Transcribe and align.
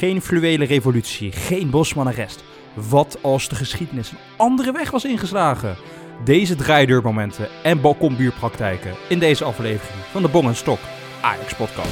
Geen 0.00 0.22
fluwele 0.22 0.64
revolutie, 0.64 1.32
geen 1.32 1.70
bosmanarrest. 1.70 2.44
Wat 2.74 3.18
als 3.22 3.48
de 3.48 3.54
geschiedenis 3.54 4.10
een 4.10 4.18
andere 4.36 4.72
weg 4.72 4.90
was 4.90 5.04
ingeslagen? 5.04 5.76
Deze 6.24 6.54
draaideurmomenten 6.54 7.48
en 7.62 7.80
balkonbuurpraktijken 7.80 8.94
in 9.08 9.18
deze 9.18 9.44
aflevering 9.44 10.04
van 10.10 10.22
de 10.22 10.28
Bong 10.28 10.46
en 10.46 10.56
Stok 10.56 10.78
Ajax 11.20 11.54
podcast. 11.54 11.90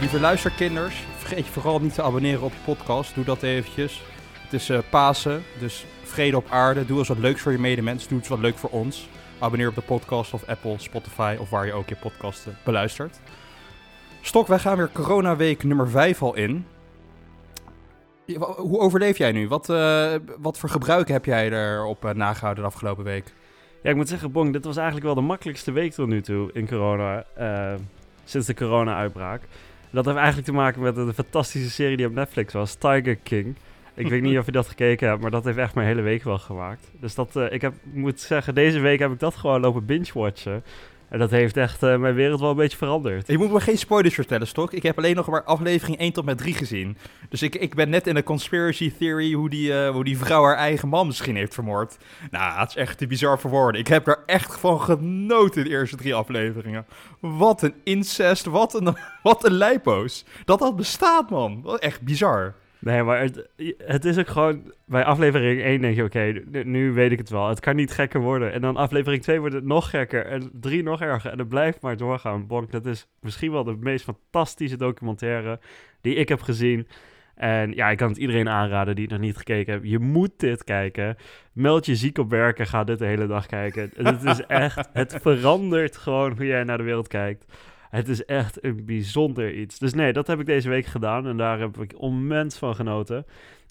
Lieve 0.00 0.20
luisterkinders, 0.20 1.04
vergeet 1.16 1.46
je 1.46 1.52
vooral 1.52 1.80
niet 1.80 1.94
te 1.94 2.02
abonneren 2.02 2.42
op 2.42 2.52
de 2.52 2.64
podcast. 2.64 3.14
Doe 3.14 3.24
dat 3.24 3.42
eventjes. 3.42 4.02
Het 4.50 4.60
is 4.60 4.68
eh, 4.68 4.78
Pasen, 4.90 5.44
dus 5.58 5.84
vrede 6.10 6.36
op 6.36 6.46
aarde. 6.50 6.86
Doe 6.86 6.98
eens 6.98 7.08
wat 7.08 7.18
leuks 7.18 7.40
voor 7.40 7.52
je 7.52 7.58
medemens. 7.58 8.08
Doe 8.08 8.18
eens 8.18 8.28
wat 8.28 8.38
leuk 8.38 8.58
voor 8.58 8.70
ons. 8.70 9.08
Abonneer 9.38 9.68
op 9.68 9.74
de 9.74 9.80
podcast 9.80 10.32
of 10.34 10.44
Apple, 10.46 10.74
Spotify 10.78 11.36
of 11.40 11.50
waar 11.50 11.66
je 11.66 11.72
ook 11.72 11.88
je 11.88 11.96
podcasten 11.96 12.56
beluistert. 12.64 13.20
Stok, 14.20 14.46
wij 14.46 14.58
gaan 14.58 14.76
weer 14.76 14.90
corona 14.92 15.36
week 15.36 15.64
nummer 15.64 15.90
5 15.90 16.22
al 16.22 16.34
in. 16.34 16.66
Hoe 18.56 18.78
overleef 18.78 19.18
jij 19.18 19.32
nu? 19.32 19.48
Wat, 19.48 19.68
eh, 19.68 20.14
wat 20.38 20.58
voor 20.58 20.68
gebruiken 20.68 21.14
heb 21.14 21.24
jij 21.24 21.50
erop 21.50 22.04
uh, 22.04 22.10
nagehouden 22.10 22.64
de 22.64 22.70
afgelopen 22.70 23.04
week? 23.04 23.24
Ja, 23.82 23.90
ik 23.90 23.96
moet 23.96 24.08
zeggen, 24.08 24.32
Bong, 24.32 24.52
dit 24.52 24.64
was 24.64 24.76
eigenlijk 24.76 25.06
wel 25.06 25.14
de 25.14 25.20
makkelijkste 25.20 25.72
week 25.72 25.92
tot 25.92 26.08
nu 26.08 26.22
toe 26.22 26.50
in 26.52 26.68
corona. 26.68 27.24
eh, 27.34 27.74
sinds 28.24 28.46
de 28.46 28.54
corona-uitbraak. 28.54 29.42
Dat 29.90 30.04
heeft 30.04 30.16
eigenlijk 30.16 30.46
te 30.46 30.52
maken 30.52 30.82
met 30.82 30.96
een 30.96 31.14
fantastische 31.14 31.70
serie 31.70 31.96
die 31.96 32.06
op 32.06 32.12
Netflix 32.12 32.52
was, 32.52 32.74
Tiger 32.74 33.16
King. 33.16 33.56
Ik 34.00 34.08
weet 34.08 34.22
niet 34.22 34.38
of 34.38 34.46
je 34.46 34.52
dat 34.52 34.68
gekeken 34.68 35.08
hebt, 35.08 35.20
maar 35.20 35.30
dat 35.30 35.44
heeft 35.44 35.58
echt 35.58 35.74
mijn 35.74 35.86
hele 35.86 36.00
week 36.00 36.24
wel 36.24 36.38
gemaakt. 36.38 36.90
Dus 37.00 37.14
dat, 37.14 37.36
eh, 37.36 37.52
ik 37.52 37.60
heb, 37.60 37.74
moet 37.92 38.20
zeggen, 38.20 38.54
deze 38.54 38.80
week 38.80 38.98
heb 38.98 39.12
ik 39.12 39.18
dat 39.18 39.34
gewoon 39.34 39.60
lopen 39.60 39.84
binge-watchen. 39.84 40.62
En 41.10 41.18
dat 41.18 41.30
heeft 41.30 41.56
echt 41.56 41.82
eh, 41.82 41.96
mijn 41.96 42.14
wereld 42.14 42.40
wel 42.40 42.50
een 42.50 42.56
beetje 42.56 42.76
veranderd. 42.76 43.26
Je 43.26 43.38
moet 43.38 43.52
me 43.52 43.60
geen 43.60 43.78
spoilers 43.78 44.14
vertellen, 44.14 44.46
Stok. 44.46 44.72
Ik 44.72 44.82
heb 44.82 44.98
alleen 44.98 45.16
nog 45.16 45.26
maar 45.26 45.42
aflevering 45.42 45.98
1 45.98 46.12
tot 46.12 46.24
met 46.24 46.38
3 46.38 46.54
gezien. 46.54 46.96
Dus 47.28 47.42
ik, 47.42 47.54
ik 47.54 47.74
ben 47.74 47.90
net 47.90 48.06
in 48.06 48.16
een 48.16 48.22
conspiracy 48.22 48.92
theory 48.98 49.32
hoe 49.32 49.50
die, 49.50 49.74
eh, 49.74 49.90
hoe 49.90 50.04
die 50.04 50.18
vrouw 50.18 50.44
haar 50.44 50.56
eigen 50.56 50.88
man 50.88 51.06
misschien 51.06 51.36
heeft 51.36 51.54
vermoord. 51.54 51.96
Nou, 52.30 52.60
het 52.60 52.68
is 52.68 52.76
echt 52.76 52.98
te 52.98 53.06
bizar 53.06 53.38
voor 53.38 53.50
woorden. 53.50 53.80
Ik 53.80 53.88
heb 53.88 54.06
er 54.06 54.22
echt 54.26 54.58
van 54.58 54.80
genoten 54.80 55.64
de 55.64 55.70
eerste 55.70 55.96
drie 55.96 56.14
afleveringen. 56.14 56.86
Wat 57.20 57.62
een 57.62 57.74
incest, 57.84 58.44
wat 58.44 58.74
een, 58.74 58.96
wat 59.22 59.44
een 59.44 59.54
lijpoos. 59.54 60.24
Dat 60.44 60.58
dat 60.58 60.76
bestaat, 60.76 61.30
man. 61.30 61.78
Echt 61.78 62.02
bizar. 62.02 62.54
Nee, 62.80 63.02
maar 63.02 63.20
het, 63.20 63.48
het 63.78 64.04
is 64.04 64.18
ook 64.18 64.28
gewoon... 64.28 64.72
Bij 64.84 65.04
aflevering 65.04 65.62
1 65.62 65.80
denk 65.80 65.96
je, 65.96 66.04
oké, 66.04 66.32
nu- 66.50 66.64
nu 66.64 66.92
weet 66.92 67.12
ik 67.12 67.18
het 67.18 67.30
wel. 67.30 67.48
Het 67.48 67.60
kan 67.60 67.76
niet 67.76 67.92
gekker 67.92 68.20
worden. 68.20 68.52
En 68.52 68.60
dan 68.60 68.76
aflevering 68.76 69.22
2 69.22 69.40
wordt 69.40 69.54
het 69.54 69.64
nog 69.64 69.90
gekker. 69.90 70.26
En 70.26 70.50
3 70.52 70.82
nog 70.82 71.00
erger. 71.00 71.30
En 71.30 71.38
het 71.38 71.48
blijft 71.48 71.80
maar 71.80 71.96
doorgaan. 71.96 72.46
Bonk, 72.46 72.70
dat 72.72 72.86
is 72.86 73.08
misschien 73.20 73.52
wel 73.52 73.64
de 73.64 73.76
meest 73.80 74.04
fantastische 74.04 74.76
documentaire 74.76 75.60
die 76.00 76.14
ik 76.14 76.28
heb 76.28 76.40
gezien. 76.42 76.86
En 77.34 77.72
ja, 77.74 77.90
ik 77.90 77.96
kan 77.96 78.08
het 78.08 78.16
iedereen 78.16 78.48
aanraden 78.48 78.94
die 78.94 79.04
het 79.04 79.12
nog 79.12 79.22
niet 79.22 79.36
gekeken 79.36 79.72
heeft. 79.72 79.88
Je 79.90 79.98
moet 79.98 80.32
dit 80.36 80.64
kijken. 80.64 81.16
Meld 81.52 81.86
je 81.86 81.96
ziek 81.96 82.18
op 82.18 82.30
werken, 82.30 82.66
ga 82.66 82.84
dit 82.84 82.98
de 82.98 83.04
hele 83.06 83.26
dag 83.26 83.46
kijken. 83.46 83.90
Het 84.02 84.24
is 84.24 84.46
echt... 84.46 84.88
Het 84.92 85.18
verandert 85.20 85.96
gewoon 85.96 86.36
hoe 86.36 86.46
jij 86.46 86.64
naar 86.64 86.78
de 86.78 86.84
wereld 86.84 87.08
kijkt. 87.08 87.44
Het 87.90 88.08
is 88.08 88.24
echt 88.24 88.64
een 88.64 88.84
bijzonder 88.84 89.54
iets. 89.54 89.78
Dus 89.78 89.94
nee, 89.94 90.12
dat 90.12 90.26
heb 90.26 90.40
ik 90.40 90.46
deze 90.46 90.68
week 90.68 90.86
gedaan 90.86 91.26
en 91.26 91.36
daar 91.36 91.58
heb 91.60 91.76
ik 91.80 91.92
immens 91.92 92.58
van 92.58 92.74
genoten. 92.74 93.26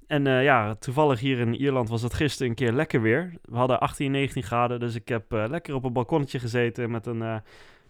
En 0.08 0.28
eh, 0.28 0.44
ja, 0.44 0.76
toevallig 0.76 1.20
hier 1.20 1.39
in 1.39 1.56
Ierland 1.56 1.89
was 1.89 2.02
het 2.02 2.14
gisteren 2.14 2.50
een 2.50 2.56
keer 2.56 2.72
lekker 2.72 3.02
weer. 3.02 3.34
We 3.42 3.56
hadden 3.56 3.80
18, 3.80 4.11
19 4.11 4.44
graden, 4.44 4.80
dus 4.80 4.95
ik 4.95 5.08
heb 5.08 5.34
eh, 5.34 5.45
lekker 5.50 5.73
op 5.73 5.84
een 5.84 5.94
balkonnetje 5.94 6.39
gezeten 6.39 6.92
met 6.92 7.06
een, 7.06 7.22
eh, 7.22 7.38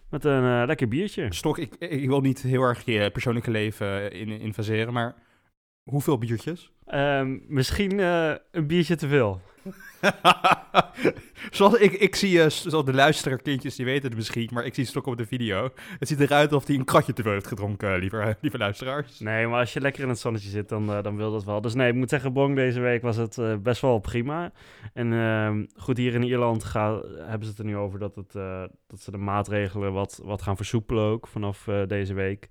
met 0.09 0.23
een 0.23 0.65
lekker 0.65 0.87
biertje. 0.87 1.33
Stok, 1.33 1.57
ik, 1.57 1.75
ik 1.75 2.07
wil 2.07 2.21
niet 2.21 2.41
heel 2.41 2.61
erg 2.61 2.85
je 2.85 3.09
persoonlijke 3.11 3.51
leven 3.51 4.11
in, 4.11 4.29
invaseren, 4.29 4.93
maar 4.93 5.15
hoeveel 5.83 6.17
biertjes? 6.17 6.71
Ehm, 6.89 7.37
misschien 7.47 7.99
eh, 7.99 8.31
een 8.51 8.67
biertje 8.67 8.95
te 8.95 9.07
veel. 9.07 9.41
Zoals 11.51 11.73
ik, 11.73 11.91
ik 11.91 12.15
zie, 12.15 12.41
eh, 12.41 12.49
zoals 12.49 12.85
de 12.85 12.93
luistererkindjes, 12.93 13.75
die 13.75 13.85
weten 13.85 14.07
het 14.07 14.15
misschien, 14.15 14.49
maar 14.53 14.65
ik 14.65 14.73
zie 14.73 14.85
Stok 14.85 15.05
op 15.05 15.17
de 15.17 15.25
video. 15.25 15.69
Het 15.99 16.07
ziet 16.07 16.19
eruit 16.19 16.51
alsof 16.51 16.67
hij 16.67 16.75
een 16.75 16.85
kratje 16.85 17.13
te 17.13 17.23
veel 17.23 17.31
heeft 17.31 17.47
gedronken, 17.47 17.93
eh, 17.93 17.99
liever, 17.99 18.37
lieve 18.41 18.57
luisteraars. 18.57 19.19
Nee, 19.19 19.47
maar 19.47 19.59
als 19.59 19.73
je 19.73 19.81
lekker 19.81 20.03
in 20.03 20.09
het 20.09 20.19
zonnetje 20.19 20.49
zit, 20.49 20.69
dan, 20.69 20.85
dan 20.85 21.15
wil 21.15 21.31
dat 21.31 21.43
wel. 21.43 21.61
Dus 21.61 21.73
nee, 21.73 21.89
ik 21.89 21.95
moet 21.95 22.09
zeggen, 22.09 22.33
Bong, 22.33 22.55
deze 22.55 22.79
week 22.79 23.01
was 23.01 23.15
het 23.15 23.63
best 23.63 23.81
wel 23.81 23.99
prima. 23.99 24.51
En 24.93 25.13
ehm, 25.13 25.65
goed, 25.75 25.97
hier 25.97 26.13
in 26.13 26.23
Ierland 26.23 26.63
ga, 26.63 27.01
hebben 27.17 27.43
ze 27.43 27.49
het 27.49 27.59
er 27.59 27.65
nu 27.65 27.77
over 27.77 27.99
dat, 27.99 28.15
het, 28.15 28.31
dat 28.87 28.99
ze 28.99 29.11
de 29.11 29.17
maatregelen 29.17 29.93
wat, 29.93 30.21
wat 30.23 30.41
gaan 30.41 30.57
versoepelen 30.57 31.03
ook 31.03 31.27
vanaf 31.27 31.67
deze 31.87 32.13
week. 32.13 32.49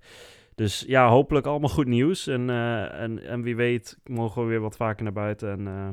Dus 0.59 0.83
ja, 0.87 1.09
hopelijk 1.09 1.45
allemaal 1.45 1.69
goed 1.69 1.87
nieuws. 1.87 2.27
En, 2.27 2.49
eh, 2.49 3.01
en, 3.01 3.23
en 3.23 3.41
wie 3.41 3.55
weet 3.55 3.99
mogen 4.03 4.41
we 4.41 4.47
weer 4.47 4.59
wat 4.59 4.75
vaker 4.75 5.03
naar 5.03 5.13
buiten 5.13 5.51
en, 5.51 5.67
eh, 5.67 5.87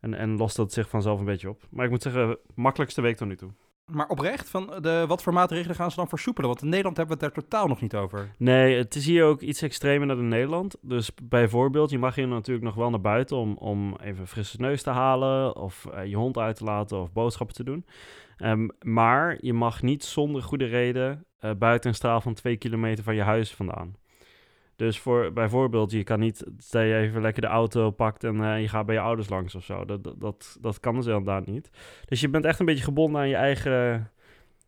en, 0.00 0.14
en 0.14 0.36
lost 0.36 0.56
dat 0.56 0.72
zich 0.72 0.88
vanzelf 0.88 1.18
een 1.18 1.24
beetje 1.24 1.48
op. 1.48 1.66
Maar 1.70 1.84
ik 1.84 1.90
moet 1.90 2.02
zeggen, 2.02 2.38
makkelijkste 2.54 3.00
week 3.00 3.16
tot 3.16 3.28
nu 3.28 3.36
toe. 3.36 3.50
Maar 3.90 4.08
oprecht, 4.08 4.50
van 4.50 4.72
de, 4.80 5.04
wat 5.08 5.22
voor 5.22 5.32
maatregelen 5.32 5.76
gaan 5.76 5.90
ze 5.90 5.96
dan 5.96 6.08
versoepelen? 6.08 6.48
Want 6.48 6.62
in 6.62 6.68
Nederland 6.68 6.96
hebben 6.96 7.18
we 7.18 7.24
het 7.24 7.34
daar 7.34 7.44
totaal 7.44 7.66
nog 7.66 7.80
niet 7.80 7.94
over. 7.94 8.30
Nee, 8.38 8.76
het 8.76 8.94
is 8.94 9.06
hier 9.06 9.24
ook 9.24 9.40
iets 9.40 9.62
extremer 9.62 10.08
dan 10.08 10.18
in 10.18 10.28
Nederland. 10.28 10.76
Dus 10.80 11.10
bijvoorbeeld, 11.22 11.90
je 11.90 11.98
mag 11.98 12.14
hier 12.14 12.28
natuurlijk 12.28 12.66
nog 12.66 12.74
wel 12.74 12.90
naar 12.90 13.00
buiten 13.00 13.36
om, 13.36 13.56
om 13.56 13.96
even 14.02 14.26
frisse 14.26 14.60
neus 14.60 14.82
te 14.82 14.90
halen, 14.90 15.56
of 15.56 15.86
eh, 15.86 16.06
je 16.06 16.16
hond 16.16 16.38
uit 16.38 16.56
te 16.56 16.64
laten, 16.64 17.00
of 17.00 17.12
boodschappen 17.12 17.56
te 17.56 17.64
doen. 17.64 17.84
Ehm, 18.36 18.68
maar 18.80 19.36
je 19.40 19.52
mag 19.52 19.82
niet 19.82 20.04
zonder 20.04 20.42
goede 20.42 20.66
reden 20.66 21.24
eh, 21.38 21.50
buiten 21.58 21.90
een 21.90 21.96
straal 21.96 22.20
van 22.20 22.34
twee 22.34 22.56
kilometer 22.56 23.04
van 23.04 23.14
je 23.14 23.22
huis 23.22 23.54
vandaan. 23.54 23.94
Dus 24.80 24.98
voor, 24.98 25.32
bijvoorbeeld, 25.32 25.90
je 25.90 26.04
kan 26.04 26.20
niet 26.20 26.44
dat 26.44 26.82
je 26.82 26.96
even 26.96 27.20
lekker 27.20 27.42
de 27.42 27.48
auto 27.48 27.90
pakt 27.90 28.24
en 28.24 28.44
eh, 28.44 28.60
je 28.60 28.68
gaat 28.68 28.86
bij 28.86 28.94
je 28.94 29.00
ouders 29.00 29.28
langs 29.28 29.54
of 29.54 29.64
zo. 29.64 29.84
Dat, 29.84 30.04
dat, 30.18 30.58
dat, 30.60 30.80
kan 30.80 30.94
dus 30.94 31.06
inderdaad 31.06 31.46
niet. 31.46 31.70
Dus 32.04 32.20
je 32.20 32.28
bent 32.28 32.44
echt 32.44 32.60
een 32.60 32.66
beetje 32.66 32.84
gebonden 32.84 33.20
aan 33.20 33.28
je 33.28 33.34
eigen, 33.34 34.10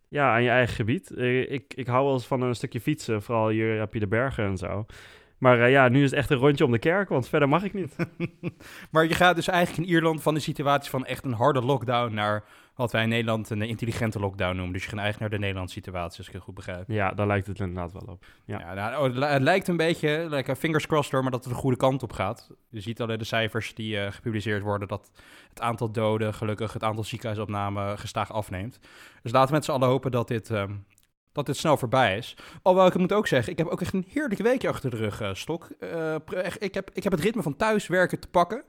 ja, 0.09 0.35
aan 0.35 0.43
je 0.43 0.49
eigen 0.49 0.75
gebied. 0.75 1.11
Eh, 1.11 1.53
ik, 1.53 1.75
ik 1.75 1.87
hou 1.87 2.05
wel 2.05 2.13
eens 2.13 2.27
van 2.27 2.43
een 2.43 2.55
stukje 2.55 2.81
fietsen. 2.81 3.23
Vooral 3.23 3.49
hier 3.49 3.79
heb 3.79 3.95
je 3.95 4.01
de 4.01 4.07
bergen 4.07 4.45
en 4.45 4.57
zo. 4.57 4.87
Maar 5.43 5.61
eh, 5.61 5.71
ja, 5.71 5.89
nu 5.89 6.03
is 6.03 6.11
het 6.11 6.19
echt 6.19 6.31
een 6.31 6.37
rondje 6.37 6.65
om 6.65 6.71
de 6.71 6.79
kerk, 6.79 7.09
want 7.09 7.29
verder 7.29 7.49
mag 7.49 7.63
ik 7.65 7.73
niet. 7.75 7.97
Maar 8.91 9.05
je 9.07 9.15
gaat 9.15 9.35
dus 9.37 9.49
eigenlijk 9.49 9.87
in 9.89 9.95
Ierland 9.95 10.23
van 10.23 10.35
de 10.35 10.41
situatie 10.41 10.91
van 10.91 11.05
echt 11.07 11.25
een 11.25 11.33
harde 11.33 11.63
lockdown 11.63 12.15
naar 12.15 12.45
wat 12.75 12.93
wij 12.93 13.03
in 13.03 13.09
Nederland 13.09 13.51
een 13.51 13.63
intelligente 13.63 14.19
lockdown 14.19 14.55
noemen. 14.57 14.73
Dus 14.73 14.83
je 14.83 14.89
gaat 14.89 14.99
eigenlijk 14.99 15.21
naar 15.31 15.39
de 15.39 15.45
Nederlandse 15.45 15.75
situatie, 15.75 16.19
als 16.19 16.27
ik 16.27 16.33
het 16.33 16.43
goed 16.43 16.55
begrijp. 16.55 16.85
ja, 16.89 17.11
daar 17.13 17.27
lijkt 17.27 17.47
het 17.47 17.61
inderdaad 17.61 17.93
wel 17.93 18.03
op. 18.15 18.25
Ja. 18.45 18.59
Ja, 18.59 18.75
nou, 18.75 18.97
oh, 18.97 19.03
het 19.03 19.15
li- 19.17 19.25
het 19.33 19.43
lijkt 19.43 19.69
een 19.69 19.77
beetje, 19.77 20.27
like, 20.31 20.57
fingers 20.57 20.87
crossed 20.87 21.13
hoor, 21.13 21.23
maar 21.23 21.31
dat 21.31 21.45
het 21.45 21.53
de 21.53 21.59
goede 21.59 21.77
kant 21.77 22.03
op 22.03 22.13
gaat. 22.13 22.51
Je 22.71 22.81
ziet 22.81 23.01
al 23.01 23.11
in 23.11 23.19
de 23.19 23.25
cijfers 23.25 23.75
die 23.75 23.99
eh, 24.01 24.13
gepubliceerd 24.13 24.63
worden 24.63 24.89
dat 24.89 25.11
het 25.49 25.61
aantal 25.61 25.91
doden, 25.93 26.35
gelukkig 26.35 26.73
het 26.73 26.85
aantal 26.85 27.05
ziekenhuisopnamen 27.05 27.99
gestaag 27.99 28.33
afneemt. 28.33 28.79
Dus 29.23 29.33
laten 29.33 29.49
we 29.49 29.55
met 29.55 29.65
z'n 29.65 29.71
allen 29.71 29.89
hopen 29.89 30.11
dat 30.11 30.29
dit, 30.29 30.51
ehm, 30.51 30.73
dat 31.33 31.47
dit 31.47 31.57
snel 31.57 31.77
voorbij 31.77 32.17
is. 32.17 32.37
Alhoewel 32.63 32.91
ik 32.91 32.99
moet 32.99 33.13
ook 33.13 33.27
zeggen, 33.27 33.53
ik 33.53 33.59
heb 33.59 33.67
ook 33.67 33.81
echt 33.81 33.95
een 33.95 34.07
heerlijke 34.09 34.43
weekje 34.43 34.69
achter 34.69 34.91
de 34.91 34.97
rug, 34.97 35.21
eh, 35.21 35.35
Stok. 35.35 35.69
Eh, 35.79 36.15
ik, 36.59 36.75
heb, 36.75 36.91
ik 36.93 37.03
heb 37.03 37.13
het 37.13 37.21
ritme 37.21 37.43
van 37.43 37.57
thuiswerken 37.57 38.21
te 38.21 38.29
pakken. 38.29 38.65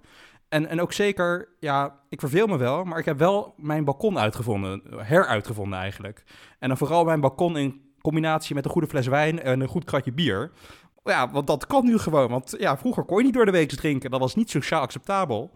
En, 0.49 0.67
en 0.67 0.81
ook 0.81 0.93
zeker, 0.93 1.49
ja, 1.59 1.99
ik 2.09 2.19
verveel 2.19 2.47
me 2.47 2.57
wel, 2.57 2.83
maar 2.83 2.99
ik 2.99 3.05
heb 3.05 3.17
wel 3.17 3.53
mijn 3.57 3.83
balkon 3.83 4.19
uitgevonden, 4.19 4.81
heruitgevonden 4.97 5.79
eigenlijk. 5.79 6.23
En 6.59 6.67
dan 6.67 6.77
vooral 6.77 7.03
mijn 7.03 7.21
balkon 7.21 7.57
in 7.57 7.81
combinatie 8.01 8.55
met 8.55 8.65
een 8.65 8.71
goede 8.71 8.87
fles 8.87 9.07
wijn 9.07 9.41
en 9.41 9.61
een 9.61 9.67
goed 9.67 9.83
kratje 9.83 10.11
bier. 10.11 10.51
Ja, 11.03 11.31
want 11.31 11.47
dat 11.47 11.67
kan 11.67 11.85
nu 11.85 11.97
gewoon. 11.97 12.29
Want 12.29 12.55
ja, 12.57 12.77
vroeger 12.77 13.03
kon 13.03 13.17
je 13.17 13.23
niet 13.23 13.33
door 13.33 13.45
de 13.45 13.51
week 13.51 13.69
drinken. 13.69 14.11
Dat 14.11 14.19
was 14.19 14.35
niet 14.35 14.49
sociaal 14.49 14.81
acceptabel. 14.81 15.51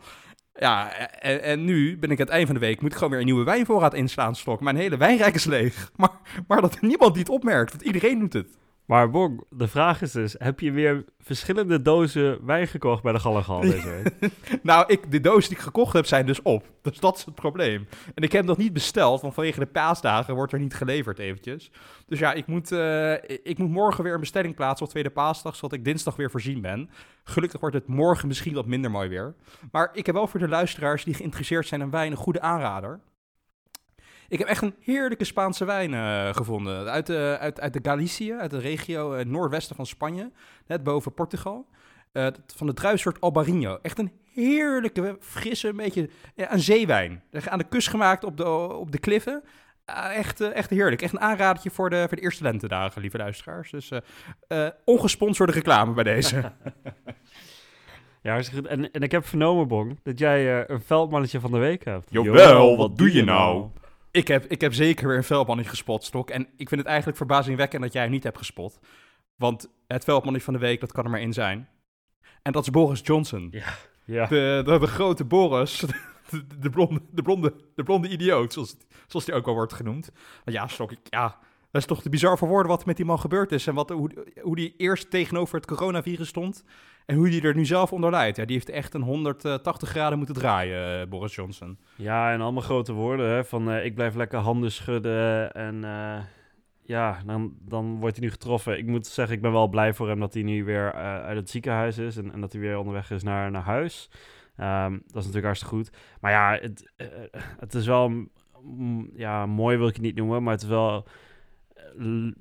Ja, 0.60 0.92
en, 1.20 1.42
en 1.44 1.66
nu 1.66 1.98
ben 1.98 2.12
ik 2.12 2.20
aan 2.20 2.26
het 2.26 2.34
eind 2.34 2.46
van 2.46 2.56
de 2.56 2.62
week, 2.62 2.82
moet 2.82 2.92
ik 2.92 2.96
gewoon 2.96 3.12
weer 3.12 3.20
een 3.20 3.26
nieuwe 3.26 3.44
wijnvoorraad 3.44 3.94
inslaan, 3.94 4.36
stok. 4.36 4.62
Mijn 4.62 4.76
hele 4.76 4.98
wijnrijk 4.98 5.36
is 5.36 5.46
leeg. 5.46 5.92
Maar, 5.96 6.12
maar 6.48 6.62
dat 6.62 6.82
niemand 6.82 7.14
die 7.14 7.24
het 7.24 7.32
opmerkt, 7.32 7.72
want 7.72 7.84
iedereen 7.84 8.20
doet 8.20 8.34
het. 8.34 8.58
Maar 8.88 9.10
Bong, 9.10 9.44
de 9.50 9.68
vraag 9.68 10.02
is 10.02 10.12
dus, 10.12 10.36
heb 10.38 10.60
je 10.60 10.72
weer 10.72 11.06
verschillende 11.20 11.82
dozen 11.82 12.46
wijn 12.46 12.68
gekocht 12.68 13.04
bij 13.04 13.14
de 13.14 13.20
Gallegal 13.20 13.62
deze 13.62 13.90
week? 13.90 14.32
Nou, 14.64 14.84
ik, 14.88 15.12
de 15.12 15.22
dozen 15.22 15.50
die 15.50 15.58
ik 15.58 15.64
gekocht 15.64 15.94
heb 15.94 16.06
zijn 16.06 16.26
dus 16.26 16.42
op. 16.42 16.66
Dus 16.82 17.00
dat 17.00 17.18
is 17.18 17.26
het 17.26 17.36
probleem. 17.36 17.88
En 18.16 18.24
ik 18.24 18.32
heb 18.32 18.46
nog 18.46 18.58
niet 18.58 18.74
besteld, 18.74 19.22
want 19.22 19.34
vanwege 19.34 19.60
de 19.60 19.66
paasdagen 19.66 20.36
wordt 20.36 20.54
er 20.54 20.60
niet 20.60 20.74
geleverd 20.74 21.20
eventjes. 21.20 21.72
Dus 22.06 22.20
ja, 22.20 22.34
ik 22.34 22.48
moet, 22.48 22.72
eh, 22.72 23.14
ik 23.44 23.58
moet 23.58 23.70
morgen 23.70 24.04
weer 24.04 24.14
een 24.14 24.20
bestelling 24.20 24.56
plaatsen 24.56 24.86
op 24.86 24.92
tweede 24.92 25.10
paasdag, 25.10 25.56
zodat 25.56 25.78
ik 25.78 25.86
dinsdag 25.86 26.16
weer 26.16 26.32
voorzien 26.32 26.62
ben. 26.62 26.90
Gelukkig 27.24 27.60
wordt 27.60 27.76
het 27.76 27.88
morgen 27.88 28.28
misschien 28.28 28.54
wat 28.54 28.66
minder 28.66 28.92
mooi 28.92 29.10
weer. 29.10 29.36
Maar 29.72 29.90
ik 29.94 30.06
heb 30.06 30.16
wel 30.16 30.28
voor 30.28 30.40
de 30.40 30.48
luisteraars 30.48 31.04
die 31.04 31.14
geïnteresseerd 31.14 31.68
zijn 31.68 31.82
in 31.82 31.90
wijn 31.90 32.12
een 32.12 32.18
goede 32.18 32.42
aanrader. 32.42 33.00
Ik 34.30 34.40
heb 34.40 34.48
echt 34.48 34.62
een 34.62 34.76
heerlijke 34.80 35.24
Spaanse 35.24 35.66
wijn 35.66 35.94
eh, 35.94 36.36
gevonden. 36.36 36.90
Uit 36.90 37.06
de, 37.06 37.38
uit, 37.40 37.60
uit 37.60 37.74
de 37.74 37.80
Galicië, 37.84 38.34
uit 38.34 38.52
de 38.52 38.60
regio 38.60 39.14
eh, 39.14 39.26
noordwesten 39.26 39.76
van 39.76 39.86
Spanje. 39.86 40.32
Net 40.68 40.84
boven 40.84 41.14
Portugal. 41.14 41.68
Eh, 42.12 42.28
van 42.56 42.68
de 42.68 42.74
druifsoort 42.74 43.22
Albarino. 43.22 43.80
Echt 43.82 44.00
een 44.00 44.12
heerlijke, 44.34 45.18
frisse, 45.20 45.68
een 45.68 45.76
beetje 45.76 46.10
ja, 46.36 46.54
een 46.54 46.60
zeewijn. 46.60 47.24
Aan 47.46 47.58
de 47.58 47.68
kust 47.70 47.90
gemaakt 47.90 48.24
op 48.24 48.38
de, 48.38 48.50
op 48.74 48.92
de 48.92 49.00
kliffen. 49.00 49.44
Ah, 49.86 50.16
echt, 50.16 50.42
eh, 50.42 50.56
echt 50.56 50.70
heerlijk. 50.70 51.02
Echt 51.02 51.14
een 51.14 51.20
aanradertje 51.20 51.70
voor 51.70 51.90
de, 51.90 52.06
voor 52.08 52.18
de 52.18 52.24
eerste 52.24 52.44
lentedagen, 52.44 53.02
lieve 53.02 53.18
luisteraars. 53.18 53.72
Dus 53.72 53.92
eh, 53.92 54.00
eh, 54.48 54.72
ongesponsorde 54.86 55.52
reclame 55.52 55.94
bij 55.94 56.04
deze. 56.04 56.44
Ja. 58.22 58.40
En, 58.68 58.92
en 58.92 59.02
ik 59.02 59.12
heb 59.12 59.26
vernomen, 59.26 59.68
Bong, 59.68 60.00
dat 60.04 60.20
jij 60.20 60.60
eh, 60.60 60.64
een 60.68 60.82
veldmannetje 60.82 61.40
van 61.40 61.52
de 61.52 61.58
week 61.58 61.86
hebt. 61.86 62.08
Jawel, 62.10 62.78
wat 62.78 62.98
doe 62.98 63.14
je 63.14 63.24
nou? 63.24 63.68
Ik, 64.18 64.28
heb, 64.28 64.46
ik 64.46 64.62
heb 64.62 64.74
zeker 64.74 65.08
weer 65.08 65.18
een 65.18 65.24
veldmannetje 65.24 65.70
gespot, 65.72 66.04
Stok. 66.04 66.30
En 66.30 66.42
ik 66.58 66.68
vind 66.68 66.80
het 66.82 66.90
eigenlijk 66.90 67.18
verbazingwekkend 67.18 67.82
dat 67.82 67.94
jij 67.94 68.02
hem 68.02 68.12
niet 68.12 68.24
hebt 68.24 68.38
gespot. 68.38 68.80
Want 69.36 69.70
het 69.88 70.04
veldmannetje 70.04 70.46
van 70.46 70.54
de 70.54 70.60
week, 70.66 70.80
dat 70.80 70.92
kan 70.92 71.04
er 71.04 71.10
maar 71.10 71.20
één 71.20 71.34
zijn. 71.34 71.70
En 72.42 72.52
dat 72.52 72.64
is 72.64 72.70
Boris 72.70 73.00
Johnson. 73.04 73.48
Ja. 73.52 73.66
Ja. 74.06 74.26
De, 74.26 74.62
de, 74.66 74.80
de 74.80 74.88
grote 74.88 75.26
Boris. 75.26 75.80
De, 76.30 76.48
de, 76.60 76.70
blonde, 76.70 77.02
de, 77.12 77.22
blonde, 77.22 77.54
de 77.76 77.84
blonde 77.84 78.10
idioot, 78.10 78.54
zoals, 78.54 78.76
zoals 79.08 79.26
die 79.26 79.36
ook 79.36 79.48
al 79.48 79.54
wordt 79.54 79.74
genoemd. 79.74 80.12
Ja, 80.46 80.68
Stok, 80.68 80.92
ik- 80.92 81.00
ja, 81.04 81.40
dat 81.72 81.82
is 81.82 81.88
toch 81.88 82.02
te 82.02 82.10
bizar 82.10 82.38
voor 82.38 82.48
woorden 82.48 82.72
wat 82.72 82.86
met 82.86 82.96
die 82.98 83.06
man 83.06 83.20
gebeurd 83.20 83.52
is. 83.52 83.68
En 83.68 83.74
wat, 83.74 83.90
hoe, 83.90 84.12
hoe 84.42 84.56
die 84.56 84.74
eerst 84.78 85.10
tegenover 85.10 85.56
het 85.56 85.66
coronavirus 85.66 86.28
stond. 86.28 86.64
En 87.08 87.16
hoe 87.16 87.30
die 87.30 87.42
er 87.42 87.56
nu 87.56 87.66
zelf 87.66 87.94
onder 87.94 88.12
leidt. 88.12 88.38
Ja, 88.38 88.46
die 88.46 88.56
heeft 88.56 88.70
echt 88.70 88.94
een 88.94 89.02
180 89.02 89.90
graden 89.90 90.18
moeten 90.18 90.36
draaien, 90.36 91.02
eh, 91.02 91.08
Boris 91.08 91.36
Johnson. 91.36 91.78
Ja, 91.96 92.32
en 92.34 92.42
allemaal 92.42 92.62
grote 92.62 92.94
woorden, 92.94 93.30
hè, 93.30 93.46
van 93.46 93.72
eh, 93.72 93.86
ik 93.86 93.96
blijf 93.96 94.16
lekker 94.16 94.40
handen 94.40 94.72
schudden 94.72 95.52
en 95.54 95.84
eh, 95.84 96.24
ja, 96.84 97.22
dan, 97.26 97.54
dan 97.60 98.00
wordt 98.00 98.16
hij 98.16 98.26
nu 98.26 98.32
getroffen. 98.32 98.78
Ik 98.78 98.86
moet 98.86 99.08
zeggen, 99.08 99.36
ik 99.36 99.42
ben 99.42 99.52
wel 99.52 99.68
blij 99.68 99.94
voor 99.94 100.08
hem 100.08 100.20
dat 100.20 100.34
hij 100.34 100.44
nu 100.44 100.64
weer 100.64 100.94
uit 100.94 101.38
het 101.38 101.50
ziekenhuis 101.50 101.98
is 101.98 102.18
en, 102.18 102.34
en 102.34 102.42
dat 102.42 102.52
hij 102.52 102.62
weer 102.62 102.78
onderweg 102.78 103.12
is 103.12 103.24
naar, 103.24 103.52
naar 103.52 103.64
huis. 103.64 104.10
Ehm, 104.56 104.92
dat 104.92 105.02
is 105.08 105.14
natuurlijk 105.14 105.46
hartstikke 105.46 105.76
goed. 105.76 105.92
Maar 106.22 106.32
ja, 106.32 106.60
het, 106.62 106.92
het 107.60 107.74
is 107.74 107.86
wel, 107.86 108.12
ja, 109.14 109.46
mooi 109.46 109.78
wil 109.78 109.88
ik 109.88 109.96
het 109.96 110.04
niet 110.04 110.16
noemen, 110.16 110.44
maar 110.44 110.54
het 110.54 110.64
is 110.64 110.70
wel 110.70 111.08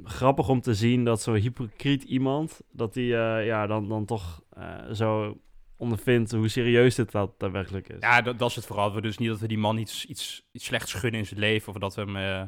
grappig 0.05 0.49
om 0.49 0.61
te 0.61 0.75
zien 0.75 1.05
dat 1.05 1.23
zo'n 1.23 1.35
hypocriet 1.35 2.03
iemand, 2.03 2.61
dat 2.73 2.95
hij 2.95 3.05
eh, 3.05 3.47
ja, 3.47 3.67
dan, 3.67 3.89
dan 3.89 4.05
toch 4.05 4.43
eh, 4.53 4.93
zo 4.93 5.39
ondervindt 5.77 6.33
hoe 6.33 6.49
serieus 6.49 6.95
dit 6.95 7.13
dat 7.13 7.39
daadwerkelijk 7.39 7.89
is. 7.89 8.01
Ja, 8.01 8.21
dat, 8.23 8.39
dat 8.39 8.51
is 8.51 8.57
het 8.57 8.67
vooral. 8.67 8.95
We 8.95 9.01
dus 9.01 9.19
niet 9.19 9.29
dat 9.29 9.41
we 9.41 9.49
die 9.49 9.59
man 9.59 9.79
iets, 9.79 10.07
iets, 10.07 10.49
iets 10.53 10.65
slechts 10.65 10.93
gunnen 10.93 11.21
in 11.21 11.27
zijn 11.27 11.41
leven. 11.41 11.73
Of 11.73 11.79
dat 11.79 11.95
we 11.95 12.01
hem, 12.01 12.17
eh, 12.17 12.39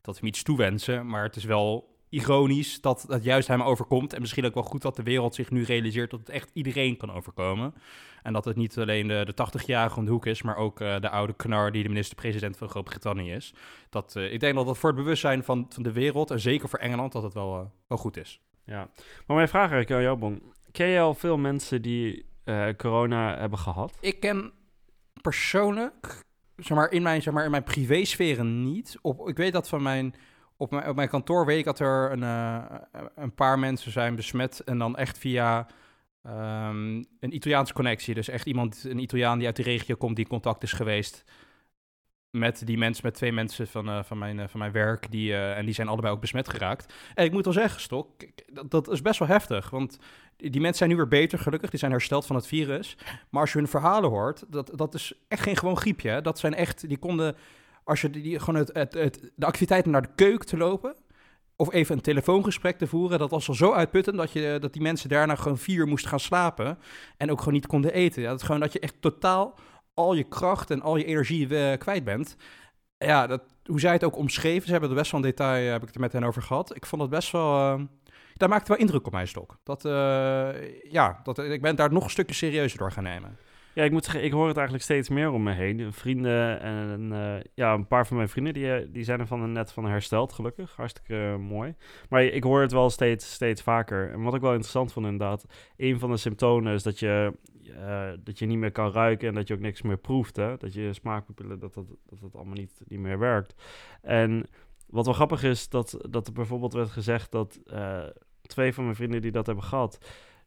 dat 0.00 0.14
we 0.14 0.20
hem 0.20 0.28
iets 0.28 0.42
toewensen. 0.42 1.06
Maar 1.06 1.22
het 1.22 1.36
is 1.36 1.44
wel 1.44 1.95
ironisch 2.08 2.80
dat 2.80 3.04
dat 3.08 3.24
juist 3.24 3.48
hem 3.48 3.62
overkomt. 3.62 4.12
En 4.12 4.20
misschien 4.20 4.44
ook 4.44 4.54
wel 4.54 4.62
goed 4.62 4.82
dat 4.82 4.96
de 4.96 5.02
wereld 5.02 5.34
zich 5.34 5.50
nu 5.50 5.64
realiseert 5.64 6.10
dat 6.10 6.20
het 6.20 6.28
echt 6.28 6.50
iedereen 6.52 6.96
kan 6.96 7.12
overkomen. 7.12 7.74
En 8.22 8.32
dat 8.32 8.44
het 8.44 8.56
niet 8.56 8.78
alleen 8.78 9.08
de, 9.08 9.32
de 9.34 9.60
80-jarige 9.62 9.98
om 9.98 10.04
de 10.04 10.10
hoek 10.10 10.26
is, 10.26 10.42
maar 10.42 10.56
ook 10.56 10.80
eh, 10.80 11.00
de 11.00 11.10
oude 11.10 11.34
knar 11.34 11.72
die 11.72 11.82
de 11.82 11.88
minister-president 11.88 12.56
van 12.56 12.68
Groot-Brittannië 12.68 13.32
is. 13.32 13.54
Dat, 13.90 14.16
eh, 14.16 14.32
ik 14.32 14.40
denk 14.40 14.54
dat 14.54 14.66
dat 14.66 14.78
voor 14.78 14.90
het 14.90 14.98
bewustzijn 14.98 15.44
van, 15.44 15.66
van 15.68 15.82
de 15.82 15.92
wereld, 15.92 16.30
en 16.30 16.40
zeker 16.40 16.68
voor 16.68 16.78
Engeland, 16.78 17.12
dat 17.12 17.22
het 17.22 17.34
wel, 17.34 17.58
eh, 17.58 17.66
wel 17.86 17.98
goed 17.98 18.16
is. 18.16 18.40
Ja, 18.64 18.88
maar 19.26 19.36
mijn 19.36 19.48
vraag 19.48 19.70
eigenlijk 19.70 19.90
aan 19.90 20.02
jou, 20.02 20.18
Bon. 20.18 20.52
Ken 20.72 20.86
je 20.86 21.00
al 21.00 21.14
veel 21.14 21.36
mensen 21.36 21.82
die 21.82 22.26
corona 22.76 23.38
hebben 23.38 23.58
gehad? 23.58 23.96
Ik 24.00 24.20
ken 24.20 24.52
persoonlijk, 25.22 26.24
zeg 26.56 26.76
maar, 26.76 26.90
in 26.90 27.02
mijn, 27.02 27.22
zeg 27.22 27.34
maar, 27.34 27.44
in 27.44 27.50
mijn 27.50 27.62
privésferen 27.62 28.62
niet. 28.62 28.98
Op, 29.02 29.28
ik 29.28 29.36
weet 29.36 29.52
dat 29.52 29.68
van 29.68 29.82
mijn, 29.82 30.14
op 30.56 30.70
mijn, 30.70 30.88
op 30.88 30.96
mijn 30.96 31.08
kantoor 31.08 31.46
weet 31.46 31.58
ik 31.58 31.64
dat 31.64 31.80
er 31.80 32.12
een, 32.12 32.22
eh, 32.22 32.64
een 33.14 33.34
paar 33.34 33.58
mensen 33.58 33.92
zijn 33.92 34.14
besmet. 34.14 34.60
En 34.64 34.78
dan 34.78 34.96
echt 34.96 35.18
via 35.18 35.66
ehm, 36.22 37.02
een 37.20 37.34
Italiaanse 37.34 37.72
connectie. 37.72 38.14
Dus 38.14 38.28
echt 38.28 38.46
iemand, 38.46 38.84
een 38.84 38.98
Italiaan 38.98 39.38
die 39.38 39.46
uit 39.46 39.56
de 39.56 39.62
regio 39.62 39.94
komt, 39.94 40.16
die 40.16 40.24
in 40.24 40.30
contact 40.30 40.62
is 40.62 40.72
geweest 40.72 41.24
met 42.30 42.66
die 42.66 42.78
mensen, 42.78 43.04
met 43.04 43.14
twee 43.14 43.32
mensen 43.32 43.66
van, 43.66 43.88
eh, 43.88 44.02
van, 44.02 44.18
mijn, 44.18 44.40
eh, 44.40 44.48
van 44.48 44.60
mijn 44.60 44.72
werk. 44.72 45.10
Die, 45.10 45.36
en 45.36 45.64
die 45.64 45.74
zijn 45.74 45.88
allebei 45.88 46.14
ook 46.14 46.20
besmet 46.20 46.48
geraakt. 46.48 46.94
En 47.14 47.24
ik 47.24 47.32
moet 47.32 47.44
wel 47.44 47.52
zeggen, 47.52 47.80
Stok, 47.80 48.10
dat, 48.52 48.70
dat 48.70 48.88
is 48.88 49.02
best 49.02 49.18
wel 49.18 49.28
heftig. 49.28 49.70
Want 49.70 49.98
die, 50.36 50.60
mensen 50.60 50.76
zijn 50.76 50.90
nu 50.90 50.96
weer 50.96 51.08
beter, 51.08 51.38
gelukkig. 51.38 51.70
Die 51.70 51.78
zijn 51.78 51.90
hersteld 51.90 52.26
van 52.26 52.36
het 52.36 52.46
virus. 52.46 52.96
Maar 53.30 53.40
als 53.40 53.52
je 53.52 53.58
hun 53.58 53.68
verhalen 53.68 54.10
hoort, 54.10 54.44
dat, 54.48 54.70
dat 54.74 54.94
is 54.94 55.12
echt 55.28 55.42
geen 55.42 55.56
gewoon 55.56 55.76
griepje. 55.76 56.20
Dat 56.20 56.38
zijn 56.38 56.54
echt, 56.54 56.88
die 56.88 56.98
konden, 56.98 57.36
als 57.86 58.00
je 58.00 58.10
die, 58.10 58.38
gewoon 58.38 58.60
het, 58.60 58.92
het, 58.92 59.30
de 59.34 59.46
activiteiten 59.46 59.90
naar 59.90 60.02
de 60.02 60.14
keuken 60.14 60.46
te 60.46 60.56
lopen, 60.56 60.96
of 61.56 61.72
even 61.72 61.96
een 61.96 62.02
telefoongesprek 62.02 62.78
te 62.78 62.86
voeren, 62.86 63.18
dat 63.18 63.30
was 63.30 63.48
al 63.48 63.54
zo 63.54 63.72
uitputtend 63.72 64.16
dat, 64.16 64.32
je, 64.32 64.58
dat 64.60 64.72
die 64.72 64.82
mensen 64.82 65.08
daarna 65.08 65.34
gewoon 65.34 65.58
vier 65.58 65.78
uur 65.78 65.86
moesten 65.86 66.10
gaan 66.10 66.20
slapen 66.20 66.78
en 67.16 67.30
ook 67.30 67.38
gewoon 67.38 67.54
niet 67.54 67.66
konden 67.66 67.92
eten. 67.92 68.22
Ja, 68.22 68.30
dat 68.30 68.42
gewoon 68.42 68.60
dat 68.60 68.72
je 68.72 68.80
echt 68.80 68.94
totaal 69.00 69.54
al 69.94 70.14
je 70.14 70.22
kracht 70.22 70.70
en 70.70 70.82
al 70.82 70.96
je 70.96 71.04
energie 71.04 71.58
eh, 71.58 71.78
kwijt 71.78 72.04
bent. 72.04 72.36
Ja, 72.98 73.26
dat, 73.26 73.42
hoe 73.64 73.80
zij 73.80 73.92
het 73.92 74.04
ook 74.04 74.16
omschreven, 74.16 74.64
ze 74.64 74.70
hebben 74.70 74.90
er 74.90 74.96
best 74.96 75.10
wel 75.10 75.20
een 75.20 75.26
detail, 75.26 75.66
eh, 75.66 75.72
heb 75.72 75.82
ik 75.82 75.88
het 75.88 75.98
met 75.98 76.12
hen 76.12 76.24
over 76.24 76.42
gehad. 76.42 76.76
Ik 76.76 76.86
vond 76.86 77.02
het 77.02 77.10
best 77.10 77.32
wel, 77.32 77.52
eh, 77.52 77.80
daar 78.34 78.48
maakte 78.48 78.68
wel 78.68 78.80
indruk 78.80 79.06
op 79.06 79.12
mij, 79.12 79.26
Stok. 79.26 79.58
Dat, 79.62 79.82
ja, 80.90 81.20
dat, 81.22 81.38
ik 81.38 81.62
ben 81.62 81.76
daar 81.76 81.92
nog 81.92 82.04
een 82.04 82.10
stukje 82.10 82.34
serieuzer 82.34 82.78
door 82.78 82.92
gaan 82.92 83.02
nemen. 83.02 83.38
Ja, 83.76 83.84
ik 83.84 83.90
moet 83.90 84.04
zeggen, 84.04 84.24
ik 84.24 84.32
hoor 84.32 84.46
het 84.46 84.56
eigenlijk 84.56 84.84
steeds 84.84 85.08
meer 85.08 85.30
om 85.30 85.42
me 85.42 85.52
heen. 85.52 85.92
Vrienden 85.92 86.60
en 86.60 87.12
eh, 87.12 87.44
ja, 87.54 87.74
een 87.74 87.86
paar 87.86 88.06
van 88.06 88.16
mijn 88.16 88.28
vrienden 88.28 88.54
die, 88.54 88.72
eh, 88.72 88.86
die 88.88 89.04
zijn 89.04 89.20
er 89.20 89.26
van 89.26 89.52
net 89.52 89.72
van 89.72 89.84
hersteld, 89.84 90.32
gelukkig. 90.32 90.76
Hartstikke 90.76 91.14
eh, 91.14 91.36
mooi. 91.36 91.74
Maar 92.08 92.24
ik 92.24 92.42
hoor 92.42 92.60
het 92.60 92.72
wel 92.72 92.90
steeds, 92.90 93.32
steeds 93.32 93.62
vaker. 93.62 94.12
En 94.12 94.22
wat 94.22 94.34
ik 94.34 94.40
wel 94.40 94.50
interessant 94.50 94.92
vond 94.92 95.06
inderdaad, 95.06 95.44
een 95.76 95.98
van 95.98 96.10
de 96.10 96.16
symptomen 96.16 96.74
is 96.74 96.82
dat 96.82 96.98
je, 96.98 97.32
dat 98.22 98.38
je 98.38 98.46
niet 98.46 98.58
meer 98.58 98.72
kan 98.72 98.92
ruiken 98.92 99.28
en 99.28 99.34
dat 99.34 99.48
je 99.48 99.54
ook 99.54 99.60
niks 99.60 99.82
meer 99.82 99.98
proeft. 99.98 100.36
Hè? 100.36 100.56
Dat 100.56 100.74
je 100.74 100.92
smaakpapillen, 100.92 101.58
dat 101.58 101.74
dat, 101.74 101.86
dat 102.06 102.20
dat 102.20 102.34
allemaal 102.34 102.54
niet, 102.54 102.80
niet 102.86 103.00
meer 103.00 103.18
werkt. 103.18 103.54
En 104.02 104.46
wat 104.86 105.04
wel 105.04 105.14
grappig 105.14 105.42
is, 105.42 105.68
dat, 105.68 105.98
dat 106.10 106.26
er 106.26 106.32
bijvoorbeeld 106.32 106.72
werd 106.72 106.90
gezegd 106.90 107.30
dat 107.32 107.60
twee 108.42 108.74
van 108.74 108.84
mijn 108.84 108.96
vrienden 108.96 109.22
die 109.22 109.32
dat 109.32 109.46
hebben 109.46 109.64
gehad, 109.64 109.98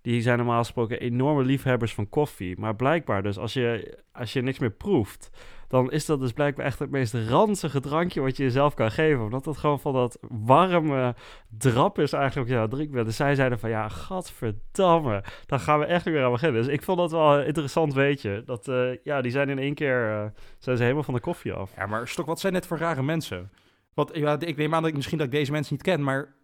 die 0.01 0.21
zijn 0.21 0.37
normaal 0.37 0.57
gesproken 0.57 0.99
enorme 0.99 1.43
liefhebbers 1.43 1.93
van 1.93 2.09
koffie. 2.09 2.59
Maar 2.59 2.75
blijkbaar 2.75 3.23
dus, 3.23 3.37
als 3.37 3.53
je, 3.53 3.97
als 4.11 4.33
je 4.33 4.41
niks 4.41 4.59
meer 4.59 4.71
proeft, 4.71 5.29
dan 5.67 5.91
is 5.91 6.05
dat 6.05 6.19
dus 6.19 6.31
blijkbaar 6.31 6.65
echt 6.65 6.79
het 6.79 6.89
meest 6.89 7.13
ranzige 7.13 7.79
drankje 7.79 8.21
wat 8.21 8.37
je 8.37 8.43
jezelf 8.43 8.73
kan 8.73 8.91
geven. 8.91 9.23
Omdat 9.23 9.43
dat 9.43 9.57
gewoon 9.57 9.79
van 9.79 9.93
dat 9.93 10.17
warme 10.29 11.15
drap 11.57 11.99
is 11.99 12.13
eigenlijk 12.13 12.49
ja, 12.49 12.67
drink 12.67 12.91
bent. 12.91 13.05
Dus 13.05 13.15
zij 13.15 13.35
zeiden 13.35 13.59
van, 13.59 13.69
ja, 13.69 13.89
gadverdamme, 13.89 15.23
dan 15.45 15.59
gaan 15.59 15.79
we 15.79 15.85
echt 15.85 16.05
weer 16.05 16.23
aan 16.23 16.31
beginnen. 16.31 16.61
Dus 16.63 16.73
ik 16.73 16.83
vond 16.83 16.97
dat 16.97 17.11
wel 17.11 17.39
een 17.39 17.45
interessant 17.45 17.93
weetje. 17.93 18.43
Dat, 18.45 18.67
eh, 18.67 18.95
ja, 19.03 19.21
die 19.21 19.31
zijn 19.31 19.49
in 19.49 19.59
één 19.59 19.73
keer, 19.73 20.09
eh, 20.09 20.25
zijn 20.59 20.77
ze 20.77 20.83
helemaal 20.83 21.03
van 21.03 21.13
de 21.13 21.19
koffie 21.19 21.53
af. 21.53 21.71
Ja, 21.75 21.85
maar 21.85 22.07
Stok, 22.07 22.25
wat 22.25 22.39
zijn 22.39 22.53
dit 22.53 22.67
voor 22.67 22.77
rare 22.77 23.03
mensen? 23.03 23.51
Want 23.93 24.15
ik 24.15 24.57
neem 24.57 24.73
aan 24.73 24.81
dat 24.81 24.91
ik 24.91 24.95
misschien 24.95 25.17
dat 25.17 25.27
ik 25.27 25.33
deze 25.33 25.51
mensen 25.51 25.73
niet 25.73 25.83
ken, 25.83 26.03
maar 26.03 26.35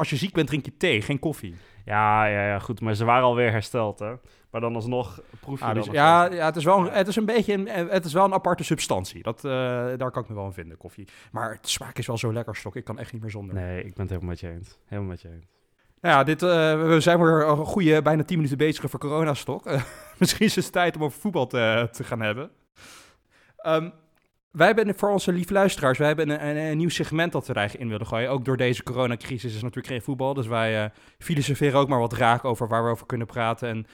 als 0.00 0.10
je 0.10 0.16
ziek 0.16 0.32
bent, 0.32 0.46
drink 0.48 0.64
je 0.64 0.76
thee, 0.76 1.02
geen 1.02 1.18
koffie. 1.18 1.54
Ja, 1.84 2.24
ja, 2.26 2.46
ja, 2.46 2.58
goed. 2.58 2.80
Maar 2.80 2.94
ze 2.94 3.04
waren 3.04 3.24
alweer 3.24 3.50
hersteld, 3.50 3.98
hè. 3.98 4.12
Maar 4.50 4.60
dan 4.60 4.74
alsnog 4.74 5.20
proef 5.40 5.58
je 5.58 5.64
Ah, 5.64 5.74
dus, 5.74 5.86
ja, 5.86 6.24
ja, 6.32 6.44
het 6.44 6.56
is 6.56 6.64
wel, 6.64 6.78
een- 6.78 6.92
het 6.92 7.08
is 7.08 7.16
een 7.16 7.24
beetje, 7.24 7.52
een, 7.52 7.66
het 7.88 8.04
is 8.04 8.12
wel 8.12 8.24
een 8.24 8.32
aparte 8.34 8.64
substantie. 8.64 9.22
Dat, 9.22 9.44
eh, 9.44 9.50
daar 9.96 10.10
kan 10.10 10.22
ik 10.22 10.28
me 10.28 10.34
wel 10.34 10.44
in 10.46 10.52
vinden, 10.52 10.76
koffie. 10.76 11.08
Maar 11.32 11.50
het 11.52 11.68
smaak 11.68 11.98
is 11.98 12.06
wel 12.06 12.18
zo 12.18 12.32
lekker, 12.32 12.56
Stok. 12.56 12.76
Ik 12.76 12.84
kan 12.84 12.98
echt 12.98 13.12
niet 13.12 13.22
meer 13.22 13.30
zonder. 13.30 13.54
Nee, 13.54 13.78
ik 13.78 13.94
ben 13.94 14.00
het 14.00 14.08
helemaal 14.08 14.28
met 14.30 14.40
je 14.40 14.48
eens. 14.50 14.78
Helemaal 14.86 15.10
met 15.10 15.20
je 15.20 15.28
eens. 15.28 15.44
Nou 16.00 16.14
ja, 16.16 16.24
dit, 16.24 16.42
eh, 16.42 16.48
we 16.86 16.96
zijn 17.00 17.18
weer 17.20 17.46
een 17.48 17.56
goede 17.56 18.02
bijna 18.02 18.22
10 18.22 18.36
minuten 18.36 18.58
bezig 18.58 18.90
voor 18.90 19.00
coronastok. 19.00 19.66
Eh, 19.66 19.82
misschien 20.18 20.46
is 20.46 20.56
het 20.56 20.72
tijd 20.72 20.96
om 20.96 21.04
over 21.04 21.20
voetbal 21.20 21.46
te, 21.46 21.88
te 21.92 22.04
gaan 22.04 22.20
hebben. 22.20 22.50
Ehm, 23.56 23.90
wij 24.50 24.66
hebben 24.66 24.94
voor 24.94 25.10
onze 25.10 25.32
lieve 25.32 25.52
luisteraars, 25.52 25.98
wij 25.98 26.06
hebben 26.06 26.28
een, 26.28 26.56
een, 26.56 26.76
nieuw 26.76 26.88
segment 26.88 27.32
dat 27.32 27.46
we 27.46 27.52
er 27.52 27.58
eigenlijk 27.58 27.86
in 27.86 27.92
willen 27.92 28.12
gooien. 28.12 28.30
Ook 28.30 28.44
door 28.44 28.56
deze 28.56 28.82
coronacrisis 28.82 29.54
is 29.54 29.62
natuurlijk 29.62 29.86
geen 29.86 30.02
voetbal. 30.02 30.34
Dus 30.34 30.46
wij 30.46 30.84
eh, 30.84 30.90
filosoferen 31.18 31.80
ook 31.80 31.88
maar 31.88 31.98
wat 31.98 32.12
raak 32.12 32.44
over 32.44 32.68
waar 32.68 32.84
we 32.84 32.90
over 32.90 33.06
kunnen 33.06 33.26
praten. 33.26 33.68
En, 33.68 33.86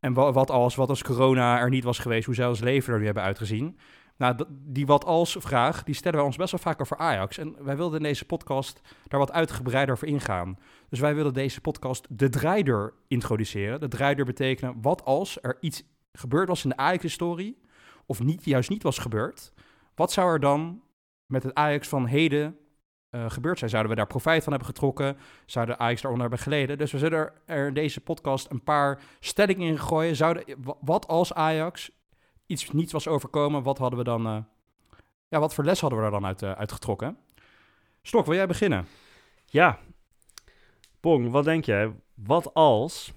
en 0.00 0.14
wa- 0.14 0.32
wat 0.32 0.50
als, 0.50 0.74
wat 0.74 0.88
als 0.88 1.02
corona 1.02 1.58
er 1.58 1.70
niet 1.70 1.84
was 1.84 1.98
geweest, 1.98 2.26
hoe 2.26 2.34
zou 2.34 2.48
ons 2.48 2.60
leven 2.60 2.92
er 2.92 2.98
nu 2.98 3.04
hebben 3.04 3.22
uitgezien. 3.22 3.78
Nou, 4.16 4.44
die 4.48 4.86
wat 4.86 5.04
als 5.04 5.36
vraag, 5.38 5.82
die 5.82 5.94
stellen 5.94 6.16
wij 6.16 6.26
ons 6.26 6.36
best 6.36 6.50
wel 6.50 6.60
vaak 6.60 6.80
over 6.80 6.96
Ajax. 6.96 7.38
En 7.38 7.56
wij 7.64 7.76
wilden 7.76 7.98
in 7.98 8.04
deze 8.04 8.24
podcast 8.24 8.80
daar 9.08 9.20
wat 9.20 9.32
uitgebreider 9.32 9.94
over 9.94 10.08
ingaan. 10.08 10.58
Dus 10.88 11.00
wij 11.00 11.14
willen 11.14 11.34
deze 11.34 11.60
podcast 11.60 12.06
de 12.10 12.28
draaideur 12.28 12.92
introduceren. 13.08 13.80
De 13.80 13.88
draaideur 13.88 14.24
betekenen 14.24 14.74
wat 14.82 15.04
als 15.04 15.38
er 15.42 15.56
iets 15.60 15.82
gebeurd 16.12 16.48
was 16.48 16.64
in 16.64 16.70
de 16.70 16.76
Ajax-historie, 16.76 17.58
of 18.06 18.22
niet, 18.22 18.44
juist 18.44 18.70
niet 18.70 18.82
was 18.82 18.98
gebeurd. 18.98 19.52
Wat 19.96 20.12
zou 20.12 20.32
er 20.32 20.40
dan 20.40 20.82
met 21.26 21.42
het 21.42 21.54
Ajax 21.54 21.88
van 21.88 22.06
heden 22.06 22.58
eh, 23.10 23.30
gebeurd 23.30 23.58
zijn? 23.58 23.70
Zouden 23.70 23.90
we 23.92 23.96
daar 23.98 24.06
profijt 24.06 24.42
van 24.42 24.52
hebben 24.52 24.70
getrokken? 24.70 25.16
Zou 25.46 25.66
de 25.66 25.78
Ajax 25.78 26.00
daaronder 26.00 26.28
hebben 26.28 26.44
geleden? 26.46 26.78
Dus 26.78 26.92
we 26.92 26.98
zullen 26.98 27.32
er, 27.46 27.66
in 27.66 27.74
deze 27.74 28.00
podcast 28.00 28.50
een 28.50 28.62
paar 28.62 29.00
stellingen 29.20 29.66
in 29.68 29.78
gooien. 29.78 30.16
Zouden, 30.16 30.44
wa- 30.62 30.76
wat 30.80 31.06
als 31.06 31.32
Ajax 31.34 31.90
iets 32.46 32.70
niets 32.70 32.92
was 32.92 33.08
overkomen, 33.08 33.62
wat 33.62 33.78
hadden 33.78 33.98
we 33.98 34.04
dan... 34.04 34.26
eh, 34.26 34.38
ja, 35.28 35.38
wat 35.40 35.54
voor 35.54 35.64
les 35.64 35.80
hadden 35.80 35.98
we 35.98 36.04
er 36.04 36.10
dan 36.10 36.26
uit, 36.26 36.42
eh, 36.42 36.52
uitgetrokken? 36.52 37.18
Stok, 38.02 38.26
wil 38.26 38.34
jij 38.34 38.46
beginnen? 38.46 38.86
Ja. 39.46 39.78
Bong, 41.00 41.30
wat 41.30 41.44
denk 41.44 41.64
jij? 41.64 41.92
Wat 42.14 42.54
als 42.54 43.12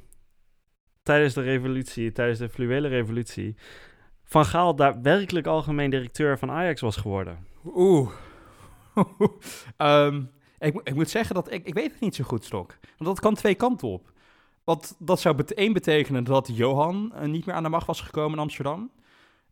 tijdens 1.03 1.33
de 1.33 1.41
revolutie, 1.41 2.12
tijdens 2.12 2.39
de 2.39 2.50
fluwele 2.50 2.88
revolutie, 2.88 3.55
Van 4.29 4.45
Gaal 4.45 4.75
daadwerkelijk 4.75 5.48
algemeen 5.48 5.89
directeur 5.89 6.38
van 6.38 6.51
Ajax 6.51 6.81
was 6.81 6.95
geworden. 6.95 7.48
Oeh. 7.75 8.09
Ehm, 9.77 10.24
ik, 10.59 10.81
ik, 10.83 10.95
moet 10.95 11.09
zeggen 11.09 11.36
dat 11.36 11.51
ik, 11.51 11.65
ik 11.65 11.74
weet 11.74 11.91
het 11.91 12.00
niet 12.00 12.15
zo 12.15 12.24
goed, 12.24 12.45
Stok. 12.45 12.77
Want 12.81 13.09
dat 13.09 13.19
kan 13.19 13.33
twee 13.33 13.55
kanten 13.55 13.88
op. 13.88 14.12
Want 14.63 14.95
dat 15.00 15.19
zou 15.19 15.36
bet 15.36 15.53
één 15.53 15.74
betekenen 15.74 16.24
dat 16.24 16.50
Johan 16.53 17.13
uh, 17.15 17.21
niet 17.21 17.45
meer 17.45 17.55
aan 17.55 17.63
de 17.63 17.69
macht 17.69 17.88
was 17.88 18.01
gekomen 18.01 18.31
in 18.31 18.43
Amsterdam. 18.43 18.91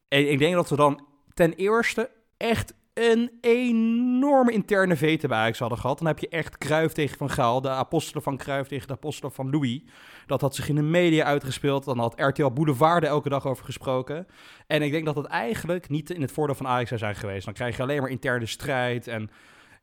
En 0.07 0.31
ik 0.31 0.39
denk 0.39 0.53
dat 0.53 0.69
we 0.69 0.75
dan 0.75 1.05
ten 1.33 1.53
eerste 1.53 2.09
echt 2.37 2.73
een 2.97 3.31
enorme 3.41 4.51
interne 4.51 4.95
vete 4.95 5.27
bij 5.27 5.37
Ajax 5.37 5.59
hadden 5.59 5.77
gehad. 5.77 5.97
Dan 5.97 6.07
heb 6.07 6.19
je 6.19 6.29
echt 6.29 6.57
Kruif 6.57 6.91
tegen 6.91 7.17
Van 7.17 7.29
Gaal, 7.29 7.61
de 7.61 7.69
apostelen 7.69 8.23
van 8.23 8.37
Kruif 8.37 8.67
tegen 8.67 8.87
de 8.87 8.93
apostelen 8.93 9.31
van 9.31 9.49
Louis. 9.49 9.81
Dat 10.25 10.41
had 10.41 10.55
zich 10.55 10.69
in 10.69 10.75
de 10.75 10.81
media 10.81 11.23
uitgespeeld. 11.23 11.85
Dan 11.85 11.99
had 11.99 12.19
RTL 12.19 12.51
Boulevard 12.51 13.03
er 13.03 13.09
elke 13.09 13.29
dag 13.29 13.47
over 13.47 13.65
gesproken. 13.65 14.27
En 14.67 14.81
ik 14.81 14.91
denk 14.91 15.05
dat 15.05 15.15
het 15.15 15.25
eigenlijk 15.25 15.89
niet 15.89 16.09
in 16.09 16.21
het 16.21 16.31
voordeel 16.31 16.55
van 16.55 16.67
Ajax 16.67 16.87
zou 16.87 16.99
zijn 16.99 17.15
geweest. 17.15 17.45
Dan 17.45 17.53
krijg 17.53 17.75
je 17.75 17.81
alleen 17.81 18.01
maar 18.01 18.09
interne 18.09 18.45
strijd 18.45 19.07
en 19.07 19.29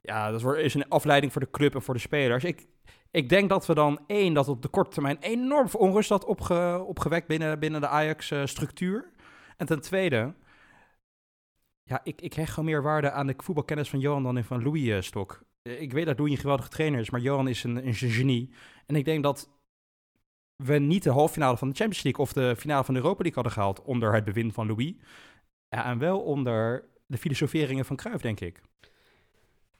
ja, 0.02 0.30
dat 0.30 0.56
is 0.56 0.74
een 0.74 0.88
afleiding 0.88 1.32
voor 1.32 1.40
de 1.40 1.50
club 1.50 1.74
en 1.74 1.82
voor 1.82 1.94
de 1.94 2.00
spelers. 2.00 2.44
Ik, 2.44 2.66
ik 3.10 3.28
denk 3.28 3.48
dat 3.48 3.66
we 3.66 3.74
dan 3.74 3.98
één, 4.06 4.34
dat 4.34 4.48
op 4.48 4.62
de 4.62 4.68
korte 4.68 4.90
termijn 4.90 5.16
enorm 5.20 5.68
veel 5.68 5.80
onrust 5.80 6.08
had 6.08 6.24
opge, 6.24 6.84
opgewekt 6.86 7.26
binnen, 7.26 7.58
binnen 7.58 7.80
de 7.80 7.88
Ajax-structuur. 7.88 9.10
en 9.56 9.66
ten 9.66 9.80
tweede, 9.80 10.34
ja, 11.84 12.00
ik, 12.02 12.20
ik 12.20 12.34
hecht 12.34 12.50
gewoon 12.50 12.64
meer 12.64 12.82
waarde 12.82 13.10
aan 13.10 13.26
de 13.26 13.34
voetbalkennis 13.36 13.88
van 13.88 14.00
Johan 14.00 14.22
dan 14.22 14.44
van 14.44 14.62
Louis 14.62 14.82
uh, 14.82 15.00
Stok. 15.00 15.42
Ik 15.62 15.92
weet 15.92 16.06
dat 16.06 16.18
Louis 16.18 16.32
een 16.32 16.38
geweldige 16.38 16.68
trainer 16.68 17.00
is, 17.00 17.10
maar 17.10 17.20
Johan 17.20 17.48
is 17.48 17.64
een, 17.64 17.86
een 17.86 17.94
genie. 17.94 18.50
En 18.86 18.96
ik 18.96 19.04
denk 19.04 19.22
dat 19.22 19.50
we 20.56 20.78
niet 20.78 21.02
de 21.02 21.10
halve 21.10 21.32
finale 21.32 21.56
van 21.56 21.68
de 21.68 21.74
Champions 21.74 22.04
League 22.04 22.24
of 22.24 22.32
de 22.32 22.56
finale 22.56 22.84
van 22.84 22.94
de 22.94 23.00
Europa 23.00 23.22
League 23.22 23.42
hadden 23.42 23.52
gehaald 23.52 23.82
onder 23.82 24.14
het 24.14 24.24
bewind 24.24 24.52
van 24.52 24.66
Louis. 24.66 24.94
Ja, 25.68 25.84
en 25.84 25.98
wel 25.98 26.20
onder 26.20 26.88
de 27.06 27.18
filosoferingen 27.18 27.84
van 27.84 27.96
Cruijff, 27.96 28.22
denk 28.22 28.40
ik. 28.40 28.60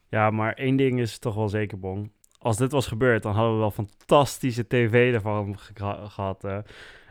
Ja, 0.09 0.31
maar 0.31 0.55
één 0.55 0.77
ding 0.77 1.01
is 1.01 1.19
toch 1.19 1.35
wel 1.35 1.49
zeker, 1.49 1.79
Bon. 1.79 2.13
Als 2.39 2.57
dit 2.57 2.73
was 2.73 2.87
gebeurd, 2.87 3.23
dan 3.23 3.35
hadden 3.35 3.53
we 3.53 3.59
wel 3.59 3.71
fantastische 3.71 4.67
tv 4.67 5.15
ervan 5.15 5.59
gehad. 6.09 6.45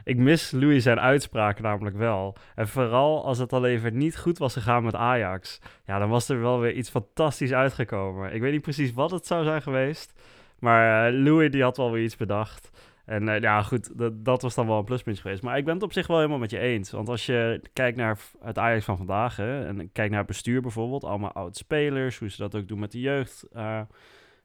Ik 0.04 0.18
mis 0.18 0.52
Louis 0.52 0.84
zijn 0.84 1.00
uitspraken 1.00 1.64
namelijk 1.64 1.98
wel. 1.98 2.36
En 2.56 2.68
vooral 2.68 3.26
als 3.26 3.38
het 3.38 3.54
al 3.54 3.66
even 3.66 3.98
niet 3.98 4.18
goed 4.18 4.38
was 4.38 4.54
gegaan 4.54 4.84
met 4.84 4.96
Ajax. 4.96 5.60
Ja, 5.86 6.00
dan 6.00 6.10
was 6.10 6.30
er 6.30 6.42
wel 6.42 6.60
weer 6.60 6.74
iets 6.74 6.90
fantastisch 6.90 7.54
uitgekomen. 7.54 8.34
Ik 8.34 8.42
weet 8.42 8.52
niet 8.52 8.62
precies 8.62 8.94
wat 8.94 9.12
het 9.12 9.26
zou 9.28 9.44
zijn 9.44 9.62
geweest. 9.62 10.14
Maar 10.60 11.14
uh, 11.14 11.24
Louis 11.24 11.52
die 11.52 11.64
had 11.64 11.78
wel 11.78 11.92
weer 11.92 12.04
iets 12.04 12.16
bedacht. 12.16 12.72
En 13.06 13.28
uh, 13.28 13.40
ja, 13.40 13.62
goed, 13.62 13.98
dat, 13.98 14.26
dat 14.26 14.42
was 14.42 14.56
dan 14.56 14.68
wel 14.68 14.78
een 14.78 14.84
pluspunt 14.84 15.20
geweest. 15.20 15.42
Maar 15.42 15.58
ik 15.58 15.66
ben 15.66 15.74
het 15.74 15.84
op 15.84 15.94
zich 15.94 16.08
wel 16.08 16.18
helemaal 16.18 16.38
met 16.38 16.52
je 16.52 16.60
eens. 16.60 16.92
Want 16.92 17.10
als 17.10 17.26
je 17.26 17.62
kijkt 17.74 17.98
naar 17.98 18.18
het 18.44 18.58
Ajax 18.58 18.86
van 18.86 18.98
vandaag... 18.98 19.40
En 19.40 19.90
kijkt 19.92 20.10
naar 20.10 20.20
het 20.20 20.28
bestuur 20.28 20.62
bijvoorbeeld... 20.62 21.04
allemaal 21.04 21.32
oud-spelers, 21.32 22.20
hoe 22.20 22.30
ze 22.30 22.38
dat 22.38 22.56
ook 22.56 22.68
doen 22.68 22.80
met 22.80 22.92
de 22.92 23.00
jeugd... 23.00 23.48
Uh, 23.56 23.82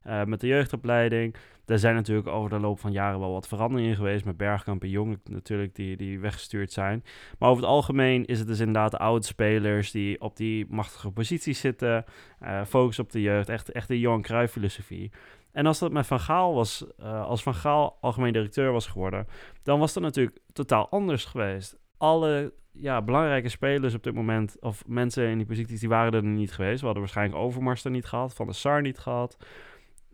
uh, 0.06 0.24
met 0.24 0.40
de 0.40 0.46
jeugdopleiding. 0.46 1.34
Er 1.66 1.78
zijn 1.78 1.94
natuurlijk 1.94 2.28
over 2.28 2.50
de 2.50 2.58
loop 2.58 2.80
van 2.80 2.92
jaren 2.92 3.20
wel 3.20 3.32
wat 3.32 3.48
veranderingen 3.48 3.96
geweest. 3.96 4.24
Met 4.24 4.36
Bergkamp 4.36 4.82
en 4.82 4.88
Jong 4.88 5.18
natuurlijk, 5.24 5.74
die, 5.74 5.96
die 5.96 6.20
weggestuurd 6.20 6.72
zijn. 6.72 7.04
Maar 7.38 7.48
over 7.48 7.62
het 7.62 7.72
algemeen 7.72 8.24
is 8.24 8.38
het 8.38 8.48
dus 8.48 8.58
inderdaad 8.58 8.90
de 8.90 8.98
oude 8.98 9.26
spelers 9.26 9.90
die 9.90 10.20
op 10.20 10.36
die 10.36 10.66
machtige 10.68 11.10
posities 11.10 11.60
zitten. 11.60 12.04
Uh, 12.42 12.64
focus 12.64 12.98
op 12.98 13.12
de 13.12 13.20
jeugd. 13.20 13.48
Echt, 13.48 13.70
echt 13.70 13.88
de 13.88 14.00
Johan 14.00 14.22
Cruijff 14.22 14.52
filosofie. 14.52 15.10
En 15.52 15.66
als 15.66 15.78
dat 15.78 15.92
met 15.92 16.06
Van 16.06 16.20
Gaal 16.20 16.54
was, 16.54 16.86
uh, 17.00 17.24
als 17.24 17.42
Van 17.42 17.54
Gaal 17.54 17.98
algemeen 18.00 18.32
directeur 18.32 18.72
was 18.72 18.86
geworden, 18.86 19.26
dan 19.62 19.78
was 19.78 19.92
dat 19.92 20.02
natuurlijk 20.02 20.38
totaal 20.52 20.88
anders 20.88 21.24
geweest. 21.24 21.78
Alle 21.96 22.52
ja, 22.72 23.02
belangrijke 23.02 23.48
spelers 23.48 23.94
op 23.94 24.02
dit 24.02 24.14
moment, 24.14 24.56
of 24.60 24.82
mensen 24.86 25.28
in 25.28 25.36
die 25.36 25.46
posities, 25.46 25.80
die 25.80 25.88
waren 25.88 26.12
er 26.12 26.22
niet 26.22 26.52
geweest. 26.52 26.78
We 26.78 26.84
hadden 26.84 27.02
waarschijnlijk 27.02 27.38
Overmars 27.38 27.84
er 27.84 27.90
niet 27.90 28.06
gehad, 28.06 28.34
Van 28.34 28.46
de 28.46 28.52
Sar 28.52 28.82
niet 28.82 28.98
gehad. 28.98 29.36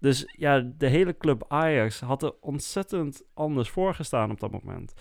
Dus 0.04 0.32
ja, 0.36 0.60
de 0.78 0.86
hele 0.86 1.16
club 1.16 1.44
Ajax 1.48 2.00
had 2.00 2.22
er 2.22 2.34
ontzettend 2.40 3.22
anders 3.34 3.68
voor 3.68 3.94
gestaan 3.94 4.30
op 4.30 4.40
dat 4.40 4.50
moment. 4.50 4.94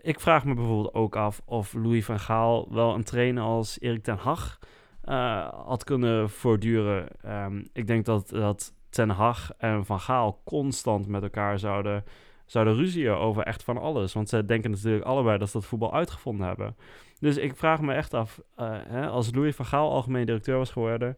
Ik 0.00 0.20
vraag 0.20 0.44
me 0.44 0.54
bijvoorbeeld 0.54 0.94
ook 0.94 1.16
af 1.16 1.40
of 1.44 1.72
Louis 1.72 2.04
van 2.04 2.20
Gaal 2.20 2.68
wel 2.70 2.94
een 2.94 3.04
trainer 3.04 3.42
als 3.42 3.80
Erik 3.80 4.02
ten 4.02 4.16
Hag 4.16 4.58
uh, 5.04 5.48
had 5.48 5.84
kunnen 5.84 6.30
voortduren. 6.30 7.08
Um, 7.26 7.68
ik 7.72 7.86
denk 7.86 8.04
dat, 8.04 8.28
dat 8.28 8.74
ten 8.90 9.08
Hag 9.08 9.52
en 9.58 9.86
Van 9.86 10.00
Gaal 10.00 10.40
constant 10.44 11.06
met 11.06 11.22
elkaar 11.22 11.58
zouden, 11.58 12.04
zouden 12.46 12.74
ruzien 12.74 13.10
over 13.10 13.42
echt 13.42 13.62
van 13.62 13.78
alles. 13.78 14.12
Want 14.12 14.28
ze 14.28 14.44
denken 14.44 14.70
natuurlijk 14.70 15.04
allebei 15.04 15.38
dat 15.38 15.50
ze 15.50 15.58
dat 15.58 15.66
voetbal 15.66 15.94
uitgevonden 15.94 16.46
hebben. 16.46 16.76
Dus 17.20 17.36
ik 17.36 17.56
vraag 17.56 17.80
me 17.80 17.92
echt 17.92 18.14
af, 18.14 18.40
uh, 18.60 18.70
hè, 18.88 19.08
als 19.08 19.34
Louis 19.34 19.56
van 19.56 19.66
Gaal 19.66 19.90
algemeen 19.90 20.26
directeur 20.26 20.56
was 20.56 20.70
geworden 20.70 21.16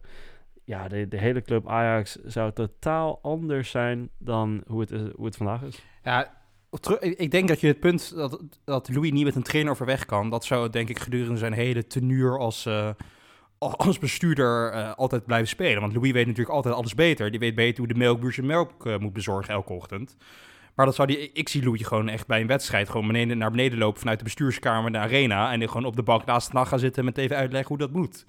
ja, 0.65 0.87
de, 0.87 1.07
de 1.07 1.17
hele 1.17 1.41
club 1.41 1.67
Ajax 1.67 2.15
zou 2.15 2.51
totaal 2.51 3.19
anders 3.21 3.69
zijn 3.69 4.09
dan 4.17 4.63
hoe 4.67 4.81
het, 4.81 4.89
hoe 5.15 5.25
het 5.25 5.35
vandaag 5.35 5.61
is. 5.61 5.85
Ja, 6.03 6.33
ik 6.99 7.31
denk 7.31 7.47
dat 7.47 7.61
je 7.61 7.67
het 7.67 7.79
punt 7.79 8.15
dat, 8.15 8.41
dat 8.63 8.89
Louis 8.89 9.11
niet 9.11 9.23
met 9.23 9.35
een 9.35 9.43
trainer 9.43 9.71
overweg 9.71 10.05
kan, 10.05 10.29
dat 10.29 10.45
zou 10.45 10.69
denk 10.69 10.89
ik 10.89 10.99
gedurende 10.99 11.37
zijn 11.37 11.53
hele 11.53 11.87
tenuur 11.87 12.39
als, 12.39 12.65
uh, 12.65 12.89
als 13.57 13.99
bestuurder 13.99 14.73
uh, 14.73 14.93
altijd 14.93 15.25
blijven 15.25 15.47
spelen. 15.47 15.81
Want 15.81 15.93
Louis 15.93 16.11
weet 16.11 16.27
natuurlijk 16.27 16.55
altijd 16.55 16.75
alles 16.75 16.95
beter. 16.95 17.31
Die 17.31 17.39
weet 17.39 17.55
beter 17.55 17.77
hoe 17.77 17.93
de 17.93 17.99
melkbuur 17.99 18.33
zijn 18.33 18.45
melk 18.45 18.85
uh, 18.85 18.97
moet 18.97 19.13
bezorgen 19.13 19.53
elke 19.53 19.73
ochtend. 19.73 20.17
Maar 20.75 20.85
dat 20.85 20.95
zou 20.95 21.07
die, 21.07 21.31
ik 21.31 21.49
zie 21.49 21.63
Louis 21.63 21.81
gewoon 21.81 22.09
echt 22.09 22.27
bij 22.27 22.41
een 22.41 22.47
wedstrijd 22.47 22.89
gewoon 22.89 23.07
beneden, 23.07 23.37
naar 23.37 23.51
beneden 23.51 23.77
lopen 23.77 23.99
vanuit 23.99 24.17
de 24.17 24.23
bestuurskamer 24.23 24.91
naar 24.91 25.01
de 25.01 25.07
arena. 25.07 25.51
En 25.51 25.67
gewoon 25.67 25.85
op 25.85 25.95
de 25.95 26.03
bank 26.03 26.25
naast 26.25 26.47
de 26.47 26.53
nacht 26.53 26.69
gaan 26.69 26.79
zitten 26.79 27.05
met 27.05 27.17
even 27.17 27.35
uitleggen 27.35 27.69
hoe 27.69 27.77
dat 27.77 27.91
moet. 27.91 28.25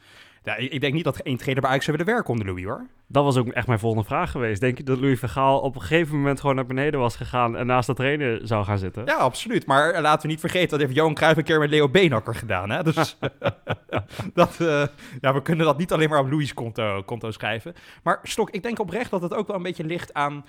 Ja, 0.46 0.56
ik 0.56 0.80
denk 0.80 0.94
niet 0.94 1.04
dat 1.04 1.16
één 1.16 1.36
trainer 1.36 1.60
bij 1.62 1.70
Ajax 1.70 1.84
zou 1.84 1.96
willen 1.96 2.12
werken 2.12 2.32
onder 2.32 2.46
Louis, 2.46 2.64
hoor. 2.64 2.86
Dat 3.06 3.24
was 3.24 3.36
ook 3.36 3.48
echt 3.48 3.66
mijn 3.66 3.78
volgende 3.78 4.06
vraag 4.06 4.30
geweest. 4.30 4.60
Denk 4.60 4.78
je 4.78 4.84
dat 4.84 4.98
Louis 4.98 5.18
Vergaal 5.18 5.60
op 5.60 5.74
een 5.74 5.80
gegeven 5.80 6.16
moment 6.16 6.40
gewoon 6.40 6.54
naar 6.54 6.66
beneden 6.66 7.00
was 7.00 7.16
gegaan 7.16 7.56
en 7.56 7.66
naast 7.66 7.86
de 7.86 7.94
trainer 7.94 8.40
zou 8.46 8.64
gaan 8.64 8.78
zitten? 8.78 9.04
Ja, 9.04 9.14
absoluut. 9.14 9.66
Maar 9.66 10.00
laten 10.00 10.22
we 10.22 10.28
niet 10.28 10.40
vergeten, 10.40 10.68
dat 10.68 10.80
heeft 10.80 10.94
Johan 10.94 11.14
Cruijff 11.14 11.38
een 11.38 11.44
keer 11.44 11.58
met 11.58 11.70
Leo 11.70 11.88
Beenhakker 11.88 12.34
gedaan. 12.34 12.70
Hè? 12.70 12.82
Dus 12.82 13.18
dat, 14.34 14.56
uh, 14.60 14.84
ja, 15.20 15.34
we 15.34 15.42
kunnen 15.42 15.66
dat 15.66 15.78
niet 15.78 15.92
alleen 15.92 16.08
maar 16.08 16.20
op 16.20 16.30
Louis' 16.30 16.54
konto, 16.54 17.02
konto 17.02 17.30
schrijven. 17.30 17.74
Maar 18.02 18.20
Stok, 18.22 18.50
ik 18.50 18.62
denk 18.62 18.78
oprecht 18.78 19.10
dat 19.10 19.22
het 19.22 19.34
ook 19.34 19.46
wel 19.46 19.56
een 19.56 19.62
beetje 19.62 19.84
ligt 19.84 20.14
aan 20.14 20.44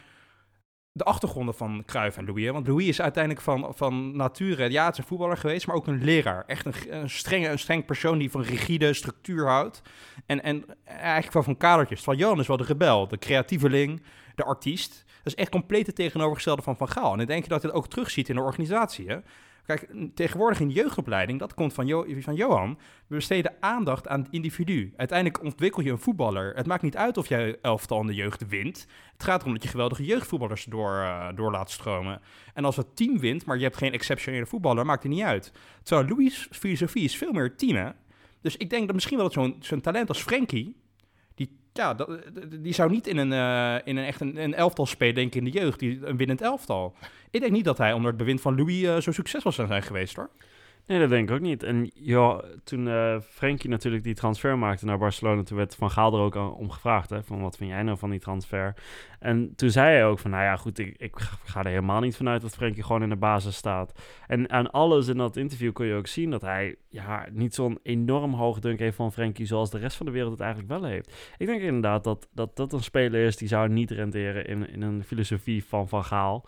de 0.98 1.04
achtergronden 1.04 1.56
van 1.56 1.84
Cruijff 1.86 2.18
en 2.18 2.26
Louis. 2.26 2.50
Want 2.50 2.68
Louis 2.68 2.88
is 2.88 3.02
uiteindelijk 3.02 3.44
van, 3.44 3.72
van 3.76 4.16
nature, 4.16 4.72
ja, 4.72 4.86
het 4.86 4.94
is 4.94 5.00
een 5.00 5.08
voetballer 5.08 5.38
geweest, 5.38 5.68
maar 5.68 5.76
ook 5.76 5.88
een 5.88 6.04
leraar. 6.04 6.44
Echt 6.48 6.66
een, 6.66 6.74
een, 6.90 7.10
strenge, 7.10 7.48
een 7.48 7.60
streng 7.60 7.86
persoon 7.86 8.18
die 8.18 8.32
van 8.32 8.42
rigide 8.42 8.94
structuur 8.94 9.48
houdt. 9.48 9.82
En, 10.26 10.44
en 10.44 10.66
eigenlijk 10.86 11.34
wel 11.34 11.44
van 11.44 11.58
kadertjes. 11.58 12.02
Van 12.02 12.18
Johan 12.18 12.40
is 12.40 12.48
wel 12.48 12.58
de 12.58 12.64
rebel, 12.64 13.08
de 13.08 13.18
creatieveling, 13.18 14.02
de 14.36 14.44
artiest. 14.44 15.06
Dat 15.08 15.34
is 15.34 15.36
echt 15.36 15.52
compleet 15.52 15.88
het 15.88 15.96
tegenovergestelde 15.96 16.62
van 16.62 16.78
Van 16.78 16.90
Gaal. 16.90 17.14
En 17.14 17.20
ik 17.20 17.28
denk 17.28 17.48
dat 17.48 17.62
je 17.62 17.68
dat 17.68 17.76
ook 17.76 17.88
terugziet 17.88 18.30
in 18.30 18.36
de 18.36 18.42
organisatie. 18.42 19.08
Hè? 19.08 19.18
Kijk, 19.68 19.94
tegenwoordig 20.14 20.60
in 20.60 20.70
jeugdopleiding, 20.70 21.40
dat 21.40 21.54
komt 21.54 21.74
van, 21.74 21.88
jo 21.88 22.06
van 22.20 22.36
Johan, 22.36 22.78
we 23.08 23.16
besteden 23.16 23.54
aandacht 23.60 24.08
aan 24.08 24.20
het 24.22 24.32
individu. 24.32 24.94
Uiteindelijk 24.98 25.44
ontwikkel 25.44 25.84
je 25.84 25.92
een 25.92 26.00
voetballer. 26.00 26.56
Het 26.56 26.66
maakt 26.66 26.82
niet 26.82 26.98
uit 26.98 27.18
of 27.18 27.28
jij 27.28 27.58
elftal 27.62 28.02
in 28.02 28.08
de 28.08 28.14
jeugd 28.14 28.48
wint. 28.48 28.88
Het 29.14 29.24
gaat 29.24 29.42
erom 29.42 29.54
dat 29.54 29.64
je 29.64 29.70
geweldige 29.70 30.06
jeugdvoetballers 30.06 30.64
door, 30.64 30.94
uh, 30.94 31.28
door 31.36 31.52
laat 31.52 31.72
stromen. 31.72 32.22
En 32.54 32.66
als 32.66 32.76
het 32.76 32.96
team 32.96 33.20
wint, 33.20 33.46
maar 33.46 33.58
je 33.58 33.64
hebt 33.64 33.78
geen 33.78 33.94
exceptionele 33.94 34.46
voetballer, 34.46 34.86
maakt 34.86 35.04
het 35.04 35.12
niet 35.12 35.24
uit. 35.24 35.52
Terwijl 35.84 36.08
Louis' 36.08 36.48
filosofie 36.52 37.04
is 37.04 37.18
veel 37.18 37.32
meer 37.32 37.56
teamen. 37.56 37.96
Dus 38.42 38.58
ik 38.58 38.70
denk 38.70 38.86
dat 38.86 38.96
misschien 38.96 39.18
wel 39.18 39.32
zo'n 39.32 39.56
zo'n 39.60 39.82
talent 39.82 40.10
als 40.10 40.22
Frenkie, 40.22 40.76
ja, 41.78 41.94
dat, 41.94 42.10
die 42.50 42.74
zou 42.74 42.90
niet 42.90 43.08
in 43.08 43.18
een, 43.18 43.32
uh, 43.32 43.88
in 43.88 43.98
een 43.98 44.06
echt 44.06 44.22
een, 44.22 44.38
een, 44.44 44.54
elftal 44.54 44.86
spelen, 44.86 45.16
denk 45.16 45.28
ik, 45.28 45.36
in 45.36 45.44
de 45.44 45.60
jeugd. 45.60 45.80
Die, 45.80 46.06
een 46.06 46.18
winnend 46.18 46.42
elftal. 46.42 46.94
Ik 47.32 47.40
denk 47.40 47.52
niet 47.52 47.66
dat 47.66 47.78
hij 47.78 47.94
onder 47.94 48.10
het 48.10 48.18
bewind 48.18 48.42
van 48.42 48.56
Louis 48.56 48.82
uh, 48.82 48.98
zo 48.98 49.12
succesvol 49.12 49.52
zou 49.52 49.68
zijn 49.68 49.84
geweest, 49.84 50.16
hoor. 50.16 50.30
Nee, 50.88 51.00
dat 51.00 51.10
denk 51.10 51.30
ik 51.30 51.36
ook 51.36 51.42
niet. 51.42 51.64
En 51.64 51.92
ja, 51.94 52.42
toen 52.64 52.86
uh, 52.86 53.20
Frenkie 53.20 53.70
natuurlijk 53.70 54.04
die 54.04 54.14
transfer 54.14 54.58
maakte 54.58 54.86
naar 54.86 54.98
Barcelona, 54.98 55.44
toen 55.44 55.58
werd 55.58 55.76
Van 55.76 55.92
Gaal 55.92 56.14
er 56.14 56.20
ook 56.20 56.58
om 56.58 56.70
gevraagd, 56.70 57.10
hè, 57.10 57.24
van 57.24 57.42
wat 57.42 57.58
vind 57.58 57.70
jij 57.70 57.84
nou 57.84 57.98
van 57.98 58.10
die 58.10 58.20
transfer? 58.20 58.74
En 59.20 59.56
toen 59.56 59.70
zei 59.70 59.90
hij 59.90 60.06
ook 60.06 60.20
van, 60.20 60.32
nou 60.32 60.44
ja, 60.44 60.56
goed, 60.56 60.80
ik, 60.80 60.96
ik 60.98 61.16
ga 61.44 61.60
er 61.60 61.70
helemaal 61.70 62.00
niet 62.00 62.16
vanuit 62.16 62.42
dat 62.42 62.56
Frenkie 62.56 62.84
gewoon 62.84 63.04
in 63.04 63.10
de 63.10 63.16
basis 63.16 63.56
staat. 63.56 64.02
En 64.28 64.50
aan 64.50 64.72
alles 64.72 65.08
in 65.08 65.18
dat 65.18 65.36
interview 65.36 65.74
kon 65.74 65.86
je 65.86 65.96
ook 65.96 66.08
zien 66.08 66.30
dat 66.30 66.42
hij 66.42 66.76
ja, 66.90 67.26
niet 67.32 67.56
zo'n 67.56 67.80
enorm 67.84 68.34
hoog 68.34 68.60
dunk 68.60 68.80
heeft 68.80 68.96
van 68.96 69.14
Frenkie 69.14 69.46
zoals 69.46 69.72
de 69.72 69.78
rest 69.78 69.98
van 69.98 70.06
de 70.06 70.12
wereld 70.12 70.32
het 70.32 70.42
eigenlijk 70.42 70.72
wel 70.72 70.84
heeft. 70.84 71.34
Ik 71.38 71.48
denk 71.48 71.62
inderdaad 71.62 72.04
dat 72.04 72.28
dat, 72.34 72.56
dat 72.56 72.74
een 72.74 72.84
speler 72.84 73.26
is 73.26 73.38
die 73.38 73.48
zou 73.48 73.70
niet 73.70 73.92
renteren 73.92 74.46
in, 74.46 74.70
in 74.70 74.82
een 74.82 75.04
filosofie 75.04 75.66
van 75.66 75.88
Van 75.88 76.04
Gaal. 76.04 76.46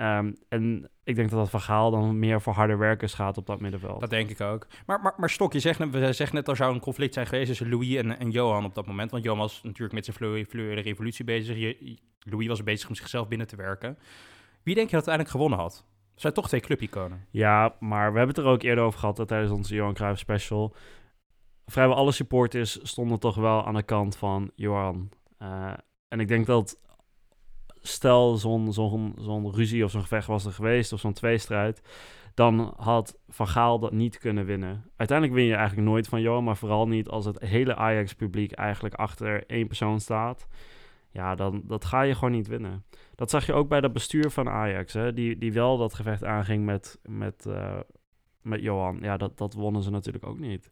Um, 0.00 0.36
en 0.48 0.90
ik 1.04 1.14
denk 1.14 1.30
dat 1.30 1.38
dat 1.38 1.62
verhaal 1.62 1.90
dan 1.90 2.18
meer 2.18 2.40
voor 2.40 2.52
harde 2.52 2.76
werkers 2.76 3.14
gaat 3.14 3.36
op 3.38 3.46
dat 3.46 3.60
middenveld. 3.60 4.00
Dat 4.00 4.10
denk 4.10 4.30
ik 4.30 4.40
ook. 4.40 4.66
Maar, 4.86 5.00
maar, 5.00 5.14
maar 5.16 5.30
Stok, 5.30 5.52
je 5.52 5.60
zegt, 5.60 5.90
we 5.90 6.12
zeggen 6.12 6.36
net, 6.36 6.48
er 6.48 6.56
zou 6.56 6.74
een 6.74 6.80
conflict 6.80 7.14
zijn 7.14 7.26
geweest 7.26 7.46
tussen 7.46 7.68
Louis 7.68 7.94
en, 7.94 8.18
en 8.18 8.30
Johan 8.30 8.64
op 8.64 8.74
dat 8.74 8.86
moment. 8.86 9.10
Want 9.10 9.24
Johan 9.24 9.38
was 9.38 9.62
natuurlijk 9.62 9.92
met 9.92 10.04
zijn 10.04 10.16
fluide 10.16 10.80
revolutie 10.80 11.24
bezig. 11.24 11.56
Je, 11.56 11.98
Louis 12.18 12.46
was 12.46 12.62
bezig 12.62 12.88
om 12.88 12.94
zichzelf 12.94 13.28
binnen 13.28 13.46
te 13.46 13.56
werken. 13.56 13.98
Wie 14.62 14.74
denk 14.74 14.90
je 14.90 14.96
dat 14.96 15.08
uiteindelijk 15.08 15.30
gewonnen 15.30 15.58
had? 15.58 15.86
zijn 16.20 16.32
toch 16.32 16.48
twee 16.48 16.60
clubiconen. 16.60 17.26
Ja, 17.30 17.74
maar 17.80 18.12
we 18.12 18.18
hebben 18.18 18.36
het 18.36 18.44
er 18.44 18.52
ook 18.52 18.62
eerder 18.62 18.84
over 18.84 18.98
gehad 18.98 19.16
dat 19.16 19.28
tijdens 19.28 19.52
onze 19.52 19.74
Johan 19.74 19.94
Cruijff 19.94 20.20
special. 20.20 20.74
Vrijwel 21.66 21.96
alle 21.96 22.12
supporters 22.12 22.78
stonden 22.82 23.18
toch 23.18 23.34
wel 23.34 23.66
aan 23.66 23.74
de 23.74 23.82
kant 23.82 24.16
van 24.16 24.50
Johan. 24.54 25.10
Uh, 25.42 25.72
en 26.08 26.20
ik 26.20 26.28
denk 26.28 26.46
dat 26.46 26.78
stel 27.82 28.36
zo'n 28.36 29.50
ruzie 29.54 29.84
of 29.84 29.90
zo'n 29.90 30.00
gevecht 30.00 30.26
was 30.26 30.44
er 30.44 30.52
geweest 30.52 30.92
of 30.92 31.00
zo'n 31.00 31.12
tweestrijd, 31.12 31.82
dan 32.34 32.74
had 32.76 33.18
Van 33.28 33.48
Gaal 33.48 33.78
dat 33.78 33.92
niet 33.92 34.18
kunnen 34.18 34.44
winnen. 34.44 34.90
Uiteindelijk 34.96 35.38
win 35.38 35.48
je 35.48 35.54
eigenlijk 35.54 35.88
nooit 35.88 36.08
van 36.08 36.20
Johan, 36.20 36.44
maar 36.44 36.56
vooral 36.56 36.88
niet 36.88 37.08
als 37.08 37.24
het 37.24 37.40
hele 37.40 37.74
Ajax-publiek 37.74 38.52
eigenlijk 38.52 38.94
achter 38.94 39.46
één 39.46 39.66
persoon 39.66 40.00
staat. 40.00 40.46
Ja, 41.10 41.34
dan 41.34 41.62
dat 41.64 41.84
ga 41.84 42.02
je 42.02 42.14
gewoon 42.14 42.32
niet 42.32 42.46
winnen. 42.46 42.84
Dat 43.14 43.30
zag 43.30 43.46
je 43.46 43.52
ook 43.52 43.68
bij 43.68 43.80
dat 43.80 43.92
bestuur 43.92 44.30
van 44.30 44.48
Ajax, 44.48 44.92
hè, 44.92 45.12
die, 45.12 45.38
die 45.38 45.52
wel 45.52 45.78
dat 45.78 45.94
gevecht 45.94 46.24
aanging 46.24 46.64
met, 46.64 46.98
met, 47.02 47.44
uh, 47.48 47.80
met 48.42 48.62
Johan. 48.62 48.98
Ja, 49.00 49.16
dat, 49.16 49.38
dat 49.38 49.54
wonnen 49.54 49.82
ze 49.82 49.90
natuurlijk 49.90 50.26
ook 50.26 50.38
niet. 50.38 50.70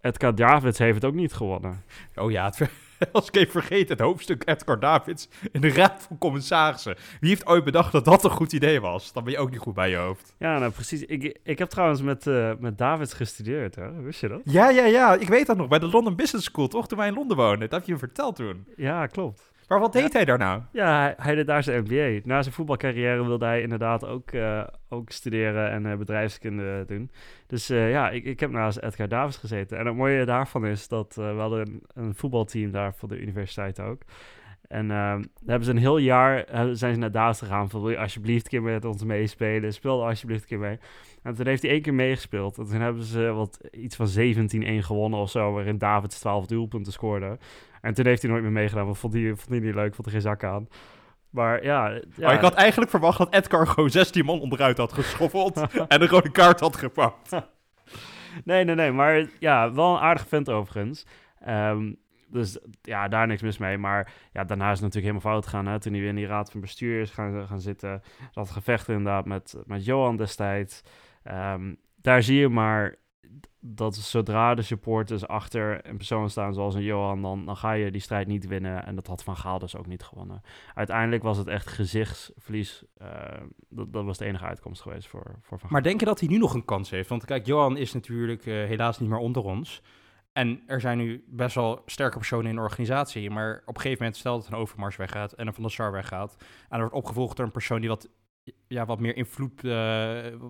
Edgar 0.00 0.34
Davids 0.34 0.78
heeft 0.78 0.94
het 0.94 1.04
ook 1.04 1.14
niet 1.14 1.32
gewonnen. 1.32 1.82
Oh 2.14 2.30
ja, 2.30 2.44
het, 2.44 2.70
als 3.12 3.26
ik 3.26 3.36
even 3.36 3.52
vergeet, 3.52 3.88
het 3.88 4.00
hoofdstuk 4.00 4.42
Edgar 4.46 4.80
Davids 4.80 5.28
in 5.52 5.60
de 5.60 5.68
Raad 5.68 6.02
van 6.08 6.18
Commissarissen. 6.18 6.96
Wie 7.20 7.28
heeft 7.28 7.46
ooit 7.46 7.64
bedacht 7.64 7.92
dat 7.92 8.04
dat 8.04 8.24
een 8.24 8.30
goed 8.30 8.52
idee 8.52 8.80
was? 8.80 9.12
Dan 9.12 9.24
ben 9.24 9.32
je 9.32 9.38
ook 9.38 9.50
niet 9.50 9.60
goed 9.60 9.74
bij 9.74 9.90
je 9.90 9.96
hoofd. 9.96 10.34
Ja, 10.38 10.58
nou 10.58 10.72
precies. 10.72 11.02
Ik, 11.02 11.38
ik 11.42 11.58
heb 11.58 11.68
trouwens 11.68 12.02
met, 12.02 12.26
uh, 12.26 12.52
met 12.58 12.78
Davids 12.78 13.14
gestudeerd, 13.14 13.74
hè? 13.74 14.02
wist 14.02 14.20
je 14.20 14.28
dat? 14.28 14.40
Ja, 14.44 14.70
ja, 14.70 14.84
ja. 14.84 15.14
Ik 15.14 15.28
weet 15.28 15.46
dat 15.46 15.56
nog. 15.56 15.68
Bij 15.68 15.78
de 15.78 15.88
London 15.88 16.16
Business 16.16 16.46
School, 16.46 16.68
toch? 16.68 16.88
Toen 16.88 16.98
wij 16.98 17.08
in 17.08 17.14
Londen 17.14 17.36
woonden. 17.36 17.58
Dat 17.58 17.78
heb 17.78 17.86
je 17.86 17.92
me 17.92 17.98
verteld 17.98 18.36
toen. 18.36 18.66
Ja, 18.76 19.06
klopt. 19.06 19.47
Maar 19.68 19.80
wat 19.80 19.92
deed 19.92 20.12
hij 20.12 20.24
daar 20.24 20.38
nou? 20.38 20.62
Ja, 20.72 21.14
hij, 21.16 21.34
deed 21.34 21.46
daar 21.46 21.62
zijn 21.62 21.82
MBA. 21.82 22.20
Na 22.24 22.42
zijn 22.42 22.54
voetbalcarrière 22.54 23.24
wilde 23.24 23.44
hij 23.44 23.62
inderdaad 23.62 24.06
ook, 24.06 24.32
uh, 24.32 24.64
ook 24.88 25.10
studeren 25.10 25.70
en 25.70 25.84
uh, 25.84 25.96
bedrijfskunde 25.96 26.84
doen. 26.86 27.10
Dus 27.46 27.70
uh, 27.70 27.90
ja, 27.90 28.10
ik, 28.10 28.24
ik 28.24 28.40
heb 28.40 28.50
naast 28.50 28.78
Edgar 28.78 29.08
Davids 29.08 29.36
gezeten. 29.36 29.78
En 29.78 29.86
het 29.86 29.96
mooie 29.96 30.24
daarvan 30.24 30.66
is 30.66 30.88
dat 30.88 31.14
we 31.14 31.22
hadden 31.22 31.60
een, 31.60 31.82
een 31.94 32.14
voetbalteam 32.14 32.70
daar 32.70 32.94
voor 32.94 33.08
de 33.08 33.20
universiteit 33.20 33.80
ook. 33.80 34.02
En 34.68 34.90
ehm, 34.90 35.24
hebben 35.46 35.64
ze 35.64 35.70
een 35.70 35.78
heel 35.78 35.98
jaar 35.98 36.44
zijn 36.72 36.94
ze 36.94 37.00
naar 37.00 37.10
Davids 37.10 37.38
gegaan. 37.38 37.70
Van, 37.70 37.80
wil 37.80 37.90
je 37.90 37.98
alsjeblieft 37.98 38.44
een 38.44 38.50
keer 38.50 38.62
met 38.62 38.84
ons 38.84 39.04
meespelen? 39.04 39.72
Speel 39.72 40.06
alsjeblieft 40.06 40.42
een 40.42 40.48
keer 40.48 40.58
mee. 40.58 40.78
En 41.22 41.34
toen 41.34 41.46
heeft 41.46 41.62
hij 41.62 41.70
één 41.70 41.82
keer 41.82 41.94
meegespeeld. 41.94 42.58
En 42.58 42.66
toen 42.66 42.80
hebben 42.80 43.02
ze 43.02 43.20
wat, 43.20 43.58
iets 43.70 43.96
van 43.96 44.08
17-1 44.08 44.84
gewonnen 44.84 45.20
of 45.20 45.30
zo. 45.30 45.52
Waarin 45.52 45.78
Davids 45.78 46.18
12 46.18 46.46
doelpunten 46.46 46.92
scoorde. 46.92 47.38
En 47.80 47.94
toen 47.94 48.06
heeft 48.06 48.22
hij 48.22 48.30
nooit 48.30 48.42
meer 48.42 48.52
meegedaan. 48.52 48.84
Want 48.84 48.98
vond 48.98 49.12
hij, 49.12 49.26
vond 49.26 49.48
hij 49.48 49.58
niet 49.58 49.74
leuk, 49.74 49.94
vond 49.94 50.06
er 50.06 50.12
geen 50.12 50.20
zak 50.20 50.44
aan. 50.44 50.68
Maar 51.30 51.64
ja, 51.64 51.88
ja. 51.88 52.00
Maar 52.16 52.34
ik 52.34 52.40
had 52.40 52.54
eigenlijk 52.54 52.90
verwacht 52.90 53.18
dat 53.18 53.34
Edgar 53.34 53.66
gewoon 53.66 53.90
16 53.90 54.24
man 54.24 54.40
onderuit 54.40 54.78
had 54.78 54.92
geschoffeld. 54.92 55.56
en 55.88 56.02
een 56.02 56.08
rode 56.08 56.30
kaart 56.30 56.60
had 56.60 56.76
gepakt. 56.76 57.30
nee, 58.44 58.64
nee, 58.64 58.74
nee. 58.74 58.92
Maar 58.92 59.26
ja, 59.38 59.72
wel 59.72 59.94
een 59.94 60.00
aardige 60.00 60.28
vent 60.28 60.50
overigens. 60.50 61.06
Um, 61.48 61.98
dus 62.30 62.58
ja, 62.82 63.08
daar 63.08 63.26
niks 63.26 63.42
mis 63.42 63.58
mee. 63.58 63.78
Maar 63.78 64.12
ja, 64.32 64.44
daarna 64.44 64.70
is 64.70 64.80
het 64.80 64.80
natuurlijk 64.80 65.14
helemaal 65.14 65.32
fout 65.32 65.44
gegaan. 65.44 65.66
Hè? 65.66 65.80
Toen 65.80 65.92
hij 65.92 66.00
weer 66.00 66.10
in 66.10 66.16
die 66.16 66.26
raad 66.26 66.50
van 66.50 66.60
bestuur 66.60 67.00
is 67.00 67.10
gaan, 67.10 67.46
gaan 67.46 67.60
zitten. 67.60 68.02
Dat 68.32 68.50
gevecht 68.50 68.88
inderdaad 68.88 69.24
met, 69.24 69.56
met 69.66 69.84
Johan 69.84 70.16
destijds. 70.16 70.82
Um, 71.24 71.78
daar 71.96 72.22
zie 72.22 72.38
je 72.38 72.48
maar 72.48 72.96
dat 73.70 73.96
zodra 73.96 74.54
de 74.54 74.62
supporters 74.62 75.26
achter 75.26 75.86
een 75.88 75.96
persoon 75.96 76.30
staan 76.30 76.54
zoals 76.54 76.74
een 76.74 76.82
Johan, 76.82 77.22
dan, 77.22 77.44
dan 77.44 77.56
ga 77.56 77.72
je 77.72 77.90
die 77.90 78.00
strijd 78.00 78.26
niet 78.26 78.46
winnen. 78.46 78.86
En 78.86 78.94
dat 78.94 79.06
had 79.06 79.22
Van 79.22 79.36
Gaal 79.36 79.58
dus 79.58 79.76
ook 79.76 79.86
niet 79.86 80.02
gewonnen. 80.02 80.42
Uiteindelijk 80.74 81.22
was 81.22 81.38
het 81.38 81.46
echt 81.46 81.68
gezichtsverlies. 81.68 82.84
Uh, 83.02 83.08
dat, 83.68 83.92
dat 83.92 84.04
was 84.04 84.18
de 84.18 84.24
enige 84.24 84.44
uitkomst 84.44 84.82
geweest 84.82 85.08
voor, 85.08 85.38
voor 85.42 85.58
Van 85.58 85.68
Maar 85.72 85.82
denk 85.82 86.00
je 86.00 86.06
dat 86.06 86.20
hij 86.20 86.28
nu 86.28 86.38
nog 86.38 86.54
een 86.54 86.64
kans 86.64 86.90
heeft? 86.90 87.08
Want 87.08 87.24
kijk, 87.24 87.46
Johan 87.46 87.76
is 87.76 87.92
natuurlijk 87.92 88.46
uh, 88.46 88.54
helaas 88.54 88.98
niet 88.98 89.08
meer 89.08 89.18
onder 89.18 89.42
ons. 89.42 89.82
En 90.32 90.62
er 90.66 90.80
zijn 90.80 90.98
nu 90.98 91.24
best 91.26 91.54
wel 91.54 91.82
sterke 91.86 92.16
personen 92.16 92.50
in 92.50 92.56
de 92.56 92.62
organisatie. 92.62 93.30
Maar 93.30 93.62
op 93.66 93.74
een 93.74 93.80
gegeven 93.80 94.02
moment, 94.02 94.16
stel 94.20 94.38
dat 94.38 94.46
een 94.46 94.54
Overmars 94.54 94.96
weggaat 94.96 95.32
en 95.32 95.46
een 95.46 95.54
Van 95.54 95.62
der 95.62 95.72
Sar 95.72 95.92
weggaat. 95.92 96.36
En 96.38 96.46
er 96.70 96.78
wordt 96.78 96.94
opgevolgd 96.94 97.36
door 97.36 97.46
een 97.46 97.52
persoon 97.52 97.80
die 97.80 97.88
wat 97.88 98.08
ja, 98.66 98.84
wat 98.86 99.00
meer 99.00 99.16
invloed, 99.16 99.64
uh, 99.64 99.72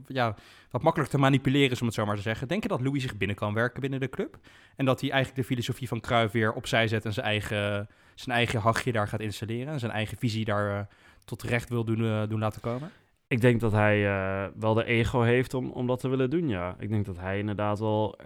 ja, 0.07 0.35
wat 0.71 0.83
makkelijker 0.83 1.17
te 1.17 1.19
manipuleren 1.19 1.71
is, 1.71 1.81
om 1.81 1.87
het 1.87 1.97
zo 1.97 2.07
maar 2.07 2.17
te 2.17 2.23
zeggen. 2.23 2.49
Denk 2.49 2.63
je 2.63 2.69
dat 2.69 2.81
Louis 2.81 3.03
zich 3.03 3.17
binnen 3.17 3.37
kan 3.37 3.55
werken 3.55 3.81
binnen 3.81 4.01
de 4.01 4.09
club? 4.09 4.39
En 4.77 4.85
dat 4.85 5.01
hij 5.01 5.11
eigenlijk 5.11 5.43
de 5.43 5.47
filosofie 5.49 5.89
van 5.89 6.01
Cruijff 6.01 6.33
weer 6.33 6.53
opzij 6.53 6.89
zet 6.89 7.05
en 7.05 7.13
zijn 7.13 7.27
eigen, 7.27 7.89
zijn 8.15 8.37
eigen 8.37 8.61
hachje 8.61 8.93
daar 8.93 9.09
gaat 9.09 9.21
installeren? 9.21 9.73
En 9.73 9.79
zijn 9.79 9.93
eigen 9.93 10.19
visie 10.19 10.45
daar 10.45 10.71
uh, 10.71 10.81
tot 11.25 11.43
recht 11.43 11.69
wil 11.69 11.85
doen, 11.85 12.01
uh, 12.01 12.23
doen 12.29 12.41
laten 12.41 12.61
komen? 12.61 12.91
Ik 13.27 13.41
denk 13.41 13.61
dat 13.61 13.73
hij 13.73 14.03
wel 14.59 14.75
de 14.75 14.85
ego 14.85 15.21
heeft 15.21 15.55
om, 15.55 15.71
om 15.71 15.87
dat 15.87 16.01
te 16.01 16.09
willen 16.09 16.31
doen, 16.31 16.49
ja. 16.49 16.77
Ik 16.79 16.89
denk 16.89 17.07
dat 17.07 17.19
hij 17.19 17.39
inderdaad 17.39 17.79
wel 17.79 18.19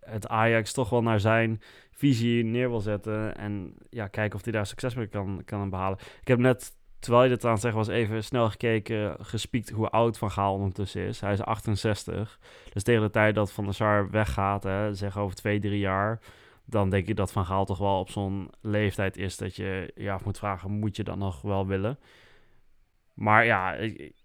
het 0.00 0.28
Ajax 0.28 0.72
toch 0.72 0.90
wel 0.90 1.02
naar 1.02 1.20
zijn 1.20 1.60
visie 1.90 2.44
neer 2.44 2.68
wil 2.68 2.80
zetten. 2.80 3.36
En 3.36 3.74
ja, 3.90 4.06
kijken 4.06 4.38
of 4.38 4.44
hij 4.44 4.52
daar 4.52 4.66
succes 4.66 4.94
mee 4.94 5.06
kan, 5.06 5.42
kan 5.44 5.70
behalen. 5.70 5.98
Ik 6.20 6.28
heb 6.28 6.38
net 6.38 6.74
Terwijl 7.06 7.28
je 7.28 7.34
dit 7.34 7.44
aan 7.44 7.52
het 7.52 7.60
zeggen 7.60 7.78
was, 7.78 7.88
even 7.88 8.24
snel 8.24 8.50
gekeken, 8.50 9.16
gespiekt 9.20 9.70
hoe 9.70 9.90
oud 9.90 10.18
Van 10.18 10.30
Gaal 10.30 10.54
ondertussen 10.54 11.02
is. 11.02 11.20
Hij 11.20 11.32
is 11.32 11.42
68. 11.42 12.38
Dus 12.72 12.82
tegen 12.82 13.02
de 13.02 13.10
tijd 13.10 13.34
dat 13.34 13.52
Van 13.52 13.64
der 13.64 13.74
Sar 13.74 14.10
weggaat, 14.10 14.62
hè, 14.62 14.94
zeg 14.94 15.18
over 15.18 15.36
twee, 15.36 15.60
drie 15.60 15.78
jaar... 15.78 16.20
dan 16.64 16.90
denk 16.90 17.06
ik 17.06 17.16
dat 17.16 17.32
Van 17.32 17.44
Gaal 17.44 17.64
toch 17.64 17.78
wel 17.78 17.98
op 17.98 18.10
zo'n 18.10 18.50
leeftijd 18.60 19.16
is 19.16 19.36
dat 19.36 19.56
je 19.56 19.92
je 19.94 20.10
af 20.10 20.24
moet 20.24 20.38
vragen... 20.38 20.70
moet 20.70 20.96
je 20.96 21.04
dat 21.04 21.16
nog 21.16 21.42
wel 21.42 21.66
willen? 21.66 21.98
Maar 23.14 23.44
ja, 23.44 23.72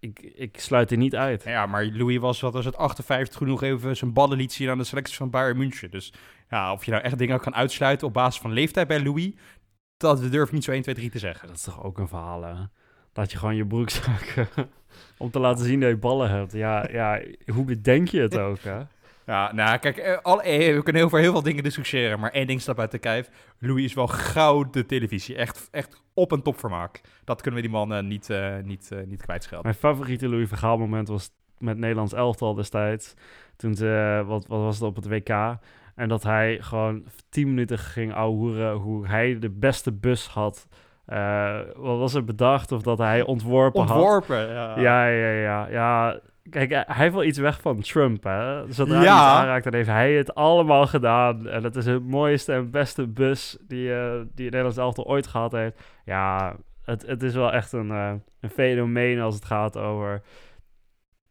ik, 0.00 0.20
ik, 0.20 0.60
sluit 0.60 0.90
er 0.90 0.96
niet 0.96 1.16
uit. 1.16 1.42
Ja, 1.44 1.66
maar 1.66 1.84
Louis 1.84 2.18
was, 2.18 2.40
wat 2.40 2.52
was 2.52 2.64
het, 2.64 2.76
58 2.76 3.38
toen 3.38 3.48
nog 3.48 3.62
even 3.62 3.96
zijn 3.96 4.12
ballen 4.12 4.36
liet 4.36 4.52
zien 4.52 4.70
aan 4.70 4.78
de 4.78 4.84
selectie 4.84 5.16
van 5.16 5.30
Bayern 5.30 5.56
München. 5.56 5.90
Dus 5.90 6.12
ja, 6.50 6.72
of 6.72 6.84
je 6.84 6.90
nou 6.90 7.02
echt 7.02 7.18
dingen 7.18 7.40
kan 7.40 7.54
uitsluiten 7.54 8.06
op 8.06 8.12
basis 8.12 8.40
van 8.40 8.52
leeftijd 8.52 8.88
bij 8.88 9.02
Louis 9.02 9.32
dat 10.02 10.30
durf 10.30 10.46
ik 10.46 10.52
niet 10.52 10.64
zo 10.64 10.70
1, 10.70 10.82
2, 10.82 10.94
3 10.94 11.10
te 11.10 11.18
zeggen. 11.18 11.48
Dat 11.48 11.56
is 11.56 11.62
toch 11.62 11.84
ook 11.84 11.98
een 11.98 12.08
verhaal, 12.08 12.42
hè? 12.42 12.54
Dat 13.12 13.32
je 13.32 13.38
gewoon 13.38 13.56
je 13.56 13.66
broekzak 13.66 14.34
om 15.16 15.30
te 15.30 15.38
laten 15.38 15.64
zien 15.64 15.80
dat 15.80 15.88
je 15.88 15.96
ballen 15.96 16.30
hebt. 16.30 16.52
Ja, 16.52 16.88
ja 16.90 17.20
hoe 17.52 17.64
bedenk 17.64 18.08
je 18.08 18.20
het 18.20 18.38
ook, 18.38 18.60
hè? 18.60 18.80
Ja, 19.26 19.52
nou 19.52 19.78
kijk, 19.78 19.96
eh, 19.96 20.18
alle, 20.22 20.42
eh, 20.42 20.74
we 20.74 20.82
kunnen 20.82 21.04
over 21.04 21.18
heel 21.18 21.32
veel 21.32 21.42
dingen 21.42 21.62
discussiëren, 21.62 22.20
maar 22.20 22.30
één 22.30 22.46
ding 22.46 22.60
staat 22.60 22.78
uit 22.78 22.90
de 22.90 22.98
kijf. 22.98 23.30
Louis 23.58 23.84
is 23.84 23.94
wel 23.94 24.06
gouden 24.06 24.86
televisie. 24.86 25.36
Echt, 25.36 25.68
echt 25.70 26.02
op 26.14 26.32
een 26.32 26.42
topvermaak. 26.42 27.00
Dat 27.24 27.40
kunnen 27.40 27.60
we 27.60 27.66
die 27.66 27.76
man 27.76 27.92
uh, 27.92 28.02
niet, 28.02 28.30
uh, 28.30 28.56
niet, 28.64 28.90
uh, 28.92 28.98
niet 29.06 29.22
kwijtschelden. 29.22 29.66
Mijn 29.66 29.94
favoriete 29.94 30.28
Louis 30.28 30.48
Vergaal 30.48 30.78
moment 30.78 31.08
was 31.08 31.30
met 31.58 31.78
Nederlands 31.78 32.12
elftal 32.12 32.54
destijds. 32.54 33.14
Toen 33.56 33.74
ze, 33.74 34.22
wat, 34.26 34.46
wat 34.46 34.60
was 34.60 34.74
het 34.78 34.88
op 34.88 34.96
het 34.96 35.06
WK? 35.06 35.58
En 35.94 36.08
dat 36.08 36.22
hij 36.22 36.58
gewoon 36.60 37.04
tien 37.28 37.48
minuten 37.48 37.78
ging 37.78 38.14
ouwehoeren 38.14 38.72
hoe 38.72 39.06
hij 39.06 39.38
de 39.38 39.50
beste 39.50 39.92
bus 39.92 40.26
had. 40.26 40.68
Uh, 41.08 41.58
wat 41.76 41.98
was 41.98 42.14
er 42.14 42.24
bedacht? 42.24 42.72
Of 42.72 42.82
dat 42.82 42.98
hij 42.98 43.22
ontworpen, 43.22 43.80
ontworpen 43.80 44.36
had. 44.36 44.36
Ontworpen, 44.36 44.54
ja. 44.54 44.78
Ja, 44.78 45.06
ja, 45.06 45.30
ja. 45.30 45.66
ja. 45.68 46.20
Kijk, 46.50 46.70
hij 46.70 46.84
heeft 46.86 47.14
wel 47.14 47.24
iets 47.24 47.38
weg 47.38 47.60
van 47.60 47.80
Trump, 47.80 48.24
hè. 48.24 48.72
Zodra 48.72 49.02
ja. 49.02 49.30
hij 49.30 49.40
aanraakt, 49.40 49.64
dan 49.64 49.74
heeft 49.74 49.88
hij 49.88 50.12
het 50.12 50.34
allemaal 50.34 50.86
gedaan. 50.86 51.48
En 51.48 51.64
het 51.64 51.76
is 51.76 51.86
het 51.86 52.04
mooiste 52.08 52.52
en 52.52 52.70
beste 52.70 53.06
bus 53.06 53.58
die, 53.60 53.88
uh, 53.88 54.12
die 54.12 54.20
het 54.20 54.36
Nederlands 54.36 54.76
elftal 54.76 55.04
ooit 55.04 55.26
gehad 55.26 55.52
heeft. 55.52 55.80
Ja, 56.04 56.56
het, 56.84 57.06
het 57.06 57.22
is 57.22 57.34
wel 57.34 57.52
echt 57.52 57.72
een, 57.72 57.88
uh, 57.88 58.12
een 58.40 58.50
fenomeen 58.50 59.20
als 59.20 59.34
het 59.34 59.44
gaat 59.44 59.76
over 59.76 60.22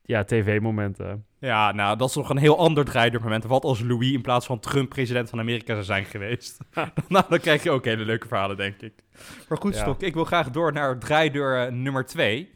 ja, 0.02 0.24
tv-momenten. 0.24 1.26
Ja, 1.42 1.72
nou, 1.72 1.98
dat 1.98 2.10
is 2.10 2.16
nog 2.16 2.30
een 2.30 2.38
heel 2.38 2.58
ander 2.58 2.86
draaideurmoment. 2.86 3.44
Wat 3.44 3.64
als 3.64 3.80
Louis 3.80 4.12
in 4.12 4.22
plaats 4.22 4.46
van 4.46 4.60
Trump 4.60 4.90
president 4.90 5.30
van 5.30 5.40
Amerika 5.40 5.74
zou 5.74 5.86
zijn 5.86 6.06
geweest? 6.06 6.58
nou, 7.08 7.26
dan 7.30 7.40
krijg 7.40 7.64
je 7.64 7.72
ook 7.72 7.86
hele 7.86 8.06
leuke 8.06 8.28
verhalen, 8.28 8.58
denk 8.58 8.82
ik. 8.82 8.94
Maar 9.50 9.58
goed, 9.58 9.74
ja. 9.76 9.82
Stok, 9.82 10.02
ik 10.02 10.14
wil 10.14 10.26
graag 10.26 10.50
door 10.50 10.74
naar 10.74 11.00
draaideur 11.00 11.66
uh, 11.66 11.74
nummer 11.74 12.06
twee. 12.06 12.52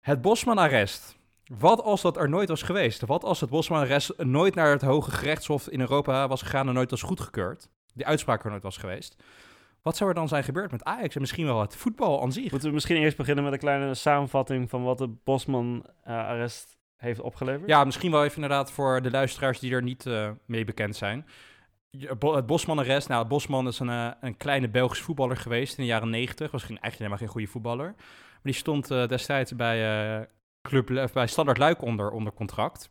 Het 0.00 0.20
Bosman-arrest. 0.20 1.16
Wat 1.58 1.82
als 1.82 2.02
dat 2.02 2.16
er 2.16 2.28
nooit 2.28 2.48
was 2.48 2.62
geweest? 2.62 3.06
Wat 3.06 3.24
als 3.24 3.40
het 3.40 3.50
Bosman-arrest 3.50 4.18
nooit 4.18 4.54
naar 4.54 4.70
het 4.70 4.82
Hoge 4.82 5.10
Gerechtshof 5.10 5.68
in 5.68 5.80
Europa 5.80 6.28
was 6.28 6.42
gegaan 6.42 6.68
en 6.68 6.74
nooit 6.74 6.90
was 6.90 7.02
goedgekeurd? 7.02 7.68
Die 7.94 8.06
uitspraak 8.06 8.44
er 8.44 8.50
nooit 8.50 8.62
was 8.62 8.76
geweest. 8.76 9.16
Wat 9.82 9.96
zou 9.96 10.08
er 10.08 10.16
dan 10.16 10.28
zijn 10.28 10.44
gebeurd 10.44 10.70
met 10.70 10.84
Ajax 10.84 11.14
en 11.14 11.20
misschien 11.20 11.46
wel 11.46 11.60
het 11.60 11.76
voetbal 11.76 12.22
aan 12.22 12.32
zich? 12.32 12.50
Moeten 12.50 12.68
we 12.68 12.74
misschien 12.74 12.96
eerst 12.96 13.16
beginnen 13.16 13.44
met 13.44 13.52
een 13.52 13.58
kleine 13.58 13.94
samenvatting 13.94 14.70
van 14.70 14.82
wat 14.82 14.98
het 14.98 15.24
Bosman-arrest 15.24 16.76
heeft 16.96 17.20
opgeleverd? 17.20 17.68
Ja, 17.68 17.84
misschien 17.84 18.10
wel 18.10 18.24
even 18.24 18.34
inderdaad 18.34 18.72
voor 18.72 19.02
de 19.02 19.10
luisteraars 19.10 19.58
die 19.58 19.72
er 19.72 19.82
niet 19.82 20.06
uh, 20.06 20.30
mee 20.46 20.64
bekend 20.64 20.96
zijn. 20.96 21.26
Het 21.98 22.46
Bosman-arrest, 22.46 23.08
nou, 23.08 23.26
Bosman 23.26 23.66
is 23.66 23.78
een, 23.78 23.88
uh, 23.88 24.10
een 24.20 24.36
kleine 24.36 24.68
Belgische 24.68 25.04
voetballer 25.04 25.36
geweest 25.36 25.78
in 25.78 25.84
de 25.84 25.90
jaren 25.90 26.10
90. 26.10 26.50
Was 26.50 26.62
geen, 26.62 26.68
eigenlijk 26.68 26.96
helemaal 26.98 27.18
geen 27.18 27.28
goede 27.28 27.46
voetballer. 27.46 27.94
Maar 27.96 28.40
die 28.42 28.54
stond 28.54 28.90
uh, 28.90 29.06
destijds 29.06 29.56
bij, 29.56 30.28
Club, 30.62 31.10
bij 31.12 31.26
Standard 31.26 31.58
Luik 31.58 31.82
onder, 31.82 32.10
onder 32.10 32.32
contract. 32.32 32.90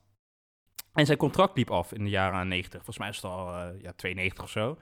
En 0.94 1.06
zijn 1.06 1.18
contract 1.18 1.58
liep 1.58 1.72
af 1.72 1.94
in 1.94 2.04
de 2.04 2.10
jaren 2.10 2.48
90. 2.48 2.74
Volgens 2.74 2.98
mij 2.98 3.10
is 3.10 3.16
het 3.16 3.26
al 3.26 3.54
ja, 3.82 3.92
92 3.96 4.44
of 4.44 4.50
zo. 4.50 4.78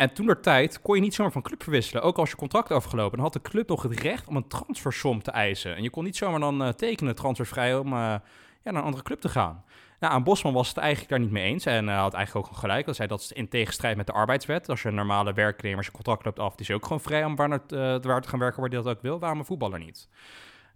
En 0.00 0.12
toen 0.12 0.26
der 0.26 0.40
tijd 0.40 0.82
kon 0.82 0.94
je 0.94 1.00
niet 1.00 1.14
zomaar 1.14 1.32
van 1.32 1.42
club 1.42 1.62
verwisselen. 1.62 2.02
Ook 2.02 2.18
als 2.18 2.30
je 2.30 2.36
contract 2.36 2.70
afgelopen. 2.70 3.16
Dan 3.16 3.24
had 3.24 3.32
de 3.32 3.42
club 3.42 3.68
nog 3.68 3.82
het 3.82 4.00
recht 4.00 4.28
om 4.28 4.36
een 4.36 4.48
transfersom 4.48 5.22
te 5.22 5.30
eisen. 5.30 5.76
En 5.76 5.82
je 5.82 5.90
kon 5.90 6.04
niet 6.04 6.16
zomaar 6.16 6.40
dan 6.40 6.62
uh, 6.62 6.68
tekenen 6.68 7.14
transfervrij 7.14 7.76
om 7.76 7.86
uh, 7.86 7.92
ja, 7.92 8.20
naar 8.64 8.74
een 8.74 8.82
andere 8.82 9.02
club 9.02 9.20
te 9.20 9.28
gaan. 9.28 9.64
Nou, 9.98 10.12
aan 10.12 10.22
Bosman 10.22 10.52
was 10.52 10.68
het 10.68 10.76
eigenlijk 10.76 11.10
daar 11.10 11.20
niet 11.20 11.30
mee 11.30 11.44
eens. 11.44 11.66
En 11.66 11.86
uh, 11.86 11.98
had 11.98 12.14
eigenlijk 12.14 12.46
ook 12.46 12.56
gelijk. 12.56 12.84
Hij 12.84 12.94
zei 12.94 13.08
dat 13.08 13.20
is 13.20 13.32
in 13.32 13.48
tegenstrijd 13.48 13.96
met 13.96 14.06
de 14.06 14.12
arbeidswet. 14.12 14.68
Als 14.68 14.82
je 14.82 14.88
een 14.88 14.94
normale 14.94 15.32
werknemer, 15.32 15.84
je 15.84 15.90
contract 15.90 16.24
loopt 16.24 16.38
af, 16.38 16.54
die 16.54 16.68
is 16.68 16.74
ook 16.74 16.82
gewoon 16.82 17.00
vrij 17.00 17.24
om 17.24 17.36
waar, 17.36 17.48
naar, 17.48 17.60
waar 18.00 18.20
te 18.20 18.28
gaan 18.28 18.38
werken 18.38 18.60
waar 18.60 18.70
hij 18.70 18.82
dat 18.82 18.96
ook 18.96 19.02
wil. 19.02 19.18
Waarom 19.18 19.38
een 19.38 19.44
voetballer 19.44 19.78
niet? 19.78 20.08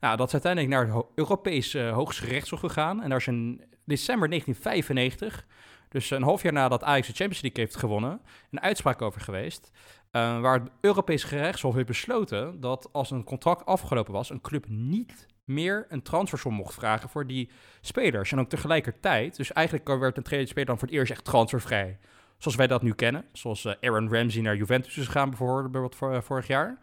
Nou, 0.00 0.16
dat 0.16 0.26
is 0.26 0.32
uiteindelijk 0.32 0.72
naar 0.72 0.96
het 0.96 1.06
Europese 1.14 1.80
Hoogste 1.80 2.26
Rechtshof 2.26 2.60
gegaan. 2.60 3.02
En 3.02 3.08
daar 3.08 3.18
is 3.18 3.26
in 3.26 3.64
december 3.84 4.28
1995 4.28 5.46
dus 5.94 6.11
een 6.11 6.22
half 6.22 6.42
jaar 6.42 6.52
nadat 6.52 6.83
Ajax 6.83 7.07
de 7.07 7.12
Champions 7.12 7.42
League 7.42 7.64
heeft 7.64 7.76
gewonnen, 7.76 8.20
een 8.50 8.61
uitspraak 8.61 9.02
over 9.02 9.20
geweest. 9.20 9.70
Uh, 10.12 10.40
waar 10.40 10.61
het 10.61 10.70
Europese 10.80 11.26
gerechtshof 11.26 11.74
heeft 11.74 11.87
besloten 11.87 12.61
dat 12.61 12.88
als 12.92 13.11
een 13.11 13.24
contract 13.24 13.66
afgelopen 13.66 14.12
was, 14.12 14.30
een 14.30 14.40
club 14.40 14.64
niet 14.68 15.26
meer 15.44 15.87
een 15.88 16.02
transfersom 16.02 16.54
mocht 16.54 16.74
vragen 16.74 17.09
voor 17.09 17.26
die 17.26 17.50
spelers. 17.80 18.33
En 18.33 18.40
ook 18.40 18.48
tegelijkertijd, 18.48 19.37
dus 19.37 19.52
eigenlijk 19.52 19.88
werd 19.98 20.16
een 20.16 20.46
speler 20.46 20.66
dan 20.66 20.78
voor 20.78 20.88
het 20.88 20.96
eerst 20.96 21.12
echt 21.12 21.24
transfervrij. 21.24 21.98
Zoals 22.38 22.57
wij 22.57 22.66
dat 22.66 22.83
nu 22.83 22.94
kennen. 22.94 23.24
Zoals 23.33 23.64
uh, 23.64 23.72
Aaron 23.80 24.12
Ramsey 24.12 24.42
naar 24.42 24.57
Juventus 24.57 24.96
is 24.96 25.07
gegaan 25.07 25.28
bijvoorbeeld 25.28 25.94
voor, 25.94 26.22
vorig 26.22 26.46
jaar. 26.46 26.78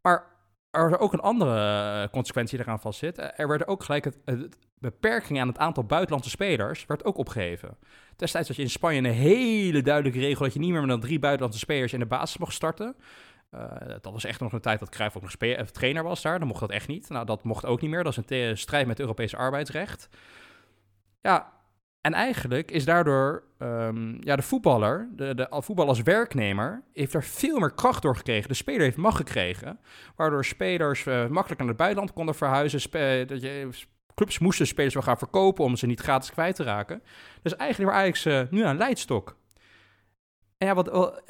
Maar 0.00 0.24
er 0.72 0.98
ook 0.98 1.12
een 1.12 1.20
andere 1.20 2.08
consequentie 2.10 2.58
eraan 2.58 2.80
vast 2.80 2.98
zit. 2.98 3.18
Er 3.36 3.48
werd 3.48 3.66
ook 3.66 3.84
gelijk 3.84 4.04
het, 4.04 4.56
beperking 4.78 5.40
aan 5.40 5.48
het 5.48 5.58
aantal 5.58 5.84
buitenlandse 5.84 6.30
spelers 6.30 6.86
werd 6.86 7.04
ook 7.04 7.16
opgeheven. 7.16 7.76
Destijds 8.16 8.48
had 8.48 8.56
je 8.56 8.62
in 8.62 8.70
Spanje 8.70 8.98
een 8.98 9.14
hele 9.14 9.82
duidelijke 9.82 10.18
regel 10.18 10.44
dat 10.44 10.52
je 10.52 10.60
niet 10.60 10.70
meer 10.70 10.86
dan 10.86 11.00
drie 11.00 11.18
buitenlandse 11.18 11.60
spelers 11.60 11.92
in 11.92 11.98
de 11.98 12.06
basis 12.06 12.38
mocht 12.38 12.52
starten. 12.52 12.96
Uh, 13.54 13.70
dat 14.00 14.12
was 14.12 14.24
echt 14.24 14.40
nog 14.40 14.52
een 14.52 14.60
tijd 14.60 14.78
dat 14.80 14.88
Cruijff 14.88 15.16
ook 15.16 15.22
nog 15.22 15.70
trainer 15.70 16.02
was 16.02 16.22
daar. 16.22 16.38
Dan 16.38 16.48
mocht 16.48 16.60
dat 16.60 16.70
echt 16.70 16.88
niet. 16.88 17.08
Nou, 17.08 17.26
dat 17.26 17.44
mocht 17.44 17.66
ook 17.66 17.80
niet 17.80 17.90
meer. 17.90 18.04
Dat 18.04 18.18
is 18.18 18.30
een 18.30 18.58
strijd 18.58 18.86
met 18.86 18.98
het 18.98 19.06
Europese 19.06 19.36
arbeidsrecht. 19.36 20.08
Ja, 21.20 21.52
en 22.02 22.12
eigenlijk 22.12 22.70
is 22.70 22.84
daardoor 22.84 23.42
um, 23.58 24.16
ja, 24.20 24.36
de 24.36 24.42
voetballer, 24.42 25.08
de, 25.12 25.34
de 25.34 25.46
voetbal 25.50 25.88
als 25.88 26.02
werknemer, 26.02 26.82
heeft 26.92 27.14
er 27.14 27.24
veel 27.24 27.58
meer 27.58 27.74
kracht 27.74 28.02
door 28.02 28.16
gekregen. 28.16 28.48
De 28.48 28.54
speler 28.54 28.80
heeft 28.80 28.96
macht 28.96 29.16
gekregen, 29.16 29.78
waardoor 30.16 30.44
spelers 30.44 31.06
uh, 31.06 31.26
makkelijk 31.26 31.60
naar 31.60 31.68
het 31.68 31.76
buitenland 31.76 32.12
konden 32.12 32.34
verhuizen. 32.34 32.80
Spe- 32.80 33.24
dat 33.26 33.42
je 33.42 33.68
clubs 34.14 34.38
moesten 34.38 34.66
spelers 34.66 34.94
wel 34.94 35.02
gaan 35.02 35.18
verkopen 35.18 35.64
om 35.64 35.76
ze 35.76 35.86
niet 35.86 36.00
gratis 36.00 36.30
kwijt 36.30 36.56
te 36.56 36.62
raken. 36.62 37.02
Dus 37.42 37.56
eigenlijk 37.56 37.90
waar 37.90 38.00
Ajax 38.00 38.24
nu 38.50 38.64
aan 38.64 38.76
leidstok. 38.76 39.36
En 40.58 40.66
ja, 40.66 40.74
wat, 40.74 41.22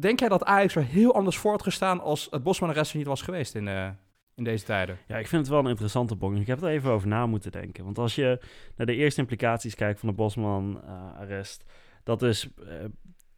denk 0.00 0.20
jij 0.20 0.28
dat 0.28 0.44
Ajax 0.44 0.76
er 0.76 0.84
heel 0.84 1.14
anders 1.14 1.38
voor 1.38 1.50
had 1.50 1.62
gestaan 1.62 2.00
als 2.00 2.28
het 2.30 2.42
Bosman 2.42 2.68
arrest 2.68 2.94
niet 2.94 3.06
was 3.06 3.22
geweest 3.22 3.54
in, 3.54 3.96
in 4.36 4.44
deze 4.44 4.64
tijden? 4.64 4.98
Ja, 5.06 5.18
ik 5.18 5.26
vind 5.26 5.42
het 5.42 5.50
wel 5.50 5.60
een 5.60 5.70
interessante 5.70 6.16
bonk. 6.16 6.38
Ik 6.38 6.46
heb 6.46 6.62
er 6.62 6.68
even 6.68 6.90
over 6.90 7.08
na 7.08 7.26
moeten 7.26 7.52
denken. 7.52 7.84
Want 7.84 7.98
als 7.98 8.14
je 8.14 8.40
naar 8.76 8.86
de 8.86 8.94
eerste 8.94 9.20
implicaties 9.20 9.74
kijkt 9.74 10.00
van 10.00 10.08
de 10.08 10.14
Bosman-arrest, 10.14 11.64
dat 12.02 12.22
is 12.22 12.48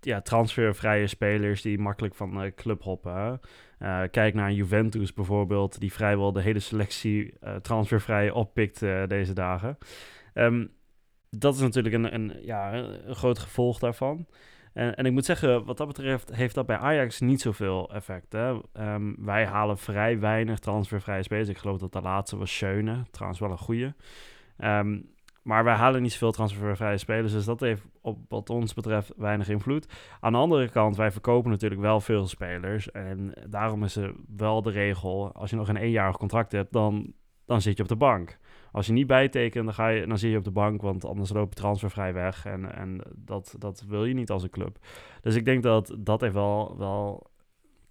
ja, 0.00 0.20
transfervrije 0.20 1.06
spelers 1.06 1.62
die 1.62 1.78
makkelijk 1.78 2.14
van 2.14 2.44
uh, 2.44 2.50
club 2.54 2.82
hoppen. 2.82 3.40
Uh, 3.78 4.02
kijk 4.10 4.34
naar 4.34 4.52
Juventus 4.52 5.12
bijvoorbeeld, 5.12 5.80
die 5.80 5.92
vrijwel 5.92 6.32
de 6.32 6.42
hele 6.42 6.58
selectie 6.58 7.34
transfervrij 7.62 8.30
oppikt 8.30 8.80
deze 9.08 9.32
dagen. 9.32 9.78
Um, 10.34 10.70
dat 11.30 11.54
is 11.54 11.60
natuurlijk 11.60 11.94
een, 11.94 12.14
een, 12.14 12.32
ja, 12.42 12.74
een 12.74 13.14
groot 13.14 13.38
gevolg 13.38 13.78
daarvan. 13.78 14.26
En, 14.72 14.96
en, 14.96 15.06
ik 15.06 15.12
moet 15.12 15.24
zeggen, 15.24 15.64
wat 15.64 15.76
dat 15.76 15.86
betreft 15.86 16.34
heeft 16.34 16.54
dat 16.54 16.66
bij 16.66 16.76
Ajax 16.76 17.20
niet 17.20 17.40
zoveel 17.40 17.90
effect. 17.92 18.32
Hè? 18.32 18.48
Um, 18.94 19.16
wij 19.18 19.46
halen 19.46 19.78
vrij 19.78 20.18
weinig 20.18 20.58
transfervrije 20.58 21.22
spelers. 21.22 21.48
Ik 21.48 21.58
geloof 21.58 21.78
dat 21.78 21.92
de 21.92 22.00
laatste 22.00 22.36
was 22.36 22.56
Schöne, 22.56 23.02
trouwens 23.10 23.40
wel 23.40 23.50
een 23.50 23.58
goede. 23.58 23.94
Um, 24.58 25.16
maar 25.48 25.64
wij 25.64 25.74
halen 25.74 26.02
niet 26.02 26.12
zoveel 26.12 26.32
transfervrije 26.32 26.98
spelers, 26.98 27.32
dus 27.32 27.44
dat 27.44 27.60
heeft 27.60 27.82
op 28.00 28.18
wat 28.28 28.50
ons 28.50 28.74
betreft 28.74 29.12
weinig 29.16 29.48
invloed. 29.48 29.86
Aan 30.20 30.32
de 30.32 30.38
andere 30.38 30.68
kant, 30.68 30.96
wij 30.96 31.10
verkopen 31.10 31.50
natuurlijk 31.50 31.80
wel 31.80 32.00
veel 32.00 32.26
spelers. 32.26 32.90
En 32.90 33.32
daarom 33.46 33.84
is 33.84 33.96
er 33.96 34.14
wel 34.36 34.62
de 34.62 34.70
regel, 34.70 35.32
als 35.32 35.50
je 35.50 35.56
nog 35.56 35.68
een 35.68 35.76
eenjarig 35.76 36.16
contract 36.16 36.52
hebt, 36.52 36.72
dan, 36.72 37.12
dan 37.46 37.60
zit 37.60 37.76
je 37.76 37.82
op 37.82 37.88
de 37.88 37.96
bank. 37.96 38.38
Als 38.72 38.86
je 38.86 38.92
niet 38.92 39.06
bijtekent, 39.06 39.64
dan, 39.64 39.74
ga 39.74 39.88
je, 39.88 40.06
dan 40.06 40.18
zit 40.18 40.30
je 40.30 40.36
op 40.36 40.44
de 40.44 40.50
bank, 40.50 40.82
want 40.82 41.04
anders 41.04 41.32
loop 41.32 41.48
je 41.48 41.60
transfervrij 41.60 42.12
weg. 42.12 42.46
En, 42.46 42.74
en 42.74 43.00
dat, 43.14 43.54
dat 43.58 43.84
wil 43.88 44.04
je 44.04 44.14
niet 44.14 44.30
als 44.30 44.42
een 44.42 44.50
club. 44.50 44.78
Dus 45.20 45.34
ik 45.34 45.44
denk 45.44 45.62
dat 45.62 45.96
dat 45.98 46.20
heeft 46.20 46.34
wel, 46.34 46.74
wel 46.78 47.26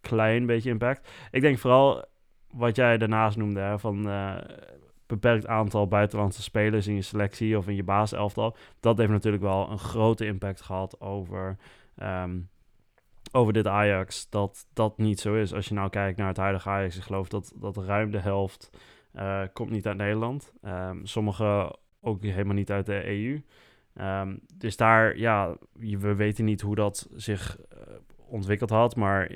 klein 0.02 0.46
beetje 0.46 0.70
impact. 0.70 1.10
Ik 1.32 1.42
denk 1.42 1.58
vooral 1.58 2.06
wat 2.54 2.76
jij 2.76 2.98
daarnaast 2.98 3.38
noemde, 3.38 3.60
hè, 3.60 3.80
van... 3.80 4.08
Uh, 4.08 4.36
beperkt 5.08 5.48
aantal 5.48 5.88
buitenlandse 5.88 6.42
spelers 6.42 6.88
in 6.88 6.96
je 6.96 7.02
selectie 7.02 7.58
of 7.58 7.68
in 7.68 7.76
je 7.76 7.84
basiselftal. 7.84 8.56
Dat 8.80 8.98
heeft 8.98 9.12
natuurlijk 9.12 9.44
wel 9.44 9.72
een 9.72 9.80
grote 9.80 10.26
impact 10.26 10.62
gehad 10.62 11.00
over, 11.02 11.58
um, 12.04 12.50
over 13.32 13.54
dit 13.54 13.68
Ajax. 13.68 14.30
Dat 14.30 14.68
dat 14.74 14.98
niet 14.98 15.20
zo 15.20 15.36
is. 15.36 15.54
Als 15.54 15.68
je 15.68 15.74
nou 15.74 15.90
kijkt 15.90 16.18
naar 16.18 16.28
het 16.28 16.38
huidige 16.38 16.70
Ajax, 16.70 16.98
ik 16.98 17.04
geloof 17.04 17.28
dat, 17.28 17.54
dat 17.56 17.78
ruim 17.78 18.12
de 18.12 18.20
helft 18.20 18.70
uh, 19.18 19.42
komt 19.54 19.70
niet 19.70 19.88
uit 19.88 19.98
Nederland. 19.98 20.54
Um, 20.64 21.06
sommige 21.06 21.76
ook 22.02 22.22
helemaal 22.22 22.56
niet 22.56 22.72
uit 22.72 22.86
de 22.86 23.06
EU. 23.06 23.34
Um, 23.34 23.44
ehm, 23.94 24.36
dus 24.54 24.78
daar, 24.78 25.18
ja, 25.18 25.58
we 25.74 26.16
weten 26.16 26.46
niet 26.46 26.62
hoe 26.62 26.76
dat 26.76 27.10
zich 27.14 27.58
uh, 27.60 27.80
ontwikkeld 28.28 28.70
had, 28.70 28.96
maar 28.96 29.32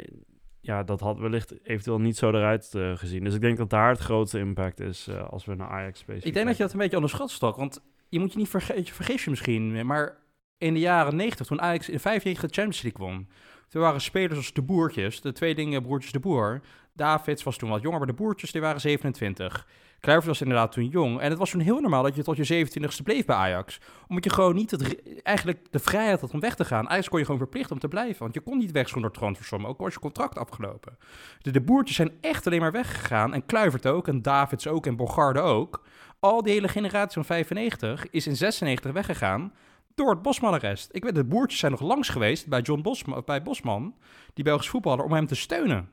ja, 0.62 0.84
dat 0.84 1.00
had 1.00 1.20
wellicht 1.20 1.54
eventueel 1.64 2.00
niet 2.00 2.18
zo 2.18 2.30
eruit 2.30 2.72
uh, 2.76 2.98
gezien. 2.98 3.24
Dus 3.24 3.34
ik 3.34 3.42
denk 3.42 3.58
dat 3.58 3.70
daar 3.70 3.90
het 3.90 4.00
grootste 4.00 4.40
impact 4.40 4.80
is 4.80 5.10
als 5.30 5.46
we 5.46 5.56
naar 5.56 5.70
Ajax 5.70 6.00
specifiek 6.00 6.28
Ik 6.28 6.34
denk 6.34 6.48
dat 6.48 6.58
je 6.58 6.64
dat 6.64 6.74
een 6.74 6.80
beetje 6.80 6.96
onderschat, 6.96 7.32
Stok. 7.32 7.56
Want 7.56 7.84
je 8.10 8.20
moet 8.20 8.32
je 8.32 8.38
niet 8.38 8.50
vergeten, 8.50 8.94
vergeet 8.94 9.22
je 9.22 9.30
misschien, 9.30 9.86
maar 9.86 10.18
in 10.58 10.74
de 10.74 10.80
jaren 10.80 11.16
90, 11.16 11.48
toen 11.48 11.62
Ajax 11.62 11.90
in 11.90 12.00
95 12.00 12.50
de 12.50 12.62
Champions 12.62 12.82
League 12.82 13.08
won, 13.08 13.28
toen 13.70 13.82
waren 13.82 14.02
spelers 14.02 14.38
als 14.38 14.54
de 14.54 14.62
Boertjes, 14.62 15.22
de 15.22 15.32
twee 15.32 15.56
dingen 15.56 15.82
broertjes 15.82 16.12
de 16.12 16.20
Boer. 16.20 16.62
Davids 16.94 17.44
was 17.44 17.58
toen 17.58 17.70
wat 17.70 17.82
jonger, 17.82 17.98
maar 17.98 18.08
de 18.08 18.14
Boertjes 18.14 18.52
die 18.52 18.62
waren 18.62 18.82
27. 18.82 19.68
Kluivert 20.02 20.28
was 20.28 20.42
inderdaad 20.42 20.72
toen 20.72 20.88
jong. 20.88 21.20
En 21.20 21.30
het 21.30 21.40
was 21.40 21.50
toen 21.50 21.62
heel 21.62 21.80
normaal 21.80 22.04
dat 22.04 22.16
je 22.16 22.24
tot 22.24 22.48
je 22.48 22.66
27ste 22.66 23.04
bleef 23.04 23.26
bij 23.26 23.36
Ajax. 23.36 23.80
Omdat 24.08 24.24
je 24.24 24.30
gewoon 24.30 24.56
niet 24.56 24.72
het, 24.72 25.02
eigenlijk 25.24 25.72
de 25.72 25.80
vrijheid 25.80 26.22
had 26.22 26.32
om 26.32 26.40
weg 26.40 26.56
te 26.56 26.66
gaan. 26.66 26.90
Ajax 26.90 27.10
kon 27.10 27.20
je 27.20 27.26
gewoon 27.26 27.40
verplicht 27.40 27.72
om 27.72 27.80
te 27.80 27.88
blijven. 27.88 28.20
Want 28.20 28.34
je 28.34 28.42
kon 28.42 28.58
niet 28.58 28.72
weg 28.72 28.90
zonder 28.90 29.12
transfersom, 29.12 29.66
ook 29.66 29.78
al 29.78 29.86
was 29.86 29.94
je 29.94 30.00
contract 30.00 30.38
afgelopen. 30.38 30.98
De, 31.42 31.52
de 31.52 31.62
boertjes 31.62 31.96
zijn 31.96 32.12
echt 32.22 32.48
alleen 32.48 32.60
maar 32.60 32.72
weggegaan. 32.72 33.34
En 33.34 33.46
Kluivert 33.46 33.88
ook, 33.88 34.08
en 34.08 34.22
Davids 34.22 34.68
ook, 34.68 34.86
en 34.86 34.96
Bogarde 34.96 35.40
ook. 35.40 35.84
Al 36.20 36.44
die 36.44 36.54
hele 36.54 36.68
generatie 36.68 37.14
van 37.14 37.26
95 37.26 38.10
is 38.10 38.28
in 38.28 38.36
96 38.36 38.92
weggegaan 38.92 39.54
door 39.96 40.10
het 40.10 40.22
Bosman-arrest. 40.22 40.90
Ik 40.92 41.04
weet, 41.04 41.16
de 41.16 41.24
boertjes 41.24 41.60
zijn 41.60 41.72
nog 41.72 41.82
langs 41.82 42.10
geweest 42.10 42.48
bij 42.48 42.62
John 42.62 42.82
Bosman, 42.82 43.22
bij 43.26 43.42
Bosman, 43.42 43.96
die 44.34 44.44
Belgisch 44.44 44.70
voetballer, 44.70 45.06
om 45.06 45.14
hem 45.14 45.28
te 45.28 45.36
steunen. 45.36 45.90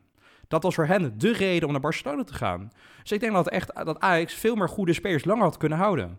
Dat 0.48 0.62
was 0.62 0.74
voor 0.74 0.87
hen 0.87 1.18
de 1.18 1.32
reden 1.32 1.66
om 1.66 1.72
naar 1.72 1.80
Barcelona 1.80 2.24
te 2.24 2.34
gaan. 2.34 2.72
Dus 3.02 3.12
ik 3.12 3.20
denk 3.20 3.32
dat, 3.32 3.48
echt, 3.48 3.84
dat 3.84 4.00
Ajax 4.00 4.34
veel 4.34 4.54
meer 4.54 4.68
goede 4.68 4.92
spelers 4.92 5.24
langer 5.24 5.44
had 5.44 5.56
kunnen 5.56 5.78
houden. 5.78 6.18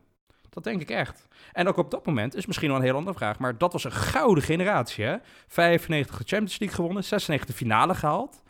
Dat 0.50 0.64
denk 0.64 0.82
ik 0.82 0.90
echt. 0.90 1.28
En 1.52 1.68
ook 1.68 1.78
op 1.78 1.92
dat 1.92 2.06
moment 2.06 2.36
is 2.36 2.46
misschien 2.46 2.68
wel 2.68 2.78
een 2.78 2.84
heel 2.84 2.96
andere 2.96 3.18
vraag. 3.18 3.40
Maar 3.40 3.58
dat 3.58 3.74
was 3.74 3.84
een 3.84 3.92
gouden 3.92 4.44
generatie. 4.44 5.04
Hè? 5.04 5.18
95 5.48 6.18
de 6.18 6.24
Champions 6.24 6.60
League 6.60 6.78
gewonnen, 6.78 7.04
96 7.04 7.50
de 7.50 7.58
finale 7.58 7.96
gehaald. 7.96 8.44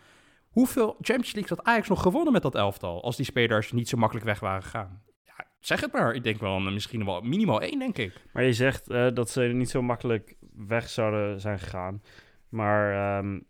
Hoeveel 0.49 0.95
Champions 1.01 1.33
League 1.33 1.57
had 1.57 1.65
Ajax 1.65 1.87
nog 1.87 2.01
gewonnen 2.01 2.33
met 2.33 2.41
dat 2.41 2.55
elftal? 2.55 3.03
Als 3.03 3.15
die 3.15 3.25
spelers 3.25 3.71
niet 3.71 3.89
zo 3.89 3.97
makkelijk 3.97 4.25
weg 4.25 4.39
waren 4.39 4.63
gegaan. 4.63 5.01
Ja, 5.23 5.45
zeg 5.59 5.81
het 5.81 5.91
maar. 5.91 6.13
Ik 6.13 6.23
denk 6.23 6.39
wel 6.39 6.59
misschien 6.59 7.05
wel 7.05 7.21
minimaal 7.21 7.61
één, 7.61 7.79
denk 7.79 7.97
ik. 7.97 8.13
Maar 8.33 8.43
je 8.43 8.53
zegt 8.53 8.91
uh, 8.91 9.07
dat 9.13 9.29
ze 9.29 9.41
niet 9.41 9.69
zo 9.69 9.81
makkelijk 9.81 10.35
weg 10.55 10.89
zouden 10.89 11.39
zijn 11.39 11.59
gegaan. 11.59 12.01
Maar 12.49 13.17
um, 13.17 13.47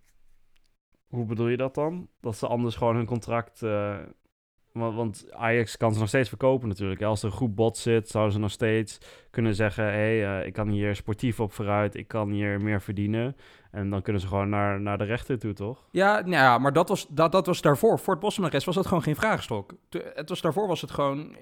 hoe 1.10 1.26
bedoel 1.26 1.48
je 1.48 1.58
dat 1.58 1.76
dan? 1.76 2.08
Dat 2.22 2.36
ze 2.36 2.48
anders 2.48 2.76
gewoon 2.76 2.96
hun 2.96 3.06
contract. 3.06 3.62
Uh, 3.62 3.98
want, 4.72 4.96
want, 4.96 5.26
Ajax 5.32 5.78
kan 5.78 5.94
ze 5.94 6.00
nog 6.00 6.08
steeds 6.08 6.30
verkopen 6.30 6.68
natuurlijk. 6.68 7.02
Als 7.02 7.24
er 7.24 7.26
een 7.26 7.38
goed 7.38 7.56
bot 7.56 7.78
zit, 7.78 8.10
zouden 8.10 8.34
ze 8.34 8.40
nog 8.40 8.52
steeds 8.52 8.98
kunnen 9.30 9.56
zeggen: 9.56 9.84
hé, 9.84 9.90
hey, 9.90 10.40
uh, 10.40 10.46
ik 10.46 10.54
kan 10.54 10.70
hier 10.70 10.96
sportief 10.96 11.40
op 11.40 11.54
vooruit, 11.54 11.96
ik 11.96 12.08
kan 12.08 12.30
hier 12.30 12.62
meer 12.62 12.82
verdienen. 12.82 13.36
En 13.72 13.90
dan 13.90 14.02
kunnen 14.02 14.22
ze 14.22 14.28
gewoon 14.28 14.50
naar, 14.50 14.82
naar 14.82 14.98
de 14.98 15.04
rechter 15.04 15.40
toe, 15.40 15.54
toch? 15.54 15.88
Ja, 15.92 16.20
nou 16.20 16.32
ja 16.32 16.58
maar 16.58 16.74
dat 16.74 16.90
was, 16.90 17.08
dat, 17.10 17.32
dat 17.32 17.46
was 17.46 17.62
daarvoor. 17.62 18.00
Voor 18.00 18.14
het 18.14 18.24
Bosmanes 18.24 18.66
was 18.66 18.76
dat 18.76 18.88
gewoon 18.88 19.04
geen 19.04 19.16
vraagstok. 19.16 19.74
Het 19.90 20.30
was, 20.30 20.42
daarvoor 20.42 20.68
was 20.68 20.82
het 20.82 20.92
gewoon. 20.92 21.36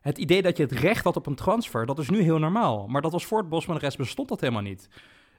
Het 0.00 0.18
idee 0.18 0.42
dat 0.42 0.56
je 0.56 0.62
het 0.62 0.72
recht 0.72 1.04
had 1.04 1.16
op 1.16 1.26
een 1.26 1.34
transfer, 1.34 1.86
dat 1.86 1.98
is 1.98 2.10
nu 2.10 2.22
heel 2.22 2.38
normaal. 2.38 2.86
Maar 2.86 3.02
dat 3.02 3.12
was 3.12 3.26
voor 3.26 3.38
het 3.38 3.48
Bosmanes 3.48 3.96
bestond 3.96 4.28
dat 4.28 4.40
helemaal 4.40 4.62
niet. 4.62 4.88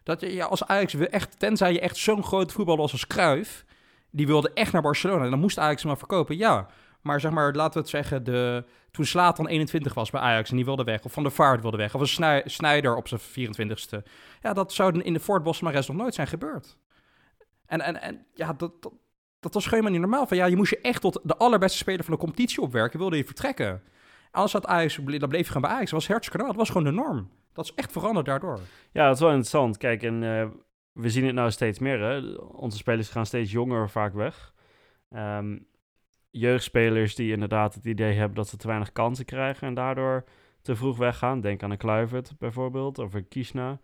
Dat 0.03 0.21
je 0.21 0.33
ja, 0.33 0.45
als 0.45 0.63
Ajax 0.63 0.93
echt, 0.93 1.39
tenzij 1.39 1.73
je 1.73 1.79
echt 1.79 1.97
zo'n 1.97 2.23
groot 2.23 2.51
voetballer 2.51 2.81
was 2.81 2.91
als 2.91 3.07
Cruijff, 3.07 3.65
die 4.09 4.27
wilde 4.27 4.51
echt 4.53 4.71
naar 4.71 4.81
Barcelona. 4.81 5.23
En 5.23 5.29
dan 5.29 5.39
moest 5.39 5.57
Ajax 5.57 5.81
hem 5.81 5.89
maar 5.89 5.99
verkopen, 5.99 6.37
ja. 6.37 6.67
Maar 7.01 7.19
zeg 7.19 7.31
maar, 7.31 7.53
laten 7.53 7.73
we 7.73 7.79
het 7.79 7.89
zeggen, 7.89 8.23
de, 8.23 8.63
toen 8.91 9.05
Slatan 9.05 9.47
21 9.47 9.93
was 9.93 10.09
bij 10.09 10.21
Ajax 10.21 10.49
en 10.49 10.55
die 10.55 10.65
wilde 10.65 10.83
weg, 10.83 11.03
of 11.03 11.11
Van 11.11 11.23
der 11.23 11.31
Vaart 11.31 11.61
wilde 11.61 11.77
weg, 11.77 11.95
of 11.95 12.17
een 12.17 12.41
Snijder 12.45 12.95
op 12.95 13.07
zijn 13.07 13.21
24ste. 13.21 14.03
Ja, 14.41 14.53
dat 14.53 14.73
zou 14.73 15.01
in 15.01 15.13
de 15.13 15.19
Fort 15.19 15.43
Bosmares 15.43 15.87
nog 15.87 15.97
nooit 15.97 16.13
zijn 16.13 16.27
gebeurd. 16.27 16.77
En, 17.65 17.81
en, 17.81 18.01
en 18.01 18.25
ja, 18.33 18.53
dat, 18.53 18.81
dat, 18.81 18.93
dat 19.39 19.53
was 19.53 19.69
helemaal 19.69 19.91
niet 19.91 20.01
normaal. 20.01 20.27
Van, 20.27 20.37
ja, 20.37 20.45
je 20.45 20.55
moest 20.55 20.69
je 20.69 20.81
echt 20.81 21.01
tot 21.01 21.19
de 21.23 21.37
allerbeste 21.37 21.77
speler 21.77 22.03
van 22.03 22.13
de 22.13 22.19
competitie 22.19 22.61
opwerken, 22.61 22.99
wilde 22.99 23.17
je 23.17 23.25
vertrekken. 23.25 23.81
Anders 24.31 24.53
had 24.53 24.65
Ajax, 24.65 24.95
dan 24.95 25.29
bleef 25.29 25.45
je 25.45 25.51
gewoon 25.51 25.61
bij 25.61 25.71
Ajax. 25.71 25.91
Dat 25.91 25.99
was 25.99 26.07
hartstikke. 26.07 26.45
Dat 26.45 26.55
was 26.55 26.67
gewoon 26.67 26.83
de 26.83 26.91
norm. 26.91 27.29
Dat 27.53 27.65
is 27.65 27.73
echt 27.75 27.91
veranderd 27.91 28.25
daardoor. 28.25 28.59
Ja, 28.91 29.05
dat 29.05 29.15
is 29.15 29.21
wel 29.21 29.29
interessant. 29.29 29.77
Kijk, 29.77 30.03
en 30.03 30.23
eh, 30.23 30.47
we 30.93 31.09
zien 31.09 31.25
het 31.25 31.35
nou 31.35 31.51
steeds 31.51 31.79
meer. 31.79 31.99
Hè? 31.99 32.35
Onze 32.37 32.77
spelers 32.77 33.09
gaan 33.09 33.25
steeds 33.25 33.51
jonger 33.51 33.89
vaak 33.89 34.13
weg. 34.13 34.53
Ehm, 35.09 35.57
jeugdspelers 36.29 37.15
die 37.15 37.31
inderdaad 37.31 37.73
het 37.73 37.85
idee 37.85 38.13
hebben 38.13 38.35
dat 38.35 38.47
ze 38.47 38.57
te 38.57 38.67
weinig 38.67 38.91
kansen 38.91 39.25
krijgen 39.25 39.67
en 39.67 39.73
daardoor 39.73 40.23
te 40.61 40.75
vroeg 40.75 40.97
weggaan. 40.97 41.41
Denk 41.41 41.63
aan 41.63 41.71
een 41.71 41.77
Kluivert 41.77 42.33
bijvoorbeeld, 42.39 42.99
of 42.99 43.13
een 43.13 43.27
Kishna. 43.27 43.79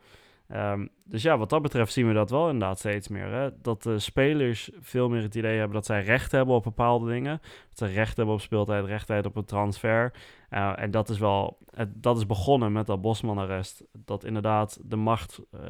Ehm, 0.47 0.87
dus 1.03 1.21
ja, 1.21 1.37
wat 1.37 1.49
dat 1.49 1.61
betreft 1.61 1.93
zien 1.93 2.07
we 2.07 2.13
dat 2.13 2.29
wel 2.29 2.45
inderdaad 2.49 2.79
steeds 2.79 3.07
meer. 3.07 3.31
Hè? 3.31 3.49
Dat 3.61 3.83
de 3.83 3.99
spelers 3.99 4.69
veel 4.79 5.09
meer 5.09 5.21
het 5.21 5.35
idee 5.35 5.57
hebben 5.57 5.75
dat 5.75 5.85
zij 5.85 6.03
recht 6.03 6.31
hebben 6.31 6.55
op 6.55 6.63
bepaalde 6.63 7.11
dingen. 7.11 7.39
Dat 7.69 7.77
ze 7.77 7.85
recht 7.85 8.17
hebben 8.17 8.35
op 8.35 8.41
speeltijd, 8.41 8.85
recht 8.85 9.07
hebben 9.07 9.31
op 9.31 9.37
een 9.37 9.45
transfer. 9.45 10.13
Uh, 10.49 10.73
en 10.75 10.91
dat 10.91 11.09
is 11.09 11.19
wel, 11.19 11.57
dat 11.87 12.17
is 12.17 12.25
begonnen 12.25 12.71
met 12.71 12.85
dat 12.85 13.01
Bosman-arrest. 13.01 13.83
Dat 13.91 14.23
inderdaad 14.23 14.79
de 14.83 14.95
macht 14.95 15.39
uh, 15.53 15.61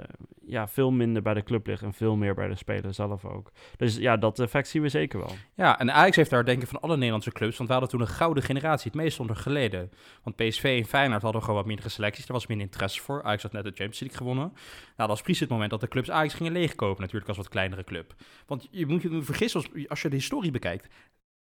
ja, 0.45 0.67
veel 0.67 0.91
minder 0.91 1.21
bij 1.21 1.33
de 1.33 1.43
club 1.43 1.67
ligt 1.67 1.81
en 1.81 1.93
veel 1.93 2.15
meer 2.15 2.33
bij 2.35 2.47
de 2.47 2.55
speler 2.55 2.93
zelf 2.93 3.25
ook. 3.25 3.51
Dus 3.77 3.95
ja, 3.95 4.17
dat 4.17 4.39
effect 4.39 4.67
zien 4.67 4.81
we 4.81 4.89
zeker 4.89 5.19
wel. 5.19 5.31
Ja, 5.55 5.79
en 5.79 5.91
Ajax 5.91 6.15
heeft 6.15 6.29
daar 6.29 6.45
denk 6.45 6.61
ik 6.61 6.67
van 6.67 6.81
alle 6.81 6.95
Nederlandse 6.95 7.31
clubs, 7.31 7.57
want 7.57 7.69
we 7.69 7.75
hadden 7.75 7.91
toen 7.91 8.07
een 8.07 8.13
gouden 8.13 8.43
generatie, 8.43 8.91
het 8.91 9.01
meest 9.01 9.19
onder 9.19 9.35
geleden. 9.35 9.91
Want 10.23 10.35
PSV 10.35 10.77
en 10.81 10.89
Feyenoord 10.89 11.21
hadden 11.21 11.41
gewoon 11.41 11.57
wat 11.57 11.65
mindere 11.65 11.89
selecties, 11.89 12.27
er 12.27 12.33
was 12.33 12.47
minder 12.47 12.65
interesse 12.65 13.01
voor. 13.01 13.23
Ajax 13.23 13.43
had 13.43 13.51
net 13.51 13.63
de 13.63 13.69
Champions 13.69 13.99
League 13.99 14.17
gewonnen. 14.17 14.45
Nou, 14.45 14.57
dat 14.95 15.07
was 15.07 15.21
precies 15.21 15.39
het 15.39 15.49
moment 15.49 15.69
dat 15.69 15.81
de 15.81 15.87
clubs 15.87 16.11
Ajax 16.11 16.33
gingen 16.33 16.51
leegkopen, 16.51 17.01
natuurlijk 17.01 17.27
als 17.27 17.37
wat 17.37 17.49
kleinere 17.49 17.83
club. 17.83 18.13
Want 18.45 18.67
je 18.71 18.85
moet 18.85 19.01
je 19.01 19.21
vergissen, 19.21 19.61
als, 19.61 19.87
als 19.87 20.01
je 20.01 20.09
de 20.09 20.15
historie 20.15 20.51
bekijkt, 20.51 20.87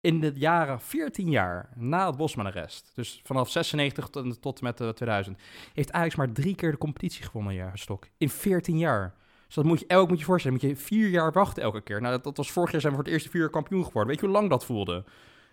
in 0.03 0.19
de 0.19 0.31
jaren 0.35 0.79
14 0.79 1.29
jaar 1.29 1.69
na 1.75 2.07
het 2.07 2.17
Bosman-arrest, 2.17 2.91
dus 2.95 3.21
vanaf 3.23 3.49
96 3.49 4.09
tot, 4.39 4.59
en 4.59 4.63
met 4.63 4.95
2000, 4.95 5.37
heeft 5.73 5.91
Ajax 5.91 6.15
maar 6.15 6.31
drie 6.31 6.55
keer 6.55 6.71
de 6.71 6.77
competitie 6.77 7.23
gewonnen, 7.23 7.53
ja, 7.53 7.71
Stok. 7.73 8.07
In 8.17 8.29
14 8.29 8.77
jaar. 8.77 9.13
Dus 9.45 9.55
dat 9.55 9.65
moet 9.65 9.79
je 9.79 9.87
elk 9.87 10.09
moet 10.09 10.19
je 10.19 10.25
voorstellen, 10.25 10.57
moet 10.61 10.69
je 10.69 10.75
vier 10.75 11.09
jaar 11.09 11.31
wachten 11.31 11.63
elke 11.63 11.81
keer. 11.81 12.01
Nou, 12.01 12.13
dat, 12.13 12.23
dat 12.23 12.37
was 12.37 12.51
vorig 12.51 12.71
jaar 12.71 12.81
zijn 12.81 12.93
we 12.93 12.99
voor 12.99 13.07
het 13.07 13.15
eerste 13.15 13.29
vier 13.29 13.41
jaar 13.41 13.49
kampioen 13.49 13.85
geworden. 13.85 14.11
Weet 14.11 14.19
je 14.19 14.25
hoe 14.25 14.35
lang 14.35 14.49
dat 14.49 14.65
voelde? 14.65 15.03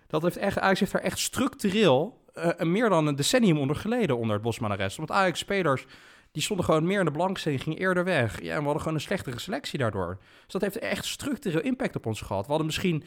Dat 0.06 0.22
heeft 0.22 0.36
echt, 0.36 0.58
Ajax 0.58 0.80
heeft 0.80 0.92
daar 0.92 1.02
echt 1.02 1.18
structureel 1.18 2.24
uh, 2.34 2.58
meer 2.58 2.88
dan 2.88 3.06
een 3.06 3.16
decennium 3.16 3.58
onder 3.58 3.76
geleden 3.76 4.16
onder 4.16 4.34
het 4.34 4.42
Bosman-arrest. 4.42 4.96
Want 4.96 5.10
Ajax-spelers 5.10 5.86
die 6.32 6.42
stonden 6.42 6.64
gewoon 6.64 6.86
meer 6.86 6.98
in 6.98 7.04
de 7.04 7.10
belangstelling, 7.10 7.62
gingen 7.62 7.78
eerder 7.78 8.04
weg. 8.04 8.42
Ja, 8.42 8.52
en 8.52 8.58
we 8.58 8.64
hadden 8.64 8.82
gewoon 8.82 8.94
een 8.94 9.00
slechtere 9.00 9.38
selectie 9.38 9.78
daardoor. 9.78 10.18
Dus 10.44 10.52
dat 10.52 10.60
heeft 10.60 10.78
echt 10.78 11.04
structureel 11.04 11.60
impact 11.60 11.96
op 11.96 12.06
ons 12.06 12.20
gehad. 12.20 12.42
We 12.42 12.48
hadden 12.48 12.66
misschien 12.66 13.04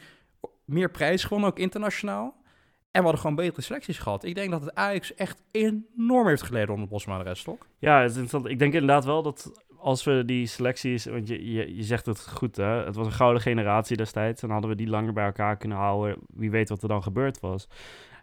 meer 0.64 0.90
prijs 0.90 1.22
gewonnen, 1.22 1.50
ook 1.50 1.58
internationaal. 1.58 2.42
En 2.90 3.00
we 3.00 3.06
hadden 3.06 3.20
gewoon 3.20 3.36
betere 3.36 3.62
selecties 3.62 3.98
gehad. 3.98 4.24
Ik 4.24 4.34
denk 4.34 4.50
dat 4.50 4.60
het 4.60 4.74
Ajax 4.74 5.14
echt 5.14 5.42
enorm 5.50 6.26
heeft 6.26 6.42
geleden 6.42 6.74
onder 6.74 6.88
Bosma 6.88 7.18
de. 7.18 7.66
Ja. 7.78 8.02
Ik 8.02 8.58
denk 8.58 8.72
inderdaad 8.72 9.04
wel 9.04 9.22
dat 9.22 9.64
als 9.78 10.04
we 10.04 10.22
die 10.26 10.46
selecties... 10.46 11.04
Want 11.04 11.28
je, 11.28 11.52
je, 11.52 11.76
je 11.76 11.82
zegt 11.82 12.06
het 12.06 12.28
goed, 12.28 12.56
hè? 12.56 12.84
Het 12.84 12.94
was 12.94 13.06
een 13.06 13.12
gouden 13.12 13.42
generatie 13.42 13.96
destijds. 13.96 14.42
En 14.42 14.50
hadden 14.50 14.70
we 14.70 14.76
die 14.76 14.88
langer 14.88 15.12
bij 15.12 15.24
elkaar 15.24 15.56
kunnen 15.56 15.78
houden. 15.78 16.16
Wie 16.26 16.50
weet 16.50 16.68
wat 16.68 16.82
er 16.82 16.88
dan 16.88 17.02
gebeurd 17.02 17.40
was. 17.40 17.68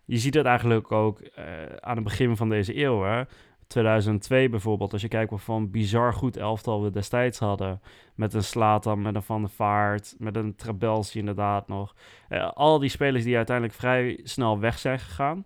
Je 0.06 0.18
ziet 0.18 0.34
het 0.34 0.46
eigenlijk 0.46 0.92
ook 0.92 1.22
uh, 1.22 1.46
aan 1.80 1.96
het 1.96 2.04
begin 2.04 2.38
van 2.38 2.50
deze 2.50 2.84
eeuw, 2.84 3.04
hè? 3.04 3.24
2002 3.72 4.50
bijvoorbeeld, 4.50 4.94
als 4.94 5.02
je 5.02 5.08
kijkt 5.08 5.32
wat 5.32 5.42
van 5.42 5.72
bizar 5.72 6.14
goed 6.14 6.38
elftal 6.38 6.84
we 6.84 6.90
destijds 6.90 7.40
hadden. 7.40 7.82
Met 8.16 8.34
een 8.34 8.44
Slatan, 8.44 9.02
met 9.02 9.16
een 9.16 9.24
Van 9.24 9.42
der 9.42 9.50
Vaart, 9.50 10.16
met 10.18 10.36
een 10.36 10.56
Trabelsi 10.56 11.20
inderdaad 11.20 11.68
nog. 11.68 11.96
Uh, 12.30 12.52
al 12.52 12.80
die 12.80 12.90
spelers 12.90 13.24
die 13.24 13.36
uiteindelijk 13.36 13.78
vrij 13.78 14.20
snel 14.24 14.60
weg 14.60 14.80
zijn 14.80 15.00
gegaan. 15.00 15.46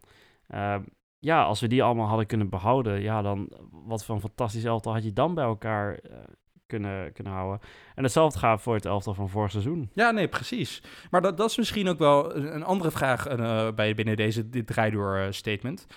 Uh, 0.53 0.75
ja, 1.19 1.43
als 1.43 1.61
we 1.61 1.67
die 1.67 1.83
allemaal 1.83 2.07
hadden 2.07 2.25
kunnen 2.25 2.49
behouden, 2.49 3.01
ja, 3.01 3.21
dan 3.21 3.51
wat 3.71 4.05
voor 4.05 4.15
een 4.15 4.21
fantastisch 4.21 4.63
elftal 4.63 4.93
had 4.93 5.03
je 5.03 5.13
dan 5.13 5.33
bij 5.33 5.43
elkaar 5.43 5.91
uh, 5.91 6.17
kunnen, 6.65 7.13
kunnen 7.13 7.33
houden. 7.33 7.59
En 7.95 8.03
hetzelfde 8.03 8.39
gaat 8.39 8.61
voor 8.61 8.75
het 8.75 8.85
elftal 8.85 9.13
van 9.13 9.29
vorig 9.29 9.51
seizoen. 9.51 9.89
Ja, 9.93 10.11
nee, 10.11 10.27
precies. 10.27 10.83
Maar 11.11 11.21
dat, 11.21 11.37
dat 11.37 11.49
is 11.49 11.57
misschien 11.57 11.87
ook 11.87 11.99
wel 11.99 12.35
een 12.35 12.63
andere 12.63 12.91
vraag 12.91 13.27
bij 13.75 13.95
binnen 13.95 14.15
deze 14.15 14.49
dit 14.49 14.67
draaidoor 14.67 15.27
statement. 15.29 15.87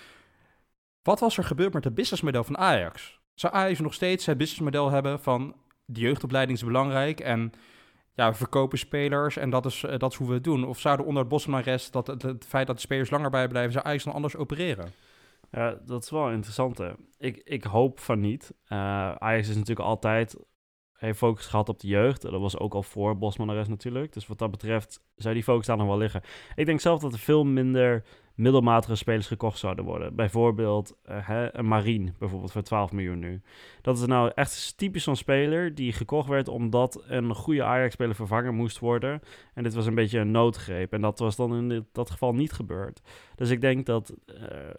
Wat 1.01 1.19
was 1.19 1.37
er 1.37 1.43
gebeurd 1.43 1.73
met 1.73 1.83
het 1.83 1.95
businessmodel 1.95 2.43
van 2.43 2.57
Ajax? 2.57 3.19
Zou 3.33 3.53
Ajax 3.53 3.79
nog 3.79 3.93
steeds 3.93 4.25
het 4.25 4.37
businessmodel 4.37 4.89
hebben 4.89 5.19
van 5.19 5.55
de 5.85 5.99
jeugdopleiding 5.99 6.57
is 6.57 6.63
belangrijk 6.63 7.19
en 7.19 7.51
ja, 8.13 8.29
we 8.29 8.35
verkopen 8.35 8.77
spelers 8.77 9.37
en 9.37 9.49
dat 9.49 9.65
is, 9.65 9.85
dat 9.97 10.11
is 10.11 10.17
hoe 10.17 10.27
we 10.27 10.33
het 10.33 10.43
doen? 10.43 10.65
Of 10.65 10.79
zouden 10.79 11.05
onder 11.05 11.21
het 11.21 11.31
Bosman-rest 11.31 11.93
dat 11.93 12.07
het, 12.07 12.45
feit 12.47 12.67
dat 12.67 12.75
de 12.75 12.81
spelers 12.81 13.09
langer 13.09 13.29
bijblijven, 13.29 13.71
zou 13.71 13.85
Ajax 13.85 14.03
dan 14.03 14.13
anders 14.13 14.35
opereren? 14.35 14.91
Ja, 15.51 15.79
dat 15.85 16.03
is 16.03 16.09
wel 16.09 16.31
interessant. 16.31 16.77
Hè. 16.77 16.91
Ik, 17.17 17.37
ik 17.37 17.63
hoop 17.63 17.99
van 17.99 18.19
niet. 18.19 18.53
Uh, 18.63 18.77
Ajax 19.11 19.49
is 19.49 19.55
natuurlijk 19.55 19.87
altijd 19.87 20.35
heeft 20.99 21.17
focus 21.17 21.45
gehad 21.45 21.69
op 21.69 21.79
de 21.79 21.87
jeugd. 21.87 22.21
Dat 22.21 22.39
was 22.39 22.57
ook 22.57 22.73
al 22.73 22.83
voor 22.83 23.17
Bosman 23.17 23.65
natuurlijk. 23.69 24.13
Dus 24.13 24.27
wat 24.27 24.37
dat 24.37 24.51
betreft 24.51 25.01
zou 25.15 25.33
die 25.33 25.43
focus 25.43 25.65
daar 25.65 25.77
nog 25.77 25.87
wel 25.87 25.97
liggen. 25.97 26.21
Ik 26.55 26.65
denk 26.65 26.79
zelf 26.79 27.01
dat 27.01 27.13
er 27.13 27.19
veel 27.19 27.43
minder 27.43 28.03
middelmatige 28.39 28.95
spelers 28.95 29.27
gekocht 29.27 29.57
zouden 29.57 29.85
worden. 29.85 30.15
Bijvoorbeeld 30.15 30.97
uh, 31.09 31.27
hè, 31.27 31.57
een 31.57 31.67
Marine, 31.67 32.13
bijvoorbeeld 32.19 32.51
voor 32.51 32.61
12 32.61 32.91
miljoen 32.91 33.19
nu. 33.19 33.41
Dat 33.81 33.97
is 33.97 34.05
nou 34.05 34.31
echt 34.35 34.77
typisch 34.77 35.03
zo'n 35.03 35.15
speler 35.15 35.75
die 35.75 35.93
gekocht 35.93 36.27
werd 36.27 36.47
omdat 36.47 37.03
een 37.07 37.35
goede 37.35 37.63
Ajax-speler 37.63 38.15
vervangen 38.15 38.55
moest 38.55 38.79
worden. 38.79 39.21
En 39.53 39.63
dit 39.63 39.73
was 39.73 39.85
een 39.85 39.95
beetje 39.95 40.19
een 40.19 40.31
noodgreep. 40.31 40.93
En 40.93 41.01
dat 41.01 41.19
was 41.19 41.35
dan 41.35 41.71
in 41.71 41.87
dat 41.91 42.09
geval 42.09 42.33
niet 42.33 42.51
gebeurd. 42.51 43.01
Dus 43.35 43.49
ik 43.49 43.61
denk 43.61 43.85
dat, 43.85 44.13
uh, 44.25 44.35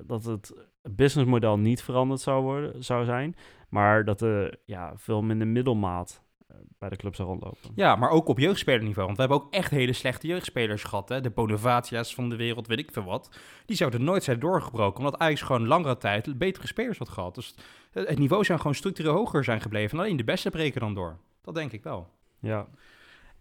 dat 0.07 0.25
het 0.25 0.55
businessmodel 0.83 1.59
niet 1.59 1.83
veranderd 1.83 2.20
zou, 2.20 2.42
worden, 2.42 2.85
zou 2.85 3.05
zijn. 3.05 3.35
Maar 3.68 4.05
dat 4.05 4.20
er 4.20 4.59
ja, 4.64 4.92
veel 4.96 5.23
minder 5.23 5.46
middelmaat 5.46 6.23
eh, 6.23 6.29
bij 6.79 6.88
de 6.88 6.96
club 6.96 7.14
zou 7.14 7.29
rondlopen. 7.29 7.70
Ja, 7.75 7.96
maar 7.96 8.11
ook 8.11 8.29
op 8.29 8.38
jeugdspelerniveau. 8.38 9.07
Want 9.07 9.18
we 9.18 9.23
hebben 9.27 9.46
ook 9.46 9.55
echt 9.55 9.70
hele 9.70 9.92
slechte 9.92 10.27
jeugdspelers 10.27 10.83
gehad. 10.83 11.09
Hè? 11.09 11.20
De 11.20 11.31
Bonavatia's 11.31 12.14
van 12.14 12.29
de 12.29 12.37
wereld, 12.37 12.66
weet 12.66 12.79
ik 12.79 12.92
veel 12.92 13.05
wat. 13.05 13.31
Die 13.66 13.77
zouden 13.77 14.05
nooit 14.05 14.25
zijn 14.25 14.38
doorgebroken. 14.38 14.99
Omdat 14.99 15.18
Ajax 15.18 15.42
gewoon 15.42 15.66
langere 15.66 15.96
tijd 15.96 16.38
betere 16.38 16.66
spelers 16.66 16.99
had 16.99 17.09
gehad. 17.09 17.35
Dus 17.35 17.55
het 17.92 18.18
niveau 18.18 18.44
zou 18.44 18.59
gewoon 18.59 18.75
structureel 18.75 19.14
hoger 19.14 19.44
zijn 19.44 19.61
gebleven. 19.61 19.99
alleen 19.99 20.16
de 20.16 20.25
beste 20.25 20.51
breken 20.51 20.81
dan 20.81 20.94
door. 20.94 21.18
Dat 21.42 21.55
denk 21.55 21.73
ik 21.73 21.83
wel. 21.83 22.09
Ja, 22.38 22.66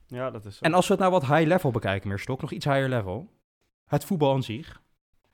ja 0.08 0.32
dat 0.32 0.46
is 0.46 0.58
zo. 0.58 0.66
En 0.66 0.74
als 0.74 0.88
we 0.88 0.94
het 0.94 1.02
nou 1.02 1.14
wat 1.14 1.26
high 1.26 1.48
level 1.48 1.72
bekijken, 1.72 2.10
meer 2.10 2.20
stok, 2.20 2.42
nog 2.42 2.52
iets 2.52 2.66
higher 2.66 2.90
level. 2.90 3.30
Het 3.86 4.06
voetbal 4.06 4.34
aan 4.34 4.44
zich. 4.44 4.82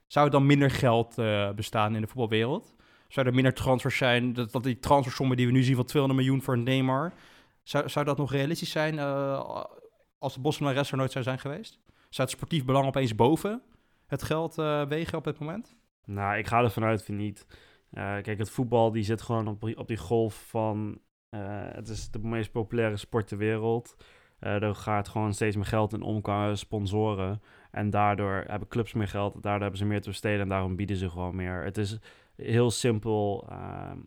Zou 0.06 0.26
er 0.26 0.32
dan 0.32 0.46
minder 0.46 0.70
geld 0.70 1.18
uh, 1.18 1.50
bestaan 1.50 1.94
in 1.94 2.00
de 2.00 2.06
voetbalwereld? 2.06 2.74
Zou 3.08 3.26
er 3.26 3.34
minder 3.34 3.54
transfers 3.54 3.96
zijn? 3.96 4.32
Dat, 4.32 4.52
dat 4.52 4.62
die 4.62 4.78
transfersommen 4.78 5.36
die 5.36 5.46
we 5.46 5.52
nu 5.52 5.62
zien 5.62 5.76
van 5.76 5.84
200 5.84 6.24
miljoen 6.24 6.42
voor 6.42 6.54
een 6.54 6.62
Neymar... 6.62 7.12
Zou, 7.66 7.88
zou 7.88 8.04
dat 8.04 8.16
nog 8.16 8.32
realistisch 8.32 8.70
zijn 8.70 8.94
uh, 8.94 9.64
als 10.18 10.34
de 10.34 10.40
Boston 10.40 10.72
rest 10.72 10.90
er 10.90 10.96
nooit 10.96 11.12
zou 11.12 11.24
zijn 11.24 11.38
geweest? 11.38 11.80
Zou 12.08 12.28
het 12.28 12.30
sportief 12.30 12.64
belang 12.64 12.86
opeens 12.86 13.14
boven 13.14 13.62
het 14.06 14.22
geld 14.22 14.58
uh, 14.58 14.86
wegen 14.86 15.18
op 15.18 15.24
dit 15.24 15.38
moment? 15.38 15.76
Nou, 16.04 16.38
ik 16.38 16.46
ga 16.46 16.62
ervan 16.62 16.84
uit 16.84 17.04
van 17.04 17.16
niet. 17.16 17.46
Uh, 17.92 18.02
kijk, 18.02 18.38
het 18.38 18.50
voetbal 18.50 18.92
die 18.92 19.02
zit 19.02 19.22
gewoon 19.22 19.48
op, 19.48 19.62
op 19.76 19.88
die 19.88 19.96
golf 19.96 20.48
van... 20.48 21.00
het 21.68 21.88
is 21.88 22.10
de 22.10 22.18
meest 22.18 22.52
populaire 22.52 22.96
sport 22.96 23.28
ter 23.28 23.38
wereld. 23.38 23.96
er 24.38 24.74
gaat 24.74 25.08
gewoon 25.08 25.34
steeds 25.34 25.56
meer 25.56 25.64
geld 25.64 25.92
in 25.92 26.02
om 26.02 26.20
qua 26.20 26.54
sponsoren. 26.54 27.42
En 27.70 27.90
daardoor 27.90 28.44
hebben 28.46 28.68
clubs 28.68 28.92
meer 28.92 29.08
geld, 29.08 29.32
daardoor 29.32 29.60
hebben 29.60 29.78
ze 29.78 29.84
meer 29.84 30.00
te 30.00 30.08
besteden 30.08 30.40
en 30.40 30.48
daarom 30.48 30.76
bieden 30.76 30.96
ze 30.96 31.10
gewoon 31.10 31.36
meer. 31.36 31.64
Het 31.64 31.78
is 31.78 31.98
heel 32.36 32.70
simpel, 32.70 33.46
ehm, 33.48 33.98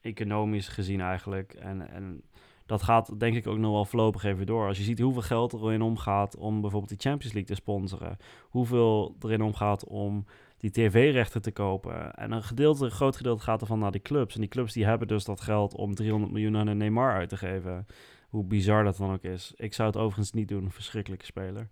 economisch 0.00 0.68
gezien 0.68 1.00
eigenlijk. 1.00 1.54
En, 1.54 1.88
en 1.90 2.24
dat 2.66 2.82
gaat 2.82 3.20
denk 3.20 3.36
ik 3.36 3.46
ook 3.46 3.58
nog 3.58 3.72
wel 3.72 3.84
voorlopig 3.84 4.24
even 4.24 4.46
door. 4.46 4.66
Als 4.66 4.78
je 4.78 4.84
ziet 4.84 4.98
hoeveel 4.98 5.22
geld 5.22 5.52
er 5.52 5.72
in 5.72 5.82
omgaat 5.82 6.36
om 6.36 6.60
bijvoorbeeld 6.60 7.00
die 7.00 7.10
Champions 7.10 7.34
League 7.34 7.54
te 7.54 7.62
sponsoren. 7.62 8.16
Hoeveel 8.42 9.16
erin 9.20 9.42
omgaat 9.42 9.84
om 9.84 10.26
die 10.56 10.70
tv-rechten 10.70 11.42
te 11.42 11.52
kopen. 11.52 12.14
En 12.14 12.32
een 12.32 12.42
gedeelte, 12.42 12.84
een 12.84 12.90
groot 12.90 13.16
gedeelte 13.16 13.42
gaat 13.42 13.60
ervan 13.60 13.78
naar 13.78 13.90
die 13.90 14.02
clubs. 14.02 14.34
En 14.34 14.40
die 14.40 14.50
clubs 14.50 14.72
die 14.72 14.84
hebben 14.84 15.08
dus 15.08 15.24
dat 15.24 15.40
geld 15.40 15.74
om 15.74 15.94
300 15.94 16.32
miljoen 16.32 16.56
aan 16.56 16.66
een 16.66 16.76
Neymar 16.76 17.12
uit 17.12 17.28
te 17.28 17.36
geven. 17.36 17.86
Hoe 18.28 18.44
bizar 18.44 18.84
dat 18.84 18.96
dan 18.96 19.12
ook 19.12 19.22
is. 19.22 19.52
Ik 19.56 19.74
zou 19.74 19.88
het 19.88 19.96
overigens 19.96 20.32
niet 20.32 20.48
doen, 20.48 20.70
verschrikkelijke 20.70 21.24
speler. 21.24 21.68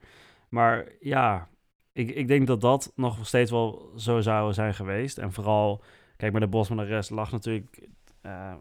Maar 0.48 0.88
ja, 1.00 1.48
ik, 1.92 2.10
ik 2.10 2.28
denk 2.28 2.46
dat 2.46 2.60
dat 2.60 2.92
nog 2.94 3.26
steeds 3.26 3.50
wel 3.50 3.92
zo 3.96 4.20
zou 4.20 4.52
zijn 4.52 4.74
geweest. 4.74 5.18
En 5.18 5.32
vooral, 5.32 5.82
kijk, 6.16 6.32
met 6.32 6.42
de 6.42 6.48
Bosman 6.48 6.76
de 6.78 6.84
rest 6.84 7.10
lag 7.10 7.32
natuurlijk... 7.32 7.88
Uh, 8.22 8.54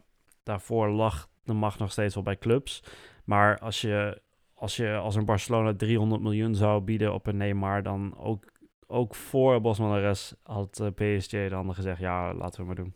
daarvoor 0.44 0.89
lag 0.89 1.30
de 1.43 1.54
macht 1.54 1.80
nog 1.80 1.91
steeds 1.91 2.13
wel 2.13 2.23
bij 2.23 2.38
clubs. 2.38 2.84
Maar 3.23 3.60
als 3.60 3.82
je 3.82 4.21
als, 4.54 4.75
je 4.75 4.95
als 4.95 5.15
een 5.15 5.25
Barcelona 5.25 5.75
300 5.75 6.21
miljoen 6.21 6.56
zou 6.56 6.82
bieden 6.82 7.13
op 7.13 7.27
een 7.27 7.38
Neymar... 7.38 7.84
dan 7.84 8.17
ook, 8.17 8.43
ook 8.88 9.15
voor 9.15 9.62
Bosman 9.62 10.15
had 10.43 10.82
uh, 10.82 10.88
PSG 11.17 11.49
dan 11.49 11.73
gezegd... 11.73 11.99
ja, 11.99 12.34
laten 12.34 12.60
we 12.60 12.65
maar 12.65 12.75
doen. 12.75 12.93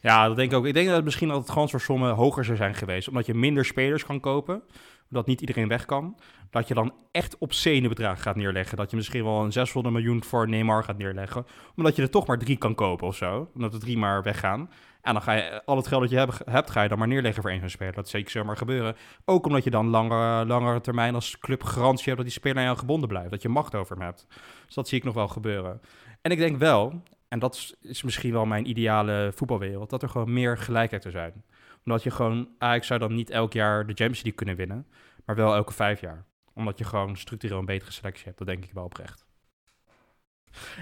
Ja, 0.00 0.26
dat 0.26 0.36
denk 0.36 0.50
ik 0.50 0.58
ook. 0.58 0.66
Ik 0.66 0.74
denk 0.74 0.86
dat 0.86 0.96
het 0.96 1.04
misschien 1.04 1.28
dat 1.28 1.36
het 1.36 1.46
transfersommen 1.46 2.14
hoger 2.14 2.44
zou 2.44 2.56
zijn 2.56 2.74
geweest. 2.74 3.08
Omdat 3.08 3.26
je 3.26 3.34
minder 3.34 3.64
spelers 3.64 4.04
kan 4.04 4.20
kopen 4.20 4.62
dat 5.10 5.26
niet 5.26 5.40
iedereen 5.40 5.68
weg 5.68 5.84
kan, 5.84 6.16
dat 6.50 6.68
je 6.68 6.74
dan 6.74 6.94
echt 7.12 7.38
obscene 7.38 7.88
bedragen 7.88 8.22
gaat 8.22 8.36
neerleggen. 8.36 8.76
Dat 8.76 8.90
je 8.90 8.96
misschien 8.96 9.24
wel 9.24 9.44
een 9.44 9.52
600 9.52 9.94
miljoen 9.94 10.24
voor 10.24 10.48
Neymar 10.48 10.84
gaat 10.84 10.98
neerleggen, 10.98 11.46
omdat 11.76 11.96
je 11.96 12.02
er 12.02 12.10
toch 12.10 12.26
maar 12.26 12.38
drie 12.38 12.56
kan 12.56 12.74
kopen 12.74 13.06
of 13.06 13.16
zo. 13.16 13.50
Omdat 13.54 13.74
er 13.74 13.80
drie 13.80 13.98
maar 13.98 14.22
weggaan. 14.22 14.70
En 15.02 15.12
dan 15.12 15.22
ga 15.22 15.32
je 15.32 15.64
al 15.64 15.76
het 15.76 15.86
geld 15.86 16.00
dat 16.00 16.10
je 16.10 16.42
hebt, 16.50 16.70
ga 16.70 16.82
je 16.82 16.88
dan 16.88 16.98
maar 16.98 17.08
neerleggen 17.08 17.42
voor 17.42 17.50
één 17.50 17.60
zo'n 17.60 17.68
speler. 17.68 17.92
Dat 17.92 18.08
zeker 18.08 18.30
zomaar 18.30 18.56
gebeuren. 18.56 18.96
Ook 19.24 19.46
omdat 19.46 19.64
je 19.64 19.70
dan 19.70 19.86
langer, 19.86 20.46
langere 20.46 20.80
termijn 20.80 21.14
als 21.14 21.38
club 21.38 21.62
garantie 21.62 22.04
hebt 22.04 22.16
dat 22.16 22.26
die 22.26 22.34
speler 22.34 22.58
aan 22.58 22.64
jou 22.64 22.78
gebonden 22.78 23.08
blijft. 23.08 23.30
Dat 23.30 23.42
je 23.42 23.48
macht 23.48 23.74
over 23.74 23.96
hem 23.96 24.04
hebt. 24.04 24.26
Dus 24.66 24.74
dat 24.74 24.88
zie 24.88 24.98
ik 24.98 25.04
nog 25.04 25.14
wel 25.14 25.28
gebeuren. 25.28 25.80
En 26.22 26.30
ik 26.30 26.38
denk 26.38 26.56
wel, 26.56 27.02
en 27.28 27.38
dat 27.38 27.76
is 27.80 28.02
misschien 28.02 28.32
wel 28.32 28.46
mijn 28.46 28.68
ideale 28.68 29.32
voetbalwereld, 29.34 29.90
dat 29.90 30.02
er 30.02 30.08
gewoon 30.08 30.32
meer 30.32 30.58
gelijkheid 30.58 31.02
zou 31.02 31.14
zijn. 31.14 31.44
Omdat 31.84 32.02
je 32.02 32.10
gewoon, 32.10 32.48
ik 32.74 32.84
zou 32.84 33.00
dan 33.00 33.14
niet 33.14 33.30
elk 33.30 33.52
jaar 33.52 33.86
de 33.86 33.94
Champions 33.94 34.22
League 34.22 34.34
kunnen 34.34 34.56
winnen, 34.56 34.86
maar 35.24 35.36
wel 35.36 35.54
elke 35.54 35.72
vijf 35.72 36.00
jaar. 36.00 36.24
Omdat 36.54 36.78
je 36.78 36.84
gewoon 36.84 37.16
structureel 37.16 37.58
een 37.58 37.64
betere 37.64 37.92
selectie 37.92 38.24
hebt. 38.24 38.38
Dat 38.38 38.46
denk 38.46 38.64
ik 38.64 38.72
wel 38.72 38.84
oprecht. 38.84 39.28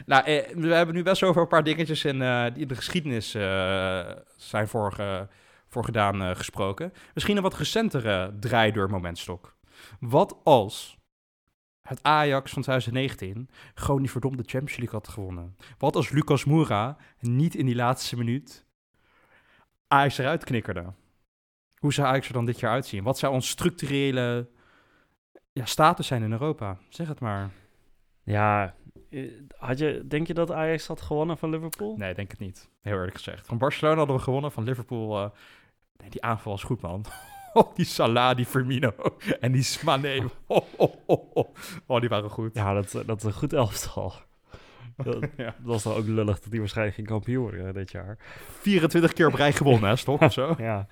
Nou, 0.07 0.25
eh, 0.25 0.55
we 0.55 0.75
hebben 0.75 0.95
nu 0.95 1.03
best 1.03 1.23
over 1.23 1.43
een 1.43 1.49
paar 1.49 1.65
dingetjes 1.65 2.05
in, 2.05 2.21
uh, 2.21 2.45
die 2.55 2.67
de 2.67 2.75
geschiedenis 2.75 3.35
uh, 3.35 4.11
zijn 4.37 4.69
voor, 4.69 4.97
voor 5.69 5.85
gedaan 5.85 6.23
uh, 6.23 6.35
gesproken. 6.35 6.93
Misschien 7.15 7.37
een 7.37 7.43
wat 7.43 7.57
recentere 7.57 8.37
draai 8.41 8.87
momentstok. 8.87 9.57
Wat 10.01 10.37
als 10.45 10.99
het 11.83 12.03
Ajax 12.03 12.53
van 12.53 12.63
2019 12.63 13.51
gewoon 13.75 14.01
die 14.01 14.11
verdomde 14.11 14.43
Champions 14.47 14.77
League 14.77 14.99
had 14.99 15.09
gewonnen? 15.09 15.57
Wat 15.79 15.97
als 15.97 16.11
Lucas 16.11 16.45
Moura 16.45 16.97
niet 17.21 17.55
in 17.55 17.67
die 17.67 17.75
laatste 17.75 18.17
minuut 18.17 18.67
Ajax 19.87 20.19
eruit 20.19 20.45
knikkerde? 20.45 20.93
Hoe 21.79 21.93
zou 21.93 22.09
Ajax 22.09 22.27
er 22.27 22.33
dan 22.33 22.45
dit 22.45 22.61
jaar 22.61 22.73
uitzien? 22.73 23.03
Wat 23.03 23.19
zou 23.19 23.33
ons 23.33 23.49
structurele 23.49 24.49
ja, 25.53 25.65
status 25.65 26.07
zijn 26.07 26.23
in 26.23 26.33
Europa? 26.33 26.79
Zeg 26.89 27.09
het 27.09 27.21
maar. 27.21 27.51
Ja, 28.23 28.65
eh, 28.65 28.71
had 29.57 29.79
je, 29.79 30.05
denk 30.07 30.27
je 30.27 30.35
dat 30.35 30.53
Ajax 30.53 30.87
had 30.87 31.01
gewonnen 31.01 31.39
van 31.39 31.51
Liverpool? 31.51 31.97
Nee, 31.97 32.15
denk 32.15 32.31
het 32.31 32.41
niet. 32.41 32.69
Heel 32.81 32.95
eerlijk 32.95 33.17
gezegd. 33.17 33.47
Van 33.47 33.59
Barcelona 33.59 33.97
hadden 33.97 34.17
we 34.17 34.23
gewonnen, 34.23 34.53
van 34.53 34.65
Liverpool... 34.65 35.23
Uh, 35.23 35.31
nee, 35.97 36.11
die 36.11 36.23
aanval 36.23 36.53
was 36.53 36.63
goed, 36.63 36.81
man. 36.81 37.05
Oh, 37.53 37.75
die 37.75 37.85
Salah, 37.85 38.37
die 38.37 38.47
Firmino 38.47 38.93
en 39.41 39.53
die 39.53 39.63
Smane. 39.63 40.31
Oh, 40.47 40.67
oh, 40.77 40.95
oh, 41.07 41.37
oh. 41.37 41.55
oh, 41.87 42.01
die 42.01 42.09
waren 42.09 42.31
goed. 42.31 42.55
Ja, 42.55 42.75
dat, 42.75 43.03
dat 43.07 43.17
is 43.17 43.25
een 43.25 43.33
goed 43.33 43.53
elftal. 43.53 44.13
Dat, 44.97 45.27
ja. 45.37 45.45
dat 45.45 45.55
was 45.63 45.83
dan 45.83 45.95
ook 45.95 46.07
lullig 46.07 46.41
dat 46.41 46.51
die 46.51 46.61
waarschijnlijk 46.61 46.97
geen 46.97 47.07
kampioen 47.07 47.43
worden 47.43 47.75
dit 47.75 47.91
jaar. 47.91 48.19
24 48.61 49.13
keer 49.13 49.27
op 49.27 49.35
rij 49.35 49.53
gewonnen, 49.53 49.89
hè, 49.89 49.97
Stok, 49.97 50.21
of 50.21 50.33
zo? 50.33 50.55
ja. 50.59 50.87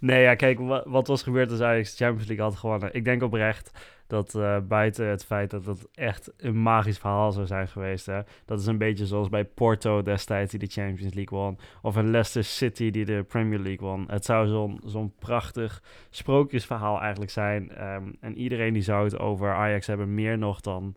Nee, 0.00 0.22
ja, 0.22 0.34
kijk, 0.34 0.58
wat, 0.58 0.84
wat 0.86 1.06
was 1.06 1.22
gebeurd 1.22 1.50
als 1.50 1.60
Ajax 1.60 1.96
Champions 1.96 2.26
League 2.26 2.44
had 2.44 2.56
gewonnen? 2.56 2.94
Ik 2.94 3.04
denk 3.04 3.22
oprecht 3.22 3.70
dat 4.12 4.34
uh, 4.34 4.58
buiten 4.68 5.06
het 5.06 5.24
feit 5.24 5.50
dat 5.50 5.66
het 5.66 5.88
echt 5.94 6.32
een 6.36 6.62
magisch 6.62 6.98
verhaal 6.98 7.32
zou 7.32 7.46
zijn 7.46 7.68
geweest. 7.68 8.06
Hè? 8.06 8.20
Dat 8.44 8.60
is 8.60 8.66
een 8.66 8.78
beetje 8.78 9.06
zoals 9.06 9.28
bij 9.28 9.44
Porto 9.44 10.02
destijds 10.02 10.50
die 10.50 10.60
de 10.60 10.66
Champions 10.66 11.14
League 11.14 11.38
won. 11.38 11.58
Of 11.82 11.96
Leicester 11.96 12.44
City 12.44 12.90
die 12.90 13.04
de 13.04 13.24
Premier 13.28 13.58
League 13.58 13.88
won. 13.88 14.04
Het 14.08 14.24
zou 14.24 14.76
zo'n 14.84 15.12
prachtig 15.18 15.82
sprookjesverhaal 16.10 17.00
eigenlijk 17.00 17.30
zijn. 17.30 17.84
Um, 17.84 18.16
en 18.20 18.36
iedereen 18.36 18.72
die 18.72 18.82
zou 18.82 19.04
het 19.04 19.18
over 19.18 19.54
Ajax 19.54 19.86
hebben 19.86 20.14
meer 20.14 20.38
nog 20.38 20.60
dan 20.60 20.94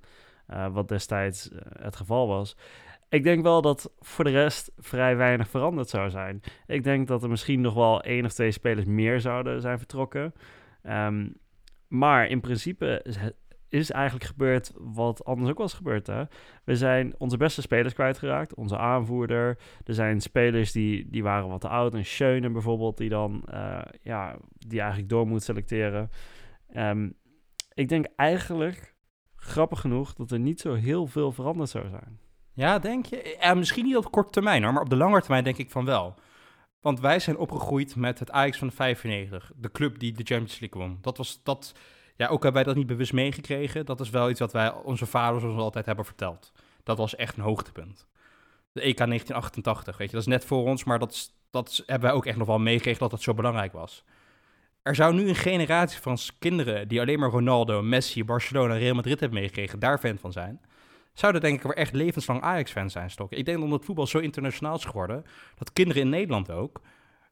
uh, 0.49 0.67
wat 0.67 0.87
destijds 0.87 1.51
uh, 1.51 1.59
het 1.79 1.95
geval 1.95 2.27
was. 2.27 2.57
Ik 3.09 3.23
denk 3.23 3.43
wel 3.43 3.61
dat 3.61 3.91
voor 3.99 4.23
de 4.23 4.29
rest 4.31 4.71
vrij 4.77 5.15
weinig 5.15 5.49
veranderd 5.49 5.89
zou 5.89 6.09
zijn. 6.09 6.41
Ik 6.67 6.83
denk 6.83 7.07
dat 7.07 7.23
er 7.23 7.29
misschien 7.29 7.61
nog 7.61 7.73
wel 7.73 8.01
één 8.01 8.25
of 8.25 8.33
twee 8.33 8.51
spelers 8.51 8.85
meer 8.85 9.19
zouden 9.19 9.61
zijn 9.61 9.77
vertrokken. 9.77 10.33
Um, 10.89 11.35
maar 11.97 12.27
in 12.27 12.41
principe 12.41 13.05
is 13.69 13.91
eigenlijk 13.91 14.25
gebeurd 14.25 14.71
wat 14.75 15.25
anders 15.25 15.49
ook 15.49 15.57
was 15.57 15.73
gebeurd. 15.73 16.07
Hè? 16.07 16.23
We 16.63 16.75
zijn 16.75 17.15
onze 17.17 17.37
beste 17.37 17.61
spelers 17.61 17.93
kwijtgeraakt. 17.93 18.53
Onze 18.53 18.77
aanvoerder. 18.77 19.57
Er 19.83 19.93
zijn 19.93 20.21
spelers 20.21 20.71
die, 20.71 21.09
die 21.09 21.23
waren 21.23 21.49
wat 21.49 21.61
te 21.61 21.67
oud. 21.67 21.93
Een 21.93 22.05
Schöne 22.05 22.49
bijvoorbeeld, 22.49 22.97
die 22.97 23.09
dan 23.09 23.43
uh, 23.53 23.81
ja, 24.01 24.37
die 24.57 24.79
eigenlijk 24.79 25.09
door 25.09 25.27
moet 25.27 25.43
selecteren. 25.43 26.09
Um, 26.75 27.15
ik 27.73 27.89
denk 27.89 28.05
eigenlijk, 28.15 28.95
grappig 29.35 29.79
genoeg, 29.79 30.13
dat 30.13 30.31
er 30.31 30.39
niet 30.39 30.59
zo 30.59 30.73
heel 30.73 31.07
veel 31.07 31.31
veranderd 31.31 31.69
zou 31.69 31.89
zijn. 31.89 32.19
Ja, 32.53 32.79
denk 32.79 33.05
je? 33.05 33.37
Ja, 33.39 33.53
misschien 33.53 33.85
niet 33.85 33.97
op 33.97 34.11
korte 34.11 34.29
termijn 34.31 34.63
hoor, 34.63 34.73
maar 34.73 34.81
op 34.81 34.89
de 34.89 34.95
lange 34.95 35.21
termijn 35.21 35.43
denk 35.43 35.57
ik 35.57 35.71
van 35.71 35.85
wel. 35.85 36.15
Want 36.85 36.99
wij 36.99 37.19
zijn 37.19 37.37
opgegroeid 37.37 37.95
met 37.95 38.19
het 38.19 38.31
Ajax 38.31 38.57
van 38.57 38.67
de 38.67 38.73
95. 38.73 39.51
De 39.55 39.71
club 39.71 39.99
die 39.99 40.11
de 40.11 40.23
Champions 40.23 40.59
League 40.59 40.81
won. 40.81 40.97
Dat 41.01 41.17
was 41.17 41.39
dat. 41.43 41.73
Ja, 42.15 42.27
ook 42.27 42.43
hebben 42.43 42.53
wij 42.53 42.63
dat 42.63 42.75
niet 42.75 42.87
bewust 42.87 43.13
meegekregen. 43.13 43.85
Dat 43.85 43.99
is 43.99 44.09
wel 44.09 44.29
iets 44.29 44.39
wat 44.39 44.51
wij 44.51 44.73
onze 44.73 45.05
vaders 45.05 45.43
ons 45.43 45.57
altijd 45.57 45.85
hebben 45.85 46.05
verteld. 46.05 46.51
Dat 46.83 46.97
was 46.97 47.15
echt 47.15 47.37
een 47.37 47.43
hoogtepunt. 47.43 48.07
De 48.71 48.81
EK 48.81 48.97
1988, 48.97 49.97
weet 49.97 50.07
je, 50.07 50.15
dat 50.15 50.25
is 50.25 50.33
net 50.33 50.45
voor 50.45 50.65
ons, 50.65 50.83
maar 50.83 50.99
dat, 50.99 51.31
dat 51.49 51.83
hebben 51.85 52.09
wij 52.09 52.17
ook 52.17 52.25
echt 52.25 52.37
nog 52.37 52.47
wel 52.47 52.59
meegekregen 52.59 52.99
dat 52.99 53.11
dat 53.11 53.21
zo 53.21 53.33
belangrijk 53.33 53.73
was. 53.73 54.03
Er 54.81 54.95
zou 54.95 55.13
nu 55.13 55.27
een 55.27 55.35
generatie 55.35 56.01
van 56.01 56.17
kinderen 56.39 56.87
die 56.87 57.01
alleen 57.01 57.19
maar 57.19 57.29
Ronaldo, 57.29 57.81
Messi, 57.81 58.25
Barcelona, 58.25 58.73
Real 58.73 58.95
Madrid 58.95 59.19
hebben 59.19 59.39
meegekregen, 59.39 59.79
daar 59.79 59.99
fan 59.99 60.17
van 60.17 60.31
zijn 60.31 60.61
zouden 61.15 61.41
denk 61.41 61.55
ik 61.55 61.63
wel 61.63 61.73
echt 61.73 61.93
levenslang 61.93 62.41
Ajax-fan 62.41 62.89
zijn, 62.89 63.09
Stokken. 63.09 63.37
Ik 63.37 63.45
denk 63.45 63.59
dat 63.61 63.69
het 63.69 63.85
voetbal 63.85 64.07
zo 64.07 64.17
internationaal 64.17 64.75
is 64.75 64.85
geworden, 64.85 65.25
dat 65.57 65.73
kinderen 65.73 66.01
in 66.01 66.09
Nederland 66.09 66.51
ook 66.51 66.81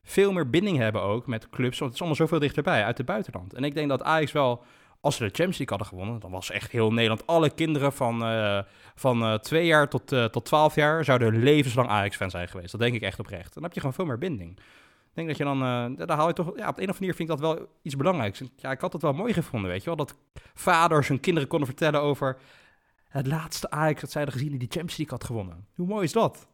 veel 0.03 0.33
meer 0.33 0.49
binding 0.49 0.77
hebben 0.77 1.01
ook 1.01 1.27
met 1.27 1.49
clubs, 1.49 1.79
want 1.79 1.91
het 1.91 1.93
is 1.93 1.99
allemaal 1.99 2.27
zoveel 2.27 2.39
dichterbij, 2.39 2.83
uit 2.83 2.97
het 2.97 3.05
buitenland. 3.05 3.53
En 3.53 3.63
ik 3.63 3.73
denk 3.73 3.89
dat 3.89 4.03
Ajax 4.03 4.31
wel, 4.31 4.63
als 5.01 5.15
ze 5.15 5.23
de 5.23 5.27
Champions 5.27 5.57
League 5.57 5.77
hadden 5.77 5.87
gewonnen, 5.87 6.19
dan 6.19 6.31
was 6.31 6.51
echt 6.51 6.71
heel 6.71 6.91
Nederland, 6.91 7.27
alle 7.27 7.49
kinderen 7.49 7.93
van, 7.93 8.23
uh, 8.23 8.59
van 8.95 9.21
uh, 9.23 9.33
twee 9.33 9.65
jaar 9.65 9.89
tot, 9.89 10.11
uh, 10.11 10.25
tot 10.25 10.45
twaalf 10.45 10.75
jaar, 10.75 11.03
zouden 11.03 11.43
levenslang 11.43 11.89
Ajax-fan 11.89 12.29
zijn 12.29 12.47
geweest. 12.47 12.71
Dat 12.71 12.81
denk 12.81 12.95
ik 12.95 13.01
echt 13.01 13.19
oprecht. 13.19 13.53
Dan 13.53 13.63
heb 13.63 13.73
je 13.73 13.79
gewoon 13.79 13.95
veel 13.95 14.05
meer 14.05 14.17
binding. 14.17 14.57
Ik 15.13 15.19
denk 15.19 15.27
dat 15.27 15.37
je 15.37 15.43
dan, 15.43 15.59
daar 15.95 16.17
haal 16.17 16.27
je 16.27 16.33
toch, 16.33 16.45
ja, 16.45 16.69
op 16.69 16.75
de 16.75 16.81
een 16.81 16.89
of 16.89 16.95
andere 16.95 16.99
manier 16.99 17.15
vind 17.15 17.29
ik 17.29 17.37
dat 17.37 17.39
wel 17.39 17.67
iets 17.81 17.95
belangrijks. 17.95 18.41
Ja, 18.55 18.71
ik 18.71 18.81
had 18.81 18.93
het 18.93 19.01
wel 19.01 19.13
mooi 19.13 19.33
gevonden, 19.33 19.69
weet 19.69 19.79
je 19.79 19.85
wel, 19.85 19.95
dat 19.95 20.15
vaders 20.53 21.07
hun 21.07 21.19
kinderen 21.19 21.49
konden 21.49 21.67
vertellen 21.67 22.01
over 22.01 22.37
het 23.13 23.27
laatste 23.27 23.69
Ajax 23.69 24.01
dat 24.01 24.11
zij 24.11 24.21
hadden 24.21 24.39
gezien 24.39 24.57
die 24.57 24.67
die 24.67 24.71
Champions 24.71 24.97
League 24.97 25.17
had 25.17 25.27
gewonnen. 25.27 25.67
Hoe 25.75 25.87
mooi 25.87 26.03
is 26.03 26.11
dat? 26.11 26.47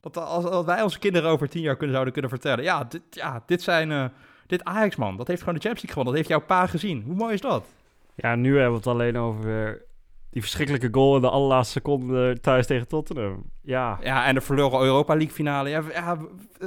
Dat 0.00 0.16
als, 0.16 0.44
als 0.44 0.66
wij 0.66 0.82
onze 0.82 0.98
kinderen 0.98 1.30
over 1.30 1.48
tien 1.48 1.62
jaar 1.62 1.76
kunnen, 1.76 1.92
zouden 1.92 2.12
kunnen 2.12 2.30
vertellen. 2.30 2.64
Ja, 2.64 2.84
dit, 2.84 3.02
ja, 3.10 3.42
dit 3.46 3.62
zijn... 3.62 3.90
Uh, 3.90 4.04
dit 4.46 4.64
Ajax, 4.64 4.96
man, 4.96 5.16
dat 5.16 5.26
heeft 5.26 5.40
gewoon 5.40 5.54
de 5.54 5.60
Champions 5.60 5.82
League 5.82 6.02
gewonnen. 6.02 6.12
Dat 6.12 6.14
heeft 6.14 6.28
jouw 6.28 6.56
pa 6.56 6.66
gezien. 6.66 7.02
Hoe 7.02 7.14
mooi 7.14 7.34
is 7.34 7.40
dat? 7.40 7.66
Ja, 8.14 8.34
nu 8.34 8.52
hebben 8.52 8.70
we 8.70 8.76
het 8.76 8.86
alleen 8.86 9.18
over 9.18 9.82
die 10.30 10.42
verschrikkelijke 10.42 10.88
goal 10.92 11.16
in 11.16 11.22
de 11.22 11.30
allerlaatste 11.30 11.72
seconde 11.72 12.40
thuis 12.40 12.66
tegen 12.66 12.88
Tottenham. 12.88 13.50
Ja. 13.62 13.98
Ja, 14.02 14.26
en 14.26 14.34
de 14.34 14.40
verloren 14.40 14.80
Europa 14.80 15.14
League 15.14 15.34
finale. 15.34 15.68
Ja, 15.68 15.82
ja, 15.92 16.18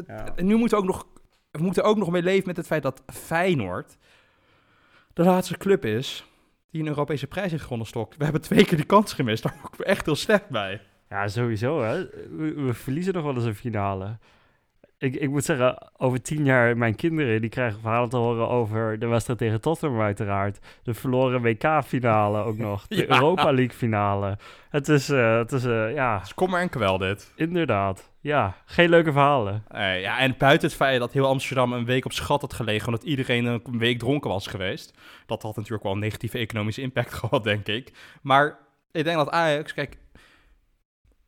ja. 0.07 0.33
nu 0.35 0.55
moeten 0.55 0.77
we 0.77 0.83
ook 0.83 0.89
nog... 0.89 1.05
We 1.51 1.63
moeten 1.63 1.83
ook 1.83 1.97
nog 1.97 2.09
mee 2.09 2.23
leven 2.23 2.47
met 2.47 2.57
het 2.57 2.67
feit 2.67 2.83
dat 2.83 3.03
Feyenoord 3.05 3.97
de 5.13 5.23
laatste 5.23 5.57
club 5.57 5.85
is 5.85 6.25
die 6.73 6.81
een 6.81 6.87
Europese 6.87 7.27
prijs 7.27 7.51
heeft 7.51 7.63
gewonnen, 7.63 7.87
Stok. 7.87 8.13
We 8.17 8.23
hebben 8.23 8.41
twee 8.41 8.65
keer 8.65 8.77
die 8.77 8.85
kans 8.85 9.13
gemist. 9.13 9.43
Daar 9.43 9.55
ben 9.61 9.71
ik 9.73 9.79
echt 9.79 10.05
heel 10.05 10.15
slecht 10.15 10.49
bij. 10.49 10.81
Ja, 11.09 11.27
sowieso. 11.27 11.81
Hè? 11.81 12.05
We, 12.37 12.73
verliezen 12.73 13.13
nog 13.13 13.23
wel 13.23 13.35
eens 13.35 13.43
een 13.43 13.55
finale. 13.55 14.17
Ik, 15.03 15.15
ik 15.15 15.29
moet 15.29 15.45
zeggen, 15.45 15.91
over 15.97 16.21
tien 16.21 16.45
jaar, 16.45 16.77
mijn 16.77 16.95
kinderen, 16.95 17.41
die 17.41 17.49
krijgen 17.49 17.79
verhalen 17.79 18.09
te 18.09 18.17
horen 18.17 18.49
over 18.49 18.99
de 18.99 19.07
wedstrijd 19.07 19.39
tegen 19.39 19.61
Tottenham 19.61 20.01
uiteraard. 20.01 20.59
De 20.83 20.93
verloren 20.93 21.41
WK-finale 21.41 22.43
ook 22.43 22.57
nog. 22.57 22.87
De 22.87 23.11
Europa 23.11 23.51
League-finale. 23.51 24.37
Het 24.69 24.89
is, 24.89 25.09
uh, 25.09 25.37
het 25.37 25.51
is 25.51 25.65
uh, 25.65 25.93
ja... 25.93 26.13
Het 26.17 26.25
is 26.25 26.33
kommer 26.33 26.61
en 26.61 26.69
kwel 26.69 26.97
dit. 26.97 27.33
Inderdaad. 27.35 28.11
Ja, 28.19 28.55
geen 28.65 28.89
leuke 28.89 29.11
verhalen. 29.11 29.63
Uh, 29.71 30.01
ja, 30.01 30.19
en 30.19 30.35
buiten 30.37 30.67
het 30.67 30.77
feit 30.77 30.99
dat 30.99 31.13
heel 31.13 31.27
Amsterdam 31.27 31.73
een 31.73 31.85
week 31.85 32.05
op 32.05 32.11
schat 32.11 32.41
had 32.41 32.53
gelegen... 32.53 32.87
omdat 32.87 33.03
iedereen 33.03 33.45
een 33.45 33.77
week 33.77 33.99
dronken 33.99 34.29
was 34.29 34.47
geweest... 34.47 34.97
dat 35.25 35.41
had 35.41 35.55
natuurlijk 35.55 35.83
wel 35.83 35.91
een 35.91 35.99
negatieve 35.99 36.37
economische 36.37 36.81
impact 36.81 37.13
gehad, 37.19 37.43
denk 37.43 37.67
ik. 37.67 37.93
Maar 38.21 38.59
ik 38.91 39.03
denk 39.03 39.17
dat 39.17 39.29
Ajax... 39.29 39.73
Kijk, 39.73 39.97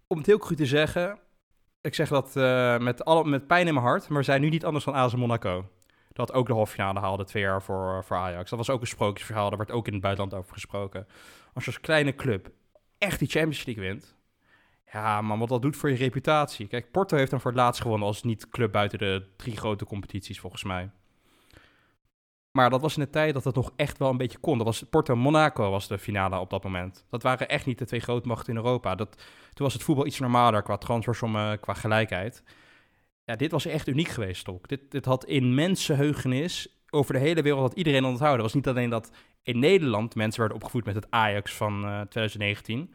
om 0.07 0.17
het 0.17 0.25
heel 0.25 0.37
goed 0.37 0.57
te 0.57 0.65
zeggen... 0.65 1.19
ik 1.85 1.95
zeg 1.95 2.09
dat 2.09 2.35
uh, 2.35 2.77
met, 2.77 3.05
alle, 3.05 3.25
met 3.25 3.47
pijn 3.47 3.67
in 3.67 3.73
mijn 3.73 3.85
hart... 3.85 4.09
maar 4.09 4.23
zijn 4.23 4.41
nu 4.41 4.49
niet 4.49 4.65
anders 4.65 4.85
dan 4.85 4.93
AS 4.93 5.15
Monaco. 5.15 5.69
Dat 6.13 6.33
ook 6.33 6.47
de 6.47 6.53
halffinale 6.53 6.99
haalde 6.99 7.23
twee 7.23 7.43
jaar 7.43 7.61
voor, 7.61 8.03
voor 8.03 8.17
Ajax. 8.17 8.49
Dat 8.49 8.59
was 8.59 8.69
ook 8.69 8.81
een 8.81 8.87
sprookjesverhaal, 8.87 9.49
daar 9.49 9.57
werd 9.57 9.71
ook 9.71 9.87
in 9.87 9.93
het 9.93 10.01
buitenland 10.01 10.35
over 10.35 10.53
gesproken. 10.53 11.07
Als 11.53 11.65
je 11.65 11.71
als 11.71 11.81
kleine 11.81 12.15
club 12.15 12.49
echt 12.97 13.19
die 13.19 13.27
Champions 13.27 13.65
League 13.65 13.83
wint... 13.83 14.15
Ja, 14.91 15.21
maar 15.21 15.37
wat 15.37 15.49
dat 15.49 15.61
doet 15.61 15.75
voor 15.75 15.89
je 15.89 15.95
reputatie. 15.95 16.67
Kijk, 16.67 16.91
Porto 16.91 17.17
heeft 17.17 17.31
dan 17.31 17.41
voor 17.41 17.51
het 17.51 17.59
laatst 17.59 17.81
gewonnen 17.81 18.07
als 18.07 18.23
niet-club 18.23 18.71
buiten 18.71 18.99
de 18.99 19.25
drie 19.35 19.57
grote 19.57 19.85
competities, 19.85 20.39
volgens 20.39 20.63
mij. 20.63 20.89
Maar 22.55 22.69
dat 22.69 22.81
was 22.81 22.97
in 22.97 23.03
de 23.03 23.09
tijd 23.09 23.33
dat 23.33 23.43
het 23.43 23.55
nog 23.55 23.71
echt 23.75 23.97
wel 23.97 24.09
een 24.09 24.17
beetje 24.17 24.37
kon. 24.37 24.57
Dat 24.57 24.67
was 24.67 24.83
Porto-Monaco 24.89 25.71
was 25.71 25.87
de 25.87 25.97
finale 25.97 26.39
op 26.39 26.49
dat 26.49 26.63
moment. 26.63 27.05
Dat 27.09 27.23
waren 27.23 27.49
echt 27.49 27.65
niet 27.65 27.77
de 27.77 27.85
twee 27.85 27.99
grootmachten 27.99 28.53
in 28.53 28.59
Europa. 28.59 28.95
Dat, 28.95 29.15
toen 29.53 29.65
was 29.65 29.73
het 29.73 29.83
voetbal 29.83 30.05
iets 30.05 30.19
normaler 30.19 30.61
qua 30.61 30.77
transfersommen, 30.77 31.59
qua 31.59 31.73
gelijkheid. 31.73 32.43
Ja, 33.25 33.35
dit 33.35 33.51
was 33.51 33.65
echt 33.65 33.87
uniek 33.87 34.07
geweest, 34.07 34.45
toch? 34.45 34.61
Dit, 34.61 34.91
dit 34.91 35.05
had 35.05 35.25
in 35.25 35.53
mensenheugenis 35.53 36.67
over 36.89 37.13
de 37.13 37.19
hele 37.19 37.41
wereld 37.41 37.61
had 37.61 37.77
iedereen 37.77 38.05
onthouden. 38.05 38.43
Het 38.43 38.53
was 38.53 38.63
niet 38.63 38.75
alleen 38.75 38.89
dat 38.89 39.11
in 39.43 39.59
Nederland 39.59 40.15
mensen 40.15 40.39
werden 40.39 40.57
opgevoed 40.57 40.85
met 40.85 40.95
het 40.95 41.07
Ajax 41.09 41.53
van 41.53 41.73
eh, 41.73 42.01
2019. 42.01 42.93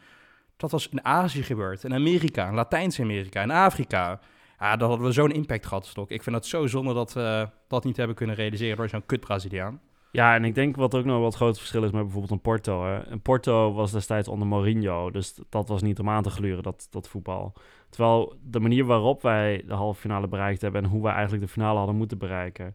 Dat 0.56 0.70
was 0.70 0.88
in 0.88 1.04
Azië 1.04 1.42
gebeurd, 1.42 1.84
in 1.84 1.94
Amerika, 1.94 2.48
in 2.48 2.54
Latijns-Amerika, 2.54 3.42
in 3.42 3.50
Afrika. 3.50 4.20
Ja, 4.60 4.76
dan 4.76 4.88
hadden 4.88 5.06
we 5.06 5.12
zo'n 5.12 5.32
impact 5.32 5.66
gehad, 5.66 5.86
Stok. 5.86 6.10
Ik 6.10 6.22
vind 6.22 6.36
het 6.36 6.46
zo 6.46 6.66
zonde 6.66 6.94
dat 6.94 7.12
we 7.12 7.48
dat 7.68 7.84
niet 7.84 7.96
hebben 7.96 8.16
kunnen 8.16 8.36
realiseren 8.36 8.76
door 8.76 8.88
zo'n 8.88 9.06
kut 9.06 9.20
Braziliaan. 9.20 9.80
Ja, 10.12 10.34
en 10.34 10.44
ik 10.44 10.54
denk 10.54 10.76
wat 10.76 10.94
ook 10.94 11.04
nog 11.04 11.20
wat 11.20 11.34
groot 11.34 11.58
verschil 11.58 11.84
is 11.84 11.90
met 11.90 12.02
bijvoorbeeld 12.02 12.32
een 12.32 12.40
Porto. 12.40 12.84
Hè. 12.84 13.06
Een 13.06 13.22
Porto 13.22 13.72
was 13.72 13.92
destijds 13.92 14.28
onder 14.28 14.46
Mourinho, 14.46 15.10
dus 15.10 15.40
dat 15.48 15.68
was 15.68 15.82
niet 15.82 15.98
om 15.98 16.08
aan 16.08 16.22
te 16.22 16.30
gluren, 16.30 16.62
dat, 16.62 16.86
dat 16.90 17.08
voetbal. 17.08 17.52
Terwijl 17.90 18.34
de 18.42 18.60
manier 18.60 18.84
waarop 18.84 19.22
wij 19.22 19.62
de 19.66 19.74
halve 19.74 20.00
finale 20.00 20.28
bereikt 20.28 20.60
hebben 20.60 20.82
en 20.84 20.90
hoe 20.90 21.02
wij 21.02 21.12
eigenlijk 21.12 21.42
de 21.42 21.52
finale 21.52 21.78
hadden 21.78 21.96
moeten 21.96 22.18
bereiken, 22.18 22.74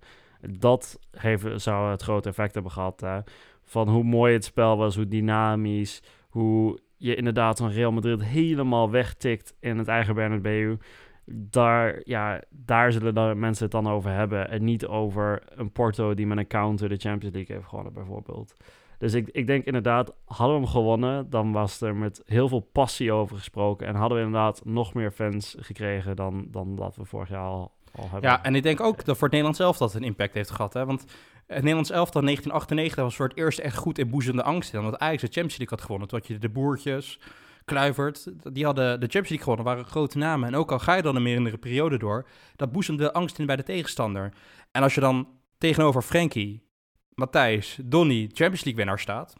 dat 0.50 1.00
heeft, 1.12 1.62
zou 1.62 1.92
het 1.92 2.02
grote 2.02 2.30
effect 2.30 2.54
hebben 2.54 2.72
gehad. 2.72 3.02
Hè. 3.02 3.20
Van 3.64 3.90
hoe 3.90 4.04
mooi 4.04 4.34
het 4.34 4.46
spel 4.46 4.78
was, 4.78 4.96
hoe 4.96 5.08
dynamisch, 5.08 6.04
hoe 6.30 6.80
je 6.98 7.16
inderdaad 7.16 7.58
zo'n 7.58 7.72
Real 7.72 7.92
Madrid 7.92 8.24
helemaal 8.24 8.90
wegtikt 8.90 9.56
in 9.60 9.78
het 9.78 9.88
eigen 9.88 10.16
Bernabeu. 10.16 10.78
Daar, 11.26 12.02
ja, 12.04 12.42
daar 12.50 12.92
zullen 12.92 13.14
de 13.14 13.34
mensen 13.36 13.64
het 13.64 13.72
dan 13.72 13.90
over 13.90 14.12
hebben. 14.12 14.50
En 14.50 14.64
niet 14.64 14.86
over 14.86 15.44
een 15.56 15.72
Porto 15.72 16.14
die 16.14 16.28
met 16.28 16.38
een 16.38 16.48
counter 16.48 16.90
de 16.90 16.98
Champions 16.98 17.36
League 17.36 17.56
heeft 17.56 17.68
gewonnen, 17.68 17.94
bijvoorbeeld. 17.94 18.56
Dus 18.98 19.14
ik, 19.14 19.30
ik 19.32 19.48
denk 19.48 19.66
inderdaad, 19.66 20.14
hadden 20.26 20.56
we 20.56 20.62
hem 20.62 20.72
gewonnen, 20.72 21.30
dan 21.30 21.52
was 21.52 21.82
er 21.82 21.96
met 21.96 22.22
heel 22.26 22.48
veel 22.48 22.60
passie 22.60 23.12
over 23.12 23.38
gesproken. 23.38 23.88
En 23.88 23.96
hadden 23.96 24.18
we 24.18 24.24
inderdaad 24.24 24.62
nog 24.66 24.94
meer 24.94 25.12
fans 25.12 25.56
gekregen 25.60 26.16
dan, 26.16 26.48
dan 26.52 26.76
dat 26.76 26.96
we 26.96 27.06
vorig 27.06 27.30
jaar 27.30 27.46
al, 27.46 27.72
al 27.92 28.10
hebben. 28.12 28.30
Ja, 28.30 28.44
en 28.44 28.56
ik 28.56 28.64
denk 28.64 28.82
ook 28.82 29.06
dat 29.06 29.18
voor 29.18 29.28
het 29.28 29.32
Nederlands 29.32 29.60
zelf 29.60 29.78
dat 29.78 29.94
een 29.94 30.04
impact 30.04 30.34
heeft 30.34 30.52
gehad. 30.52 30.74
Hè? 30.74 30.86
Want 30.86 31.06
het 31.48 31.58
Nederlands 31.58 31.90
elftal 31.90 32.22
1998 32.22 33.04
was 33.04 33.16
voor 33.16 33.28
het 33.28 33.38
eerst 33.38 33.60
echt 33.60 33.78
goed 33.78 33.98
in 33.98 34.10
boezende 34.10 34.44
angst. 34.44 34.76
Omdat 34.76 35.00
Ajax 35.00 35.22
de 35.22 35.28
Champions 35.28 35.58
League 35.58 35.78
had 35.78 35.86
gewonnen. 35.86 36.08
Toen 36.08 36.20
had 36.20 36.28
je 36.28 36.38
de 36.38 36.50
Boertjes, 36.50 37.20
Kluivert, 37.66 38.28
die 38.54 38.66
hadden 38.66 38.86
de 38.86 39.06
Champions 39.06 39.30
League 39.30 39.44
gewonnen, 39.44 39.66
waren 39.66 39.86
grote 39.86 40.18
namen. 40.18 40.48
En 40.48 40.56
ook 40.56 40.72
al 40.72 40.80
ga 40.80 40.96
je 40.96 41.02
dan 41.02 41.16
een 41.16 41.24
meer 41.24 41.36
in 41.36 41.44
de 41.44 41.58
periode 41.58 41.98
door, 41.98 42.28
dat 42.56 42.72
boezemde 42.72 43.14
angst 43.14 43.40
in 43.40 43.46
bij 43.46 43.56
de 43.56 43.64
tegenstander. 43.64 44.34
En 44.72 44.84
als 44.84 44.96
je 44.96 45.02
dan 45.02 45.28
tegenover 45.58 46.02
Frenkie, 46.02 46.64
Matthijs, 47.10 47.80
Donny, 47.84 48.22
Champions 48.22 48.64
League 48.64 48.76
winnaar 48.76 49.00
staat, 49.00 49.36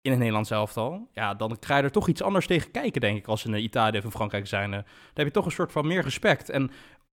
in 0.00 0.10
het 0.10 0.18
Nederlands 0.18 0.50
elftal, 0.50 1.08
ja, 1.12 1.34
dan 1.34 1.56
ga 1.60 1.76
je 1.76 1.82
er 1.82 1.90
toch 1.90 2.08
iets 2.08 2.22
anders 2.22 2.46
tegen 2.46 2.70
kijken, 2.70 3.00
denk 3.00 3.18
ik, 3.18 3.26
als 3.26 3.44
in 3.44 3.54
Italië 3.54 3.98
of 3.98 4.04
in 4.04 4.10
Frankrijk 4.10 4.46
zijn. 4.46 4.70
Dan 4.70 4.84
heb 5.14 5.26
je 5.26 5.32
toch 5.32 5.44
een 5.44 5.50
soort 5.50 5.72
van 5.72 5.86
meer 5.86 6.02
respect. 6.02 6.50
En 6.50 6.70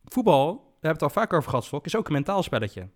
voetbal, 0.04 0.54
daar 0.54 0.64
hebben 0.64 0.82
we 0.82 0.88
het 0.88 1.02
al 1.02 1.22
vaker 1.22 1.38
over 1.38 1.50
gehad, 1.50 1.86
is 1.86 1.96
ook 1.96 2.08
een 2.08 2.14
mentaal 2.14 2.44
spelletje. 2.44 2.90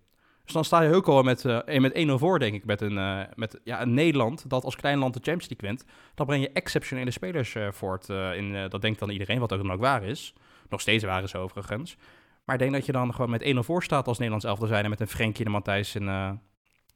Dus 0.46 0.54
dan 0.54 0.64
sta 0.64 0.82
je 0.82 0.94
ook 0.94 1.06
al 1.06 1.22
met, 1.22 1.44
uh, 1.44 1.78
met 1.78 2.06
1-0 2.08 2.12
voor, 2.12 2.38
denk 2.38 2.54
ik, 2.54 2.64
met, 2.64 2.80
een, 2.80 2.92
uh, 2.92 3.20
met 3.34 3.60
ja, 3.64 3.82
een 3.82 3.94
Nederland 3.94 4.50
dat 4.50 4.64
als 4.64 4.76
klein 4.76 4.98
land 4.98 5.14
de 5.14 5.20
Champions 5.22 5.48
League 5.48 5.68
wint. 5.68 5.84
Dan 6.14 6.26
breng 6.26 6.42
je 6.42 6.50
exceptionele 6.52 7.10
spelers 7.10 7.54
uh, 7.54 7.70
voort. 7.70 8.08
in, 8.08 8.68
dat 8.68 8.80
denkt 8.80 8.98
dan 8.98 9.10
iedereen, 9.10 9.38
wat 9.38 9.52
ook 9.52 9.62
dan 9.62 9.72
ook 9.72 9.80
waar 9.80 10.02
is. 10.02 10.34
Nog 10.68 10.80
steeds 10.80 11.04
waar 11.04 11.22
is 11.22 11.34
overigens. 11.34 11.96
Maar 12.44 12.54
ik 12.54 12.60
denk 12.60 12.72
dat 12.72 12.86
je 12.86 12.92
dan 12.92 13.14
gewoon 13.14 13.30
met 13.30 13.54
1-0 13.54 13.58
voor 13.58 13.82
staat 13.82 14.06
als 14.06 14.16
Nederlands 14.16 14.46
elftal 14.46 14.68
zijn 14.68 14.84
en 14.84 14.90
met 14.90 15.00
een 15.00 15.08
Frenkie 15.08 15.44
en 15.44 15.50
Matthijs 15.50 15.94
in, 15.94 16.08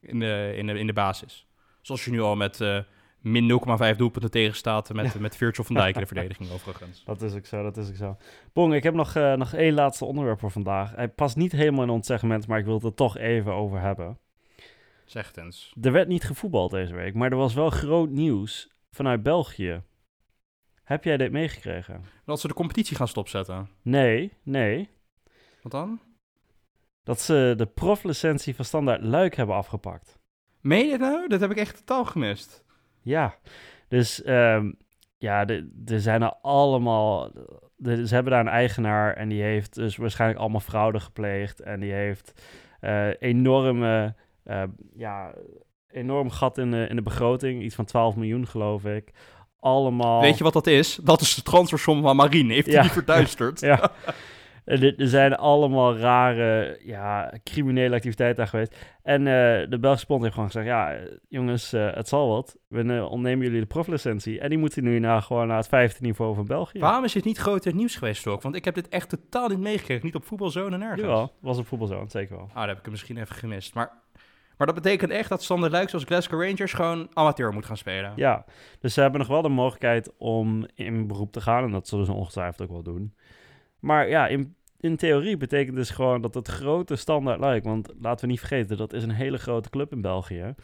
in, 0.01 0.19
de, 0.19 0.53
in, 0.57 0.67
de, 0.67 0.79
in 0.79 0.87
de 0.87 0.93
basis. 0.93 1.47
Zoals 1.81 2.05
je 2.05 2.11
nu 2.11 2.21
al 2.21 2.37
met 2.37 2.61
min 3.21 3.61
0,5 3.93 3.97
doelpunten 3.97 4.31
tegenstaat 4.31 4.93
met, 4.93 5.13
ja. 5.13 5.21
met 5.21 5.37
Virgil 5.37 5.65
van 5.65 5.75
Dijk 5.75 5.95
in 5.95 6.01
de 6.01 6.07
verdediging 6.15 6.51
overigens. 6.51 7.05
Dat 7.05 7.23
is 7.23 7.35
ook 7.35 7.47
zo, 7.47 7.63
dat 7.63 7.77
is 7.77 7.89
ook 7.89 7.97
zo. 7.97 8.17
Bong, 8.53 8.75
ik 8.75 8.83
heb 8.83 8.95
nog, 8.95 9.15
uh, 9.15 9.35
nog 9.35 9.53
één 9.53 9.75
laatste 9.75 10.05
onderwerp 10.05 10.41
voor 10.41 10.51
vandaag. 10.51 10.95
Hij 10.95 11.09
past 11.09 11.37
niet 11.37 11.53
helemaal 11.53 11.85
in 11.85 11.91
ons 11.91 12.07
segment, 12.07 12.47
maar 12.47 12.59
ik 12.59 12.65
wil 12.65 12.75
het 12.75 12.85
er 12.85 12.95
toch 12.95 13.17
even 13.17 13.53
over 13.53 13.81
hebben. 13.81 14.19
Zeg 15.05 15.27
het 15.27 15.37
eens. 15.37 15.75
Er 15.81 15.93
werd 15.93 16.09
niet 16.09 16.25
gevoetbald 16.25 16.71
deze 16.71 16.95
week, 16.95 17.15
maar 17.15 17.31
er 17.31 17.37
was 17.37 17.55
wel 17.55 17.71
groot 17.71 18.11
nieuws 18.11 18.71
vanuit 18.91 19.23
België. 19.23 19.83
Heb 20.83 21.05
jij 21.05 21.17
dit 21.17 21.33
meegekregen? 21.33 22.05
Dat 22.25 22.41
ze 22.41 22.49
de 22.49 22.55
competitie 22.55 22.97
gaan 22.97 23.09
stopzetten? 23.09 23.69
Nee, 23.83 24.33
nee. 24.43 24.89
Wat 25.63 25.73
dan? 25.73 26.01
Dat 27.03 27.21
ze 27.21 27.55
de 27.57 27.67
proflicentie 27.67 28.55
van 28.55 28.65
Standaard 28.65 29.03
Luik 29.03 29.35
hebben 29.35 29.57
afgepakt. 29.57 30.19
Meen 30.61 30.87
je 30.87 30.97
nou? 30.97 31.29
Dat 31.29 31.41
heb 31.41 31.51
ik 31.51 31.57
echt 31.57 31.77
totaal 31.77 32.05
gemist. 32.05 32.65
Ja, 33.03 33.35
dus 33.89 34.27
um, 34.27 34.77
ja, 35.19 35.47
er 35.87 36.01
zijn 36.01 36.23
er 36.23 36.35
allemaal. 36.43 37.31
De, 37.77 38.07
ze 38.07 38.15
hebben 38.15 38.33
daar 38.33 38.41
een 38.41 38.49
eigenaar 38.49 39.15
en 39.15 39.29
die 39.29 39.43
heeft 39.43 39.75
dus 39.75 39.97
waarschijnlijk 39.97 40.41
allemaal 40.41 40.61
fraude 40.61 41.01
gepleegd. 41.01 41.61
En 41.61 41.81
die 41.81 41.93
heeft 41.93 42.43
uh, 42.81 43.09
enorme, 43.19 44.15
uh, 44.47 44.63
ja, 44.97 45.33
enorm 45.91 46.31
gat 46.31 46.59
in 46.59 46.71
de, 46.71 46.87
in 46.89 46.97
de 46.97 47.03
begroting. 47.03 47.63
Iets 47.63 47.75
van 47.75 47.85
12 47.85 48.17
miljoen, 48.17 48.47
geloof 48.47 48.85
ik. 48.85 49.13
Allemaal. 49.61 50.21
Weet 50.21 50.39
je 50.39 50.45
wat 50.45 50.53
dat 50.53 50.67
is? 50.67 50.99
Dat 51.03 51.21
is 51.21 51.35
de 51.35 51.43
transfersom 51.43 52.03
van 52.03 52.17
Marine. 52.17 52.53
Heeft 52.53 52.67
hij 52.67 52.75
ja. 52.75 52.83
die 52.83 52.91
verduisterd? 52.91 53.61
ja. 53.71 53.91
Er 54.65 54.95
zijn 55.09 55.37
allemaal 55.37 55.97
rare, 55.97 56.81
ja, 56.85 57.33
criminele 57.45 57.95
activiteiten 57.95 58.37
daar 58.37 58.47
geweest. 58.47 58.77
En 59.03 59.21
uh, 59.21 59.27
de 59.71 59.79
Belgische 59.81 60.07
Bond 60.07 60.23
heeft 60.23 60.35
gewoon 60.35 60.51
gezegd, 60.51 60.67
ja, 60.67 60.99
jongens, 61.29 61.75
uh, 61.75 61.95
het 61.95 62.09
zal 62.09 62.29
wat. 62.29 62.57
We 62.69 63.07
ontnemen 63.09 63.47
jullie 63.47 63.61
de 63.61 63.67
proflicentie. 63.67 64.41
En 64.41 64.49
die 64.49 64.59
moeten 64.59 64.85
nu 64.85 64.99
naar, 64.99 65.23
gewoon 65.23 65.47
naar 65.47 65.57
het 65.57 65.69
vijfde 65.69 66.03
niveau 66.03 66.35
van 66.35 66.47
België. 66.47 66.79
Waarom 66.79 67.05
is 67.05 67.13
dit 67.13 67.25
niet 67.25 67.39
groter 67.39 67.75
nieuws 67.75 67.97
geweest, 67.97 68.27
ook? 68.27 68.43
Want 68.43 68.55
ik 68.55 68.65
heb 68.65 68.75
dit 68.75 68.89
echt 68.89 69.09
totaal 69.09 69.49
niet 69.49 69.59
meegekregen. 69.59 70.05
Niet 70.05 70.15
op 70.15 70.25
voetbalzone 70.25 70.73
en 70.73 70.79
nergens. 70.79 71.01
Jawel, 71.01 71.33
was 71.41 71.59
op 71.59 71.67
voetbalzone, 71.67 72.09
zeker 72.09 72.37
wel. 72.37 72.49
Ah, 72.49 72.55
dat 72.55 72.67
heb 72.67 72.77
ik 72.77 72.83
hem 72.83 72.93
misschien 72.93 73.17
even 73.17 73.35
gemist. 73.35 73.75
Maar 73.75 73.99
maar 74.61 74.69
dat 74.69 74.83
betekent 74.83 75.11
echt 75.11 75.29
dat 75.29 75.43
Sander 75.43 75.71
Luik 75.71 75.89
zoals 75.89 76.05
Glasgow 76.05 76.43
Rangers 76.43 76.73
gewoon 76.73 77.09
amateur 77.13 77.53
moet 77.53 77.67
gaan 77.67 77.77
spelen. 77.77 78.13
Ja, 78.17 78.45
dus 78.81 78.95
ze 78.95 79.01
hebben 79.01 79.21
nog 79.21 79.29
wel 79.29 79.43
de 79.43 79.49
mogelijkheid 79.49 80.13
om 80.19 80.67
in 80.75 81.07
beroep 81.07 81.33
te 81.33 81.41
gaan. 81.41 81.65
En 81.65 81.71
dat 81.71 81.89
zullen 81.89 82.07
ze 82.07 82.13
ongetwijfeld 82.13 82.63
ook 82.63 82.71
wel 82.71 82.83
doen. 82.83 83.15
Maar 83.81 84.09
ja, 84.09 84.27
in 84.27 84.55
in 84.81 84.97
theorie 84.97 85.37
betekent 85.37 85.77
dus 85.77 85.91
gewoon 85.91 86.21
dat 86.21 86.35
het 86.35 86.49
grote 86.49 86.97
standaard 86.97 87.41
lijkt. 87.41 87.67
Want 87.67 87.93
laten 88.01 88.25
we 88.25 88.31
niet 88.31 88.41
vergeten, 88.41 88.77
dat 88.77 88.93
is 88.93 89.03
een 89.03 89.11
hele 89.11 89.39
grote 89.39 89.71
club 89.71 89.93
in 89.93 90.01
België. 90.01 90.55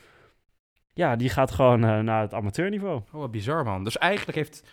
Ja, 0.92 1.16
die 1.16 1.28
gaat 1.28 1.50
gewoon 1.50 1.84
uh, 1.84 1.98
naar 1.98 2.20
het 2.20 2.34
amateurniveau. 2.34 2.96
Oh, 2.96 3.20
wat 3.20 3.30
bizar 3.30 3.64
man. 3.64 3.84
Dus 3.84 3.98
eigenlijk 3.98 4.38
heeft... 4.38 4.68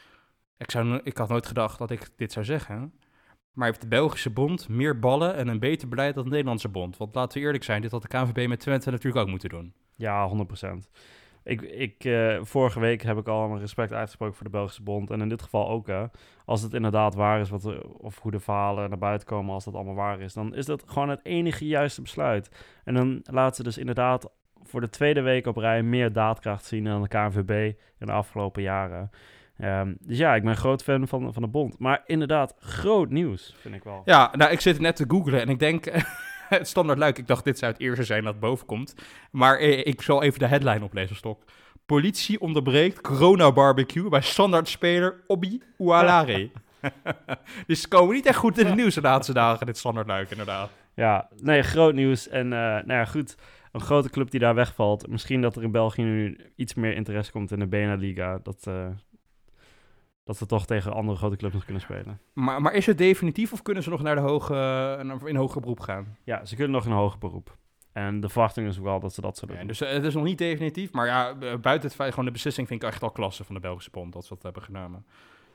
Ik, 0.57 0.71
zou, 0.71 0.99
ik 1.03 1.17
had 1.17 1.29
nooit 1.29 1.45
gedacht 1.45 1.77
dat 1.77 1.91
ik 1.91 2.09
dit 2.15 2.31
zou 2.31 2.45
zeggen. 2.45 2.93
Maar 3.51 3.67
heeft 3.67 3.81
de 3.81 3.87
Belgische 3.87 4.29
bond 4.29 4.69
meer 4.69 4.99
ballen 4.99 5.35
en 5.35 5.47
een 5.47 5.59
beter 5.59 5.87
beleid 5.87 6.15
dan 6.15 6.23
de 6.23 6.29
Nederlandse 6.29 6.69
bond? 6.69 6.97
Want 6.97 7.15
laten 7.15 7.39
we 7.39 7.45
eerlijk 7.45 7.63
zijn, 7.63 7.81
dit 7.81 7.91
had 7.91 8.01
de 8.01 8.07
KNVB 8.07 8.47
met 8.47 8.59
Twente 8.59 8.91
natuurlijk 8.91 9.23
ook 9.23 9.29
moeten 9.29 9.49
doen. 9.49 9.73
Ja, 9.95 10.29
100%. 10.29 10.89
Ik, 11.43 11.61
ik, 11.61 12.03
uh, 12.03 12.37
vorige 12.41 12.79
week 12.79 13.01
heb 13.01 13.17
ik 13.17 13.27
al 13.27 13.47
mijn 13.47 13.59
respect 13.59 13.93
uitgesproken 13.93 14.35
voor 14.35 14.45
de 14.45 14.51
Belgische 14.51 14.83
Bond. 14.83 15.11
En 15.11 15.21
in 15.21 15.29
dit 15.29 15.41
geval 15.41 15.69
ook, 15.69 15.87
hè. 15.87 16.05
Als 16.45 16.61
het 16.61 16.73
inderdaad 16.73 17.15
waar 17.15 17.39
is, 17.39 17.49
wat 17.49 17.83
of 17.97 18.19
hoe 18.19 18.31
de 18.31 18.39
verhalen 18.39 18.89
naar 18.89 18.97
buiten 18.97 19.27
komen, 19.27 19.53
als 19.53 19.65
dat 19.65 19.73
allemaal 19.73 19.95
waar 19.95 20.19
is, 20.19 20.33
dan 20.33 20.55
is 20.55 20.65
dat 20.65 20.83
gewoon 20.85 21.09
het 21.09 21.19
enige 21.23 21.67
juiste 21.67 22.01
besluit. 22.01 22.49
En 22.83 22.93
dan 22.93 23.21
laten 23.23 23.55
ze 23.55 23.63
dus 23.63 23.77
inderdaad 23.77 24.31
voor 24.63 24.81
de 24.81 24.89
tweede 24.89 25.21
week 25.21 25.47
op 25.47 25.57
rij 25.57 25.83
meer 25.83 26.13
daadkracht 26.13 26.65
zien 26.65 26.83
dan 26.83 27.01
de 27.01 27.07
KNVB 27.07 27.73
in 27.99 28.05
de 28.05 28.11
afgelopen 28.11 28.61
jaren. 28.61 29.09
Um, 29.59 29.97
dus 29.99 30.17
ja, 30.17 30.35
ik 30.35 30.43
ben 30.43 30.55
groot 30.55 30.83
fan 30.83 31.07
van, 31.07 31.33
van 31.33 31.41
de 31.41 31.47
bond. 31.47 31.79
Maar 31.79 32.03
inderdaad, 32.05 32.55
groot 32.59 33.09
nieuws, 33.09 33.55
vind 33.57 33.75
ik 33.75 33.83
wel. 33.83 34.01
Ja, 34.05 34.31
nou, 34.35 34.51
ik 34.51 34.59
zit 34.59 34.79
net 34.79 34.95
te 34.95 35.05
googlen 35.07 35.41
en 35.41 35.49
ik 35.49 35.59
denk... 35.59 35.85
het 36.59 36.67
standaard 36.67 36.99
luik. 36.99 37.17
Ik 37.17 37.27
dacht, 37.27 37.43
dit 37.43 37.57
zou 37.57 37.71
het 37.71 37.81
eerste 37.81 38.03
zijn 38.03 38.23
dat 38.23 38.39
boven 38.39 38.65
komt. 38.65 38.95
Maar 39.31 39.57
eh, 39.57 39.85
ik 39.85 40.01
zal 40.01 40.23
even 40.23 40.39
de 40.39 40.47
headline 40.47 40.83
oplezen, 40.83 41.15
Stok. 41.15 41.43
Politie 41.85 42.41
onderbreekt 42.41 43.01
corona-barbecue 43.01 44.09
bij 44.09 44.21
standaardspeler 44.21 45.23
Obi 45.27 45.61
Oualare. 45.77 46.51
dus 47.67 47.81
ze 47.81 47.87
komen 47.87 48.15
niet 48.15 48.25
echt 48.25 48.37
goed 48.37 48.57
in 48.57 48.65
het 48.65 48.75
nieuws 48.75 48.95
de 48.95 49.01
laatste 49.01 49.33
dagen, 49.33 49.65
dit 49.65 49.77
standaard 49.77 50.07
luik, 50.07 50.31
inderdaad. 50.31 50.69
Ja, 50.93 51.29
nee, 51.41 51.61
groot 51.61 51.93
nieuws. 51.93 52.27
En 52.27 52.45
uh, 52.45 52.51
nou 52.51 52.93
ja, 52.93 53.05
goed, 53.05 53.35
een 53.71 53.81
grote 53.81 54.09
club 54.09 54.31
die 54.31 54.39
daar 54.39 54.55
wegvalt. 54.55 55.07
Misschien 55.07 55.41
dat 55.41 55.55
er 55.55 55.63
in 55.63 55.71
België 55.71 56.01
nu 56.01 56.37
iets 56.55 56.73
meer 56.73 56.95
interesse 56.95 57.31
komt 57.31 57.51
in 57.51 57.59
de 57.59 57.67
Bena-liga. 57.67 58.39
Dat, 58.43 58.65
uh, 58.67 58.87
dat 60.23 60.37
ze 60.37 60.45
toch 60.45 60.65
tegen 60.65 60.93
andere 60.93 61.17
grote 61.17 61.35
clubs 61.35 61.53
nog 61.53 61.63
kunnen 61.63 61.81
spelen. 61.81 62.19
Maar, 62.33 62.61
maar 62.61 62.73
is 62.73 62.85
het 62.85 62.97
definitief 62.97 63.53
of 63.53 63.61
kunnen 63.61 63.83
ze 63.83 63.89
nog 63.89 64.01
naar 64.01 64.15
de 64.15 64.21
hoge, 64.21 65.19
in 65.25 65.35
hoger 65.35 65.61
beroep 65.61 65.79
gaan? 65.79 66.17
Ja, 66.23 66.45
ze 66.45 66.55
kunnen 66.55 66.73
nog 66.73 66.85
in 66.85 66.91
hoger 66.91 67.19
beroep. 67.19 67.57
En 67.93 68.19
de 68.19 68.29
verwachting 68.29 68.67
is 68.67 68.77
wel 68.77 68.99
dat 68.99 69.13
ze 69.13 69.21
dat 69.21 69.37
zullen 69.37 69.57
ja, 69.57 69.63
Dus 69.63 69.81
uh, 69.81 69.89
het 69.89 70.03
is 70.03 70.13
nog 70.13 70.23
niet 70.23 70.37
definitief. 70.37 70.91
Maar 70.91 71.05
ja, 71.05 71.35
buiten 71.37 71.87
het 71.87 71.95
feit, 71.95 72.09
gewoon 72.09 72.25
de 72.25 72.31
beslissing 72.31 72.67
vind 72.67 72.83
ik 72.83 72.89
echt 72.89 73.03
al 73.03 73.11
klasse 73.11 73.43
van 73.43 73.55
de 73.55 73.61
Belgische 73.61 73.89
Bond 73.91 74.13
dat 74.13 74.25
ze 74.25 74.33
dat 74.33 74.43
hebben 74.43 74.61
genomen. 74.61 75.05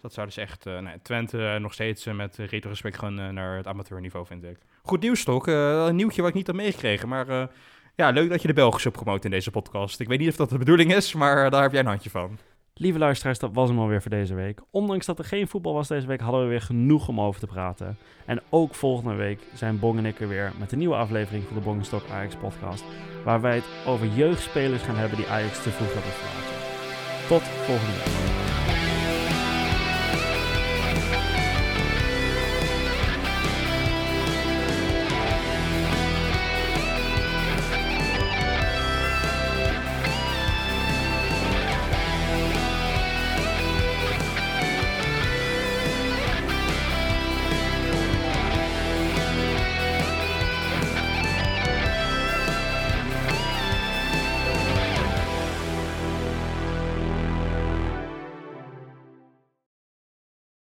Dat 0.00 0.12
zou 0.12 0.26
dus 0.26 0.36
echt, 0.36 0.66
uh, 0.66 0.78
nee, 0.78 1.02
Twente 1.02 1.58
nog 1.60 1.72
steeds 1.72 2.04
met 2.04 2.36
retrospect 2.36 2.98
gewoon 2.98 3.34
naar 3.34 3.56
het 3.56 3.66
amateurniveau, 3.66 4.26
vind 4.26 4.44
ik. 4.44 4.58
Goed 4.82 5.00
nieuws 5.00 5.24
toch? 5.24 5.46
een 5.46 5.96
nieuwtje 5.96 6.20
wat 6.20 6.30
ik 6.30 6.36
niet 6.36 6.46
had 6.46 6.56
meegekregen. 6.56 7.08
Maar 7.08 7.50
ja, 7.94 8.10
leuk 8.10 8.28
dat 8.28 8.42
je 8.42 8.48
de 8.48 8.54
Belgische 8.54 8.90
promoot 8.90 9.24
in 9.24 9.30
deze 9.30 9.50
podcast. 9.50 10.00
Ik 10.00 10.08
weet 10.08 10.18
niet 10.18 10.28
of 10.28 10.36
dat 10.36 10.50
de 10.50 10.58
bedoeling 10.58 10.94
is, 10.94 11.14
maar 11.14 11.50
daar 11.50 11.62
heb 11.62 11.72
jij 11.72 11.80
een 11.80 11.86
handje 11.86 12.10
van. 12.10 12.38
Lieve 12.80 12.98
luisteraars, 12.98 13.38
dat 13.38 13.50
was 13.52 13.68
hem 13.68 13.78
alweer 13.78 14.02
voor 14.02 14.10
deze 14.10 14.34
week. 14.34 14.60
Ondanks 14.70 15.06
dat 15.06 15.18
er 15.18 15.24
geen 15.24 15.48
voetbal 15.48 15.74
was 15.74 15.88
deze 15.88 16.06
week, 16.06 16.20
hadden 16.20 16.42
we 16.42 16.48
weer 16.48 16.60
genoeg 16.60 17.08
om 17.08 17.20
over 17.20 17.40
te 17.40 17.46
praten. 17.46 17.98
En 18.26 18.42
ook 18.50 18.74
volgende 18.74 19.14
week 19.14 19.40
zijn 19.54 19.78
Bong 19.78 19.98
en 19.98 20.06
ik 20.06 20.20
er 20.20 20.28
weer 20.28 20.52
met 20.58 20.72
een 20.72 20.78
nieuwe 20.78 20.94
aflevering 20.94 21.44
van 21.44 21.56
de 21.56 21.62
Bongenstok 21.62 22.02
Ajax 22.10 22.34
podcast. 22.34 22.84
Waar 23.24 23.40
wij 23.40 23.54
het 23.54 23.64
over 23.86 24.06
jeugdspelers 24.06 24.82
gaan 24.82 24.96
hebben 24.96 25.18
die 25.18 25.26
Ajax 25.26 25.62
te 25.62 25.70
vroeg 25.70 25.92
hebben 25.92 26.12
verlaten. 26.12 26.56
Tot 27.28 27.42
volgende 27.42 27.92
week. 27.92 28.67